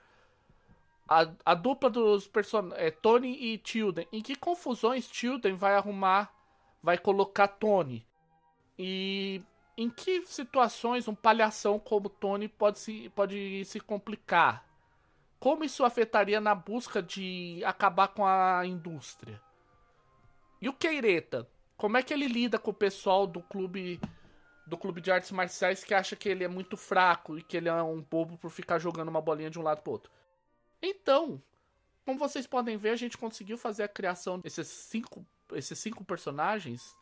A, 1.08 1.28
a 1.46 1.54
dupla 1.54 1.90
dos 1.90 2.28
personagens, 2.28 2.82
é, 2.82 2.92
Tony 2.92 3.38
e 3.38 3.58
Tilden. 3.58 4.08
Em 4.12 4.22
que 4.22 4.36
confusões 4.36 5.08
Tilden 5.08 5.56
vai 5.56 5.76
arrumar, 5.76 6.34
vai 6.82 6.98
colocar 6.98 7.48
Tony? 7.48 8.06
E 8.78 9.42
em 9.78 9.90
que 9.90 10.26
situações 10.26 11.08
um 11.08 11.16
palhação 11.16 11.78
como 11.78 12.10
Tony 12.10 12.48
pode 12.48 12.80
se, 12.80 13.10
pode 13.10 13.64
se 13.66 13.80
complicar? 13.80 14.66
Como 15.40 15.64
isso 15.64 15.84
afetaria 15.84 16.42
na 16.42 16.56
busca 16.56 17.04
de 17.04 17.62
acabar 17.64 18.08
com 18.08 18.26
a 18.26 18.66
indústria? 18.66 19.40
E 20.62 20.68
o 20.68 20.74
Keireta? 20.74 21.48
Como 21.78 21.98
é 21.98 22.04
que 22.04 22.14
ele 22.14 22.28
lida 22.28 22.58
com 22.58 22.72
o 22.72 22.74
pessoal 22.74 23.28
do 23.28 23.42
clube 23.42 24.00
do 24.66 24.78
clube 24.78 25.00
de 25.00 25.12
artes 25.12 25.32
marciais 25.32 25.84
que 25.84 25.94
acha 25.94 26.16
que 26.16 26.28
ele 26.28 26.44
é 26.44 26.48
muito 26.48 26.76
fraco 26.76 27.38
e 27.38 27.44
que 27.44 27.56
ele 27.56 27.70
é 27.70 27.84
um 27.84 28.02
bobo 28.02 28.38
por 28.38 28.50
ficar 28.50 28.80
jogando 28.80 29.10
uma 29.10 29.22
bolinha 29.22 29.50
de 29.50 29.60
um 29.60 29.62
lado 29.62 29.82
pro 29.82 29.92
outro? 29.92 30.12
Então, 30.82 31.42
como 32.06 32.20
vocês 32.20 32.46
podem 32.46 32.78
ver, 32.78 32.90
a 32.90 32.96
gente 32.96 33.18
conseguiu 33.18 33.58
fazer 33.58 33.84
a 33.84 33.88
criação 33.88 34.40
desses 34.40 34.68
cinco, 34.68 35.26
esses 35.54 35.78
cinco 35.80 36.04
personagens. 36.04 36.96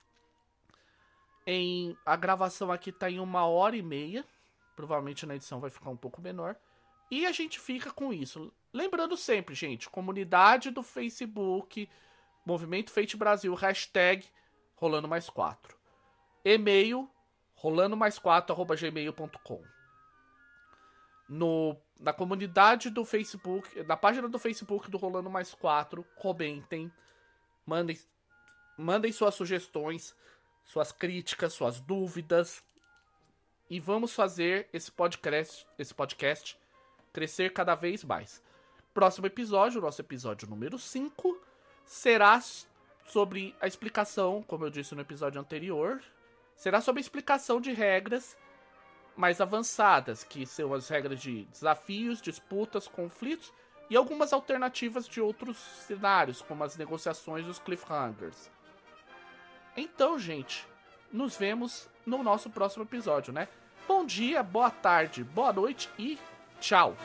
Em 1.46 1.98
a 2.06 2.16
gravação 2.16 2.72
aqui 2.72 2.92
tá 2.92 3.10
em 3.10 3.20
uma 3.20 3.46
hora 3.46 3.76
e 3.76 3.82
meia. 3.82 4.26
Provavelmente 4.76 5.26
na 5.26 5.36
edição 5.36 5.60
vai 5.60 5.70
ficar 5.70 5.90
um 5.90 5.98
pouco 5.98 6.22
menor. 6.22 6.56
E 7.12 7.26
a 7.26 7.32
gente 7.32 7.60
fica 7.60 7.92
com 7.92 8.14
isso. 8.14 8.52
Lembrando 8.74 9.16
sempre, 9.16 9.54
gente, 9.54 9.90
comunidade 9.90 10.72
do 10.72 10.82
Facebook, 10.82 11.88
Movimento 12.46 12.92
Fate 12.92 13.16
Brasil, 13.16 13.54
hashtag 13.54 14.26
rolando 14.76 15.08
mais 15.08 15.30
4. 15.30 15.78
E-mail 16.44 17.10
rolando 17.56 17.96
mais 17.96 18.18
4 18.20 18.54
arroba 18.54 18.76
gmail.com. 18.76 19.64
No, 21.30 21.78
na 22.00 22.12
comunidade 22.12 22.90
do 22.90 23.06
Facebook, 23.06 23.82
na 23.84 23.96
página 23.96 24.28
do 24.28 24.40
Facebook 24.40 24.90
do 24.90 24.98
Rolando 24.98 25.30
Mais 25.30 25.54
4, 25.54 26.04
comentem, 26.18 26.92
mandem, 27.66 27.98
mandem 28.78 29.12
suas 29.12 29.36
sugestões, 29.36 30.16
suas 30.64 30.92
críticas, 30.92 31.54
suas 31.54 31.80
dúvidas. 31.80 32.64
E 33.70 33.80
vamos 33.80 34.14
fazer 34.14 34.68
esse 34.74 34.92
podcast, 34.92 35.66
esse 35.78 35.94
podcast 35.94 36.58
crescer 37.12 37.54
cada 37.54 37.76
vez 37.76 38.04
mais. 38.04 38.42
Próximo 38.94 39.28
episódio, 39.28 39.82
nosso 39.82 40.02
episódio 40.02 40.48
número 40.48 40.78
5, 40.78 41.42
será 41.86 42.42
sobre 43.06 43.56
a 43.60 43.68
explicação, 43.68 44.44
como 44.44 44.66
eu 44.66 44.70
disse 44.70 44.94
no 44.96 45.02
episódio 45.02 45.40
anterior, 45.40 46.02
será 46.56 46.82
sobre 46.82 47.00
a 47.00 47.04
explicação 47.04 47.60
de 47.60 47.72
regras 47.72 48.38
mais 49.16 49.40
avançadas, 49.40 50.24
que 50.24 50.46
são 50.46 50.74
as 50.74 50.90
regras 50.90 51.22
de 51.22 51.44
desafios, 51.46 52.22
disputas, 52.22 52.88
conflitos 52.88 53.52
e 53.90 53.96
algumas 53.96 54.34
alternativas 54.34 55.08
de 55.08 55.22
outros 55.22 55.58
cenários, 55.58 56.42
como 56.42 56.64
as 56.64 56.76
negociações 56.78 57.46
e 57.46 57.50
os 57.50 57.60
cliffhangers. 57.60 58.50
Então, 59.76 60.18
gente, 60.18 60.68
nos 61.12 61.36
vemos 61.36 61.90
no 62.06 62.24
nosso 62.24 62.50
próximo 62.50 62.84
episódio, 62.84 63.34
né? 63.34 63.48
Bom 63.88 64.06
dia, 64.06 64.42
boa 64.42 64.72
tarde, 64.72 65.24
boa 65.24 65.52
noite 65.52 65.90
e 65.98 66.18
tchau! 66.60 66.96